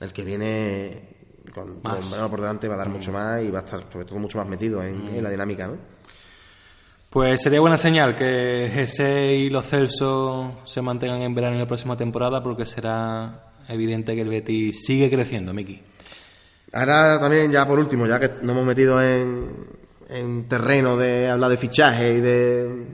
el 0.00 0.12
que 0.12 0.24
viene 0.24 1.16
con, 1.54 1.80
Más. 1.82 2.04
con 2.12 2.28
por 2.30 2.40
delante 2.40 2.68
va 2.68 2.74
a 2.74 2.78
dar 2.78 2.88
mucho 2.90 3.12
más 3.12 3.42
y 3.42 3.50
va 3.50 3.60
a 3.60 3.62
estar 3.62 3.84
sobre 3.90 4.04
todo 4.04 4.18
mucho 4.18 4.36
más 4.36 4.46
metido 4.48 4.82
en, 4.82 5.08
en 5.08 5.22
la 5.22 5.30
dinámica, 5.30 5.68
¿no? 5.68 5.76
Pues 7.08 7.40
sería 7.40 7.60
buena 7.60 7.76
señal 7.78 8.16
que 8.18 8.68
GC 8.74 9.36
y 9.38 9.48
los 9.48 9.66
Celso 9.66 10.58
se 10.64 10.82
mantengan 10.82 11.22
en 11.22 11.34
verano 11.34 11.54
en 11.54 11.60
la 11.60 11.66
próxima 11.66 11.96
temporada 11.96 12.42
porque 12.42 12.66
será 12.66 13.52
evidente 13.68 14.14
que 14.14 14.20
el 14.22 14.28
Betis 14.28 14.84
sigue 14.84 15.10
creciendo, 15.10 15.52
Miki. 15.54 15.80
Ahora 16.72 17.18
también, 17.20 17.50
ya 17.50 17.66
por 17.66 17.78
último, 17.78 18.06
ya 18.06 18.18
que 18.20 18.28
nos 18.42 18.50
hemos 18.52 18.66
metido 18.66 19.00
en, 19.02 19.46
en 20.10 20.48
terreno 20.48 20.96
de 20.96 21.28
hablar 21.28 21.50
de 21.50 21.56
fichaje 21.56 22.14
y 22.14 22.20
de... 22.20 22.86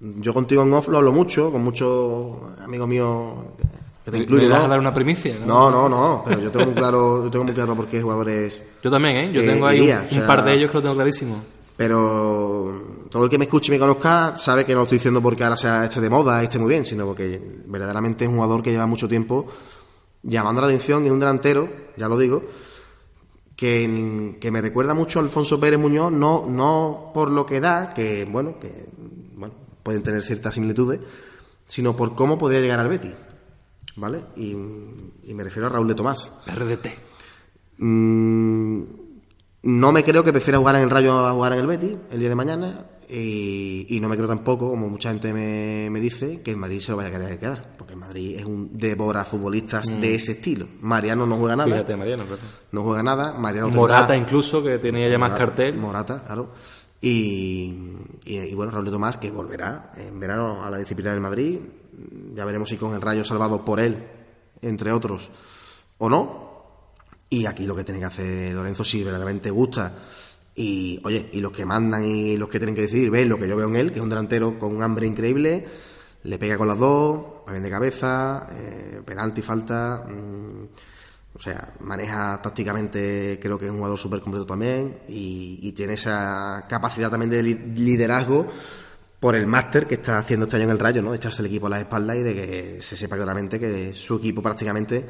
Yo 0.00 0.32
contigo 0.32 0.62
en 0.62 0.72
off 0.72 0.88
lo 0.88 0.98
hablo 0.98 1.12
mucho, 1.12 1.52
con 1.52 1.62
muchos 1.62 2.36
amigos 2.62 2.88
míos 2.88 3.34
que- 3.56 4.10
te 4.10 4.16
¿Me 4.16 4.22
incluyo, 4.24 4.48
vas 4.48 4.60
¿no? 4.60 4.64
a 4.64 4.68
dar 4.68 4.80
una 4.80 4.92
primicia? 4.94 5.38
¿no? 5.38 5.46
No, 5.46 5.70
no, 5.70 5.88
no, 5.88 6.22
pero 6.26 6.40
yo 6.40 6.50
tengo 6.50 6.64
muy 6.66 6.74
claro, 6.74 7.22
yo 7.24 7.30
tengo 7.30 7.44
muy 7.44 7.52
claro 7.54 7.76
por 7.76 7.86
qué 7.86 8.00
jugadores 8.02 8.62
Yo 8.82 8.90
también, 8.90 9.16
¿eh? 9.16 9.30
Yo 9.32 9.42
tengo 9.44 9.66
ahí 9.66 9.80
un, 9.82 10.18
un 10.20 10.26
par 10.26 10.42
de 10.42 10.54
ellos 10.54 10.70
que 10.70 10.76
lo 10.78 10.82
tengo 10.82 10.94
clarísimo. 10.96 11.36
Pero 11.76 13.06
todo 13.10 13.24
el 13.24 13.30
que 13.30 13.38
me 13.38 13.44
escuche 13.44 13.68
y 13.70 13.74
me 13.74 13.78
conozca 13.78 14.34
sabe 14.36 14.64
que 14.64 14.72
no 14.72 14.78
lo 14.80 14.82
estoy 14.84 14.96
diciendo 14.98 15.22
porque 15.22 15.44
ahora 15.44 15.56
sea 15.56 15.84
esté 15.84 16.00
de 16.00 16.08
moda 16.10 16.40
y 16.40 16.44
esté 16.44 16.58
muy 16.58 16.68
bien, 16.70 16.84
sino 16.84 17.06
porque 17.06 17.40
verdaderamente 17.66 18.24
es 18.24 18.28
un 18.30 18.36
jugador 18.36 18.62
que 18.62 18.70
lleva 18.70 18.86
mucho 18.86 19.06
tiempo 19.06 19.46
llamando 20.22 20.60
la 20.60 20.66
atención 20.68 21.04
y 21.04 21.06
es 21.06 21.12
un 21.12 21.20
delantero, 21.20 21.68
ya 21.96 22.08
lo 22.08 22.18
digo, 22.18 22.44
que, 23.56 24.36
que 24.40 24.50
me 24.50 24.60
recuerda 24.60 24.94
mucho 24.94 25.18
a 25.18 25.22
Alfonso 25.22 25.60
Pérez 25.60 25.78
Muñoz, 25.78 26.12
no, 26.12 26.46
no 26.48 27.10
por 27.12 27.30
lo 27.30 27.44
que 27.46 27.60
da, 27.60 27.92
que 27.94 28.24
bueno, 28.24 28.58
que 28.58 28.88
bueno, 29.34 29.54
pueden 29.82 30.02
tener 30.02 30.22
ciertas 30.22 30.54
similitudes, 30.54 31.00
sino 31.66 31.94
por 31.94 32.14
cómo 32.14 32.38
podría 32.38 32.60
llegar 32.60 32.80
al 32.80 32.88
Betis. 32.88 33.12
¿Vale? 33.96 34.24
Y, 34.36 34.52
y 34.52 35.34
me 35.34 35.42
refiero 35.44 35.66
a 35.66 35.70
Raúl 35.70 35.88
de 35.88 35.94
Tomás. 35.94 36.30
RDT. 36.46 36.86
Mm, 37.78 38.82
No 39.62 39.92
me 39.92 40.04
creo 40.04 40.24
que 40.24 40.32
prefiera 40.32 40.58
jugar 40.58 40.76
en 40.76 40.82
el 40.82 40.90
Rayo 40.90 41.18
a 41.26 41.32
jugar 41.32 41.52
en 41.52 41.58
el 41.58 41.66
Betis 41.66 41.96
el 42.10 42.20
día 42.20 42.28
de 42.28 42.34
mañana. 42.34 42.86
Y, 43.12 43.98
no 44.00 44.08
me 44.08 44.14
creo 44.14 44.28
tampoco, 44.28 44.70
como 44.70 44.88
mucha 44.88 45.10
gente 45.10 45.32
me, 45.32 46.00
dice, 46.00 46.42
que 46.42 46.52
el 46.52 46.56
Madrid 46.56 46.78
se 46.78 46.92
lo 46.92 46.98
vaya 46.98 47.08
a 47.08 47.12
querer 47.12 47.38
quedar. 47.38 47.76
Porque 47.76 47.94
el 47.94 47.98
Madrid 47.98 48.36
es 48.38 48.44
un 48.44 48.70
devora 48.78 49.24
futbolistas 49.24 49.90
mm. 49.90 50.00
de 50.00 50.14
ese 50.14 50.32
estilo. 50.32 50.68
Mariano 50.80 51.26
no 51.26 51.36
juega 51.36 51.56
nada. 51.56 51.70
Fíjate, 51.70 51.96
Mariano, 51.96 52.24
No 52.70 52.82
juega 52.84 53.02
nada. 53.02 53.34
Mariano 53.34 53.68
Morata 53.70 54.16
incluso, 54.16 54.62
que 54.62 54.78
tenía 54.78 55.08
ya 55.08 55.18
más 55.18 55.36
cartel. 55.36 55.76
Morata, 55.76 56.22
claro. 56.24 56.52
Y, 57.00 57.74
y, 58.24 58.54
bueno, 58.54 58.70
Raúl 58.70 58.90
Tomás, 58.90 59.16
que 59.16 59.30
volverá 59.30 59.92
en 59.96 60.20
verano 60.20 60.62
a 60.62 60.70
la 60.70 60.78
disciplina 60.78 61.10
del 61.10 61.20
Madrid. 61.20 61.58
Ya 62.34 62.44
veremos 62.44 62.68
si 62.68 62.76
con 62.76 62.94
el 62.94 63.00
Rayo 63.00 63.24
salvado 63.24 63.64
por 63.64 63.80
él, 63.80 64.06
entre 64.62 64.92
otros, 64.92 65.30
o 65.98 66.08
no. 66.08 66.50
Y 67.28 67.46
aquí 67.46 67.66
lo 67.66 67.74
que 67.74 67.84
tiene 67.84 68.00
que 68.00 68.06
hacer 68.06 68.54
Lorenzo, 68.54 68.84
si 68.84 69.02
verdaderamente 69.02 69.50
gusta 69.50 69.94
y, 70.60 71.00
oye, 71.04 71.30
y 71.32 71.40
los 71.40 71.52
que 71.52 71.64
mandan 71.64 72.04
y 72.04 72.36
los 72.36 72.48
que 72.48 72.58
tienen 72.58 72.74
que 72.74 72.82
decidir, 72.82 73.10
ven 73.10 73.30
lo 73.30 73.38
que 73.38 73.48
yo 73.48 73.56
veo 73.56 73.68
en 73.68 73.76
él, 73.76 73.90
que 73.90 73.96
es 73.96 74.02
un 74.02 74.10
delantero 74.10 74.58
con 74.58 74.76
un 74.76 74.82
hambre 74.82 75.06
increíble, 75.06 75.64
le 76.22 76.38
pega 76.38 76.58
con 76.58 76.68
las 76.68 76.78
dos, 76.78 77.24
va 77.48 77.52
bien 77.52 77.62
de 77.62 77.70
cabeza, 77.70 78.46
eh, 78.52 79.00
penalti, 79.02 79.40
falta. 79.40 80.04
Mm, 80.06 80.64
o 81.32 81.40
sea, 81.40 81.72
maneja 81.80 82.42
tácticamente, 82.42 83.38
creo 83.40 83.56
que 83.56 83.64
es 83.64 83.70
un 83.70 83.78
jugador 83.78 83.96
súper 83.96 84.20
completo 84.20 84.44
también 84.44 84.98
y, 85.08 85.72
tiene 85.72 85.94
esa 85.94 86.66
capacidad 86.68 87.08
también 87.08 87.30
de 87.30 87.42
liderazgo 87.42 88.48
por 89.18 89.36
el 89.36 89.46
máster 89.46 89.86
que 89.86 89.94
está 89.94 90.18
haciendo 90.18 90.44
este 90.44 90.56
año 90.56 90.66
en 90.66 90.72
el 90.72 90.78
Rayo, 90.78 91.00
¿no? 91.00 91.12
De 91.12 91.16
echarse 91.16 91.40
el 91.40 91.46
equipo 91.46 91.68
a 91.68 91.70
la 91.70 91.80
espalda 91.80 92.14
y 92.16 92.22
de 92.22 92.34
que 92.34 92.82
se 92.82 92.96
sepa 92.96 93.16
claramente 93.16 93.58
que 93.58 93.94
su 93.94 94.16
equipo 94.16 94.42
prácticamente 94.42 95.06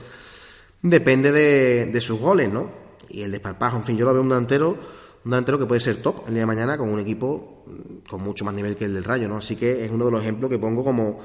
depende 0.83 1.33
de, 1.33 1.87
de 1.87 2.01
sus 2.01 2.21
goles, 2.21 2.53
¿no? 2.53 2.71
Y 3.09 3.23
el 3.23 3.33
desparpajo, 3.33 3.79
en 3.79 3.85
fin, 3.85 3.97
yo 3.97 4.05
lo 4.05 4.13
veo 4.13 4.23
un 4.23 4.29
delantero 4.29 4.79
un 5.25 5.31
delantero 5.31 5.59
que 5.59 5.67
puede 5.67 5.81
ser 5.81 5.97
top 5.97 6.29
el 6.29 6.35
día 6.35 6.43
de 6.43 6.47
mañana 6.47 6.79
con 6.79 6.89
un 6.89 6.99
equipo 6.99 7.65
mm, 7.67 8.09
con 8.09 8.23
mucho 8.23 8.45
más 8.45 8.55
nivel 8.55 8.77
que 8.77 8.87
el 8.87 8.95
del 8.95 9.05
Rayo, 9.05 9.29
¿no? 9.29 9.37
Así 9.37 9.57
que 9.57 9.85
es 9.85 9.91
uno 9.91 10.07
de 10.07 10.11
los 10.11 10.23
ejemplos 10.23 10.51
que 10.51 10.59
pongo 10.59 10.83
como 10.83 11.21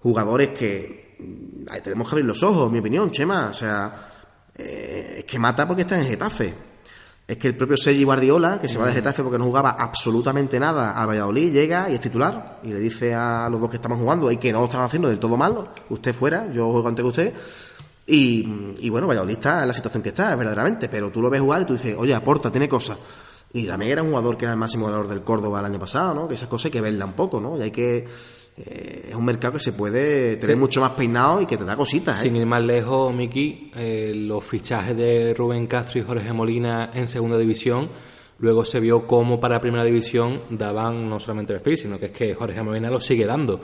jugadores 0.00 0.50
que 0.50 1.16
mm, 1.18 1.82
tenemos 1.82 2.06
que 2.06 2.12
abrir 2.12 2.26
los 2.26 2.42
ojos, 2.42 2.66
en 2.66 2.72
mi 2.72 2.78
opinión, 2.78 3.10
Chema. 3.10 3.48
O 3.50 3.52
sea, 3.52 3.94
eh, 4.56 5.16
es 5.18 5.24
que 5.24 5.38
mata 5.38 5.66
porque 5.66 5.82
está 5.82 5.98
en 5.98 6.06
Getafe. 6.06 6.54
Es 7.26 7.38
que 7.38 7.48
el 7.48 7.56
propio 7.56 7.76
Sergi 7.76 8.04
Guardiola, 8.04 8.60
que 8.60 8.68
se 8.68 8.78
va 8.78 8.86
de 8.86 8.92
Getafe 8.92 9.24
porque 9.24 9.38
no 9.38 9.46
jugaba 9.46 9.70
absolutamente 9.70 10.60
nada 10.60 10.92
al 10.92 11.08
Valladolid, 11.08 11.52
llega 11.52 11.90
y 11.90 11.94
es 11.94 12.00
titular 12.00 12.60
y 12.62 12.68
le 12.68 12.78
dice 12.78 13.12
a 13.12 13.48
los 13.50 13.60
dos 13.60 13.68
que 13.68 13.76
estamos 13.76 13.98
jugando 13.98 14.30
y 14.30 14.36
que 14.36 14.52
no 14.52 14.60
lo 14.60 14.66
están 14.66 14.82
haciendo 14.82 15.08
del 15.08 15.18
todo 15.18 15.36
malo, 15.36 15.70
usted 15.90 16.14
fuera, 16.14 16.48
yo 16.52 16.70
juego 16.70 16.86
ante 16.86 17.02
usted. 17.02 17.34
Y, 18.08 18.88
bueno, 18.88 19.08
Valladolid 19.08 19.34
está 19.34 19.62
en 19.62 19.68
la 19.68 19.74
situación 19.74 20.02
que 20.02 20.10
está, 20.10 20.34
verdaderamente, 20.36 20.88
pero 20.88 21.10
tú 21.10 21.20
lo 21.20 21.28
ves 21.28 21.40
jugar 21.40 21.62
y 21.62 21.64
tú 21.64 21.72
dices, 21.72 21.96
oye, 21.98 22.14
aporta, 22.14 22.50
tiene 22.50 22.68
cosas. 22.68 22.98
Y 23.52 23.66
también 23.66 23.92
era 23.92 24.02
un 24.02 24.10
jugador 24.10 24.36
que 24.36 24.44
era 24.44 24.52
el 24.52 24.58
máximo 24.58 24.86
jugador 24.86 25.08
del 25.08 25.22
Córdoba 25.22 25.60
el 25.60 25.66
año 25.66 25.78
pasado, 25.78 26.14
¿no? 26.14 26.28
Que 26.28 26.34
esas 26.34 26.48
cosas 26.48 26.66
hay 26.66 26.70
que 26.72 26.80
verla 26.80 27.04
un 27.04 27.14
poco, 27.14 27.40
¿no? 27.40 27.58
Y 27.58 27.62
hay 27.62 27.70
que... 27.70 28.06
Eh, 28.58 29.08
es 29.10 29.14
un 29.14 29.24
mercado 29.24 29.54
que 29.54 29.60
se 29.60 29.72
puede 29.72 30.36
tener 30.36 30.56
mucho 30.56 30.80
más 30.80 30.92
peinado 30.92 31.42
y 31.42 31.46
que 31.46 31.58
te 31.58 31.64
da 31.64 31.76
cositas. 31.76 32.18
¿eh? 32.18 32.22
Sin 32.22 32.36
ir 32.36 32.46
más 32.46 32.64
lejos, 32.64 33.12
Miki, 33.12 33.70
eh, 33.74 34.12
los 34.14 34.42
fichajes 34.44 34.96
de 34.96 35.34
Rubén 35.34 35.66
Castro 35.66 36.00
y 36.00 36.04
Jorge 36.04 36.32
Molina 36.32 36.90
en 36.94 37.06
segunda 37.06 37.36
división, 37.36 37.90
luego 38.38 38.64
se 38.64 38.80
vio 38.80 39.06
cómo 39.06 39.38
para 39.38 39.60
primera 39.60 39.84
división 39.84 40.42
daban 40.48 41.08
no 41.08 41.20
solamente 41.20 41.52
el 41.52 41.60
fin, 41.60 41.76
sino 41.76 41.98
que 41.98 42.06
es 42.06 42.12
que 42.12 42.34
Jorge 42.34 42.62
Molina 42.62 42.88
lo 42.88 43.00
sigue 43.00 43.26
dando. 43.26 43.60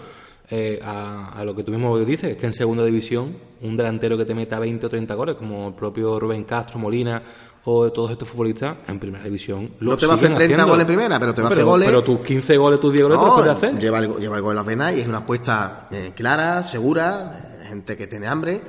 Eh, 0.54 0.78
a, 0.84 1.42
lo 1.46 1.56
que 1.56 1.64
tú 1.64 1.70
mismo 1.70 1.98
dices, 2.00 2.36
que 2.36 2.44
en 2.44 2.52
segunda 2.52 2.84
división 2.84 3.34
un 3.62 3.74
delantero 3.74 4.18
que 4.18 4.26
te 4.26 4.34
meta 4.34 4.58
20 4.58 4.84
o 4.84 4.90
30 4.90 5.14
goles, 5.14 5.36
como 5.36 5.68
el 5.68 5.74
propio 5.74 6.20
Rubén 6.20 6.44
Castro, 6.44 6.78
Molina 6.78 7.22
o 7.64 7.90
todos 7.90 8.10
estos 8.10 8.28
futbolistas, 8.28 8.76
en 8.86 8.98
primera 8.98 9.24
división 9.24 9.70
No 9.80 9.96
te 9.96 10.06
va 10.06 10.12
a 10.12 10.16
hacer 10.16 10.34
30 10.34 10.64
goles 10.64 10.80
en 10.82 10.86
primera, 10.86 11.18
pero 11.18 11.34
te 11.34 11.40
va 11.40 11.48
a 11.48 11.52
hacer 11.52 11.64
goles. 11.64 11.88
Pero 11.88 12.04
tus 12.04 12.18
15 12.18 12.58
goles, 12.58 12.80
tus 12.80 12.92
10 12.92 13.02
goles 13.02 13.18
te 13.18 13.24
los 13.24 13.34
puedes 13.34 13.50
hacer. 13.50 13.78
Lleva 13.78 13.98
el, 14.00 14.14
lleva 14.16 14.36
el 14.36 14.42
gol 14.42 14.50
en 14.50 14.56
la 14.56 14.64
pena 14.64 14.92
y 14.92 15.00
es 15.00 15.08
una 15.08 15.18
apuesta 15.18 15.88
eh, 15.90 16.12
clara, 16.14 16.62
segura, 16.62 17.60
eh, 17.62 17.68
gente 17.68 17.96
que 17.96 18.06
tiene 18.06 18.28
hambre. 18.28 18.60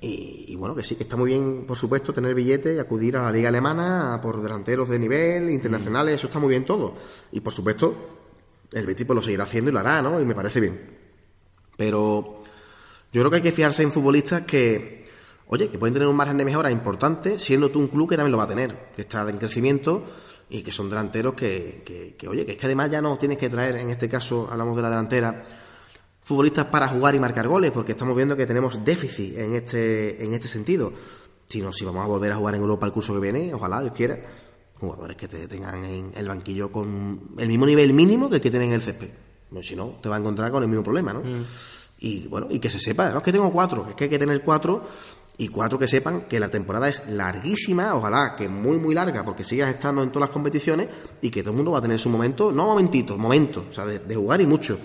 Y, 0.00 0.56
bueno, 0.56 0.74
que 0.74 0.84
sí, 0.84 0.94
que 0.94 1.02
está 1.02 1.18
muy 1.18 1.32
bien, 1.32 1.64
por 1.66 1.76
supuesto, 1.76 2.14
tener 2.14 2.34
billetes 2.34 2.74
y 2.74 2.78
acudir 2.78 3.18
a 3.18 3.24
la 3.24 3.30
liga 3.30 3.50
alemana 3.50 4.20
por 4.22 4.40
delanteros 4.40 4.88
de 4.88 4.98
nivel, 4.98 5.50
internacionales, 5.50 6.14
eso 6.14 6.28
está 6.28 6.38
muy 6.38 6.48
bien 6.48 6.64
todo. 6.64 6.94
Y 7.30 7.40
por 7.40 7.52
supuesto, 7.52 7.94
el 8.72 8.86
Betis 8.86 9.04
pues, 9.04 9.14
lo 9.16 9.20
seguirá 9.20 9.44
haciendo 9.44 9.70
y 9.70 9.74
lo 9.74 9.80
hará, 9.80 10.00
¿no? 10.00 10.18
Y 10.18 10.24
me 10.24 10.34
parece 10.34 10.60
bien. 10.60 11.05
Pero 11.76 12.42
yo 13.12 13.22
creo 13.22 13.30
que 13.30 13.36
hay 13.36 13.42
que 13.42 13.52
fijarse 13.52 13.82
en 13.82 13.92
futbolistas 13.92 14.42
que, 14.42 15.06
oye, 15.48 15.68
que 15.68 15.78
pueden 15.78 15.94
tener 15.94 16.08
un 16.08 16.16
margen 16.16 16.36
de 16.36 16.44
mejora 16.44 16.70
importante, 16.70 17.38
siendo 17.38 17.70
tú 17.70 17.78
un 17.78 17.88
club 17.88 18.08
que 18.08 18.16
también 18.16 18.32
lo 18.32 18.38
va 18.38 18.44
a 18.44 18.48
tener, 18.48 18.90
que 18.94 19.02
está 19.02 19.28
en 19.28 19.38
crecimiento 19.38 20.04
y 20.48 20.62
que 20.62 20.70
son 20.70 20.88
delanteros 20.88 21.34
que, 21.34 22.14
que, 22.16 22.28
oye, 22.28 22.46
que 22.46 22.52
es 22.52 22.58
que 22.58 22.66
además 22.66 22.90
ya 22.90 23.02
no 23.02 23.16
tienes 23.18 23.38
que 23.38 23.48
traer, 23.48 23.76
en 23.76 23.90
este 23.90 24.08
caso 24.08 24.48
hablamos 24.50 24.76
de 24.76 24.82
la 24.82 24.90
delantera, 24.90 25.44
futbolistas 26.22 26.66
para 26.66 26.88
jugar 26.88 27.14
y 27.14 27.20
marcar 27.20 27.48
goles, 27.48 27.70
porque 27.70 27.92
estamos 27.92 28.16
viendo 28.16 28.36
que 28.36 28.46
tenemos 28.46 28.84
déficit 28.84 29.38
en 29.38 29.54
este, 29.54 30.24
en 30.24 30.34
este 30.34 30.48
sentido. 30.48 30.92
Si 31.46 31.62
no, 31.62 31.72
si 31.72 31.84
vamos 31.84 32.02
a 32.02 32.08
volver 32.08 32.32
a 32.32 32.36
jugar 32.36 32.56
en 32.56 32.62
Europa 32.62 32.86
el 32.86 32.92
curso 32.92 33.14
que 33.14 33.20
viene, 33.20 33.54
ojalá 33.54 33.80
Dios 33.80 33.92
quiera, 33.94 34.18
jugadores 34.80 35.16
que 35.16 35.28
te 35.28 35.46
tengan 35.46 35.84
en 35.84 36.12
el 36.16 36.26
banquillo 36.28 36.72
con 36.72 37.30
el 37.38 37.48
mismo 37.48 37.66
nivel 37.66 37.92
mínimo 37.92 38.28
que 38.28 38.36
el 38.36 38.40
que 38.40 38.50
tienen 38.50 38.70
en 38.70 38.74
el 38.74 38.82
césped. 38.82 39.25
Pues 39.56 39.68
si 39.68 39.74
no, 39.74 39.94
te 40.02 40.10
va 40.10 40.16
a 40.16 40.18
encontrar 40.18 40.50
con 40.50 40.62
el 40.62 40.68
mismo 40.68 40.82
problema, 40.82 41.14
¿no? 41.14 41.20
Mm. 41.20 41.42
Y 42.00 42.28
bueno, 42.28 42.46
y 42.50 42.58
que 42.58 42.68
se 42.68 42.78
sepa, 42.78 43.08
no 43.08 43.18
es 43.18 43.24
que 43.24 43.32
tengo 43.32 43.50
cuatro, 43.50 43.86
es 43.88 43.94
que 43.94 44.04
hay 44.04 44.10
que 44.10 44.18
tener 44.18 44.42
cuatro 44.42 44.84
y 45.38 45.48
cuatro 45.48 45.78
que 45.78 45.88
sepan 45.88 46.24
que 46.28 46.38
la 46.38 46.50
temporada 46.50 46.90
es 46.90 47.08
larguísima, 47.08 47.94
ojalá 47.94 48.36
que 48.36 48.50
muy, 48.50 48.78
muy 48.78 48.94
larga, 48.94 49.24
porque 49.24 49.44
sigas 49.44 49.70
estando 49.70 50.02
en 50.02 50.10
todas 50.10 50.28
las 50.28 50.34
competiciones 50.34 50.88
y 51.22 51.30
que 51.30 51.40
todo 51.40 51.52
el 51.52 51.56
mundo 51.56 51.72
va 51.72 51.78
a 51.78 51.80
tener 51.80 51.98
su 51.98 52.10
momento, 52.10 52.52
no 52.52 52.66
momentito, 52.66 53.16
momento, 53.16 53.64
o 53.66 53.72
sea, 53.72 53.86
de, 53.86 54.14
jugar 54.14 54.42
y 54.42 54.46
mucho. 54.46 54.78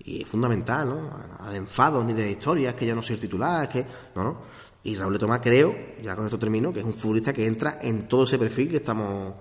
Y 0.00 0.22
es 0.22 0.28
fundamental, 0.28 0.88
¿no? 0.88 1.00
Nada 1.38 1.52
de 1.52 1.58
enfados 1.58 2.04
ni 2.04 2.12
de 2.12 2.28
historias, 2.28 2.74
que 2.74 2.86
ya 2.86 2.96
no 2.96 3.02
soy 3.02 3.14
el 3.14 3.20
titular, 3.20 3.68
que. 3.68 3.86
No, 4.16 4.24
no. 4.24 4.40
Y 4.82 4.96
Raúl 4.96 5.12
de 5.12 5.18
Tomás 5.20 5.40
creo, 5.40 5.72
ya 6.02 6.16
con 6.16 6.24
esto 6.24 6.40
termino, 6.40 6.72
que 6.72 6.80
es 6.80 6.84
un 6.84 6.94
futbolista 6.94 7.32
que 7.32 7.46
entra 7.46 7.78
en 7.80 8.08
todo 8.08 8.24
ese 8.24 8.36
perfil 8.36 8.68
que 8.68 8.78
estamos, 8.78 9.34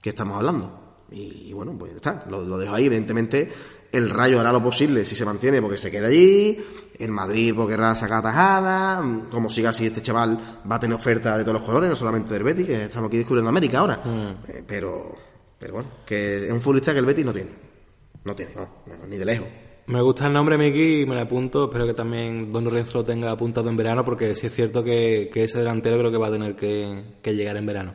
que 0.00 0.10
estamos 0.10 0.36
hablando. 0.36 0.86
Y, 1.10 1.52
bueno, 1.52 1.76
pues 1.78 1.94
está, 1.94 2.24
lo, 2.28 2.42
lo 2.42 2.58
dejo 2.58 2.74
ahí, 2.74 2.86
evidentemente 2.86 3.52
el 3.92 4.10
Rayo 4.10 4.40
hará 4.40 4.52
lo 4.52 4.62
posible 4.62 5.04
si 5.04 5.14
se 5.14 5.24
mantiene 5.24 5.60
porque 5.60 5.78
se 5.78 5.90
queda 5.90 6.08
allí. 6.08 6.58
El 6.98 7.10
Madrid 7.10 7.52
porque 7.54 7.74
querrá 7.74 7.94
sacar 7.94 8.22
tajada. 8.22 9.02
Como 9.30 9.48
siga 9.48 9.70
así, 9.70 9.86
este 9.86 10.02
chaval 10.02 10.38
va 10.70 10.76
a 10.76 10.80
tener 10.80 10.96
oferta 10.96 11.36
de 11.36 11.44
todos 11.44 11.58
los 11.58 11.62
colores, 11.62 11.90
no 11.90 11.96
solamente 11.96 12.32
del 12.32 12.42
Betis, 12.42 12.66
que 12.66 12.84
estamos 12.84 13.08
aquí 13.08 13.18
descubriendo 13.18 13.48
América 13.48 13.78
ahora. 13.78 14.00
Mm. 14.04 14.50
Eh, 14.50 14.64
pero, 14.66 15.14
pero 15.58 15.74
bueno, 15.74 15.88
que 16.06 16.46
es 16.46 16.52
un 16.52 16.60
futbolista 16.60 16.92
que 16.92 17.00
el 17.00 17.06
Betis 17.06 17.24
no 17.24 17.32
tiene. 17.32 17.50
No 18.24 18.34
tiene, 18.34 18.52
ni 19.08 19.18
de 19.18 19.24
lejos. 19.24 19.48
Me 19.86 20.00
gusta 20.00 20.26
el 20.26 20.32
nombre, 20.32 20.58
Miki, 20.58 21.02
y 21.02 21.06
me 21.06 21.14
lo 21.14 21.20
apunto. 21.20 21.66
Espero 21.66 21.86
que 21.86 21.94
también 21.94 22.50
Don 22.50 22.64
Lorenzo 22.64 22.98
lo 22.98 23.04
tenga 23.04 23.30
apuntado 23.30 23.68
en 23.68 23.76
verano, 23.76 24.04
porque 24.04 24.34
sí 24.34 24.48
es 24.48 24.54
cierto 24.54 24.82
que, 24.82 25.30
ese 25.32 25.58
delantero 25.58 25.98
creo 25.98 26.10
que 26.10 26.18
va 26.18 26.26
a 26.26 26.32
tener 26.32 26.56
que 26.56 27.34
llegar 27.34 27.56
en 27.56 27.66
verano. 27.66 27.94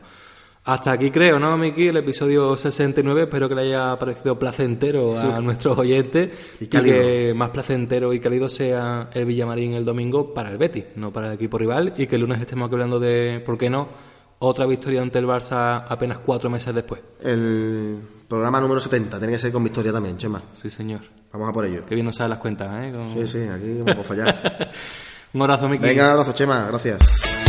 Hasta 0.64 0.92
aquí 0.92 1.10
creo, 1.10 1.40
¿no, 1.40 1.58
Miki? 1.58 1.88
El 1.88 1.98
episodio 1.98 2.56
69. 2.56 3.24
Espero 3.24 3.50
que 3.50 3.56
le 3.56 3.62
haya 3.62 3.98
parecido 3.98 4.38
placentero 4.38 5.20
a 5.20 5.42
nuestros 5.42 5.76
oyentes 5.78 6.30
y, 6.60 6.68
que 6.68 7.34
más 7.36 7.50
placentero 7.50 8.14
y 8.14 8.20
cálido 8.20 8.48
sea 8.48 9.10
el 9.12 9.26
Villamarín 9.26 9.74
el 9.74 9.84
domingo 9.84 10.34
para 10.36 10.50
el 10.50 10.60
Betis, 10.60 10.86
no 10.98 11.12
para 11.12 11.30
el 11.30 11.34
equipo 11.34 11.58
rival. 11.58 11.94
Y 11.98 12.06
que 12.06 12.16
el 12.16 12.22
lunes 12.22 12.40
estemos 12.40 12.68
aquí 12.68 12.76
hablando 12.76 13.00
de, 13.00 13.42
¿por 13.44 13.58
qué 13.58 13.72
no? 13.72 13.90
Otra 14.38 14.68
victoria 14.68 15.02
ante 15.02 15.18
el 15.18 15.26
Barça 15.26 15.84
apenas 15.88 16.20
cuatro 16.20 16.50
meses 16.50 16.74
después. 16.76 17.02
El 17.24 18.00
programa 18.28 18.62
número 18.62 18.80
70 18.80 19.18
tiene 19.18 19.34
que 19.34 19.40
ser 19.40 19.52
con 19.52 19.64
victoria 19.64 19.92
también, 19.92 20.18
Chema. 20.18 20.44
Sí, 20.54 20.70
señor. 20.70 21.02
Vamos 21.34 21.50
a 21.50 21.52
por 21.54 21.66
ello. 21.66 21.86
Que 21.88 21.96
bien 21.96 22.06
nos 22.06 22.16
salen 22.16 22.32
las 22.32 22.40
cuentas, 22.40 22.70
¿eh? 22.84 22.94
Sí, 23.16 23.28
sí, 23.28 23.48
aquí 23.48 23.82
vamos 23.84 24.06
a 24.06 24.08
fallar. 24.08 24.70
un 25.34 25.42
abrazo, 25.42 25.68
Miki. 25.68 25.84
Venga, 25.84 26.06
un 26.06 26.12
abrazo, 26.12 26.34
Chema. 26.34 26.68
Gracias. 26.68 27.41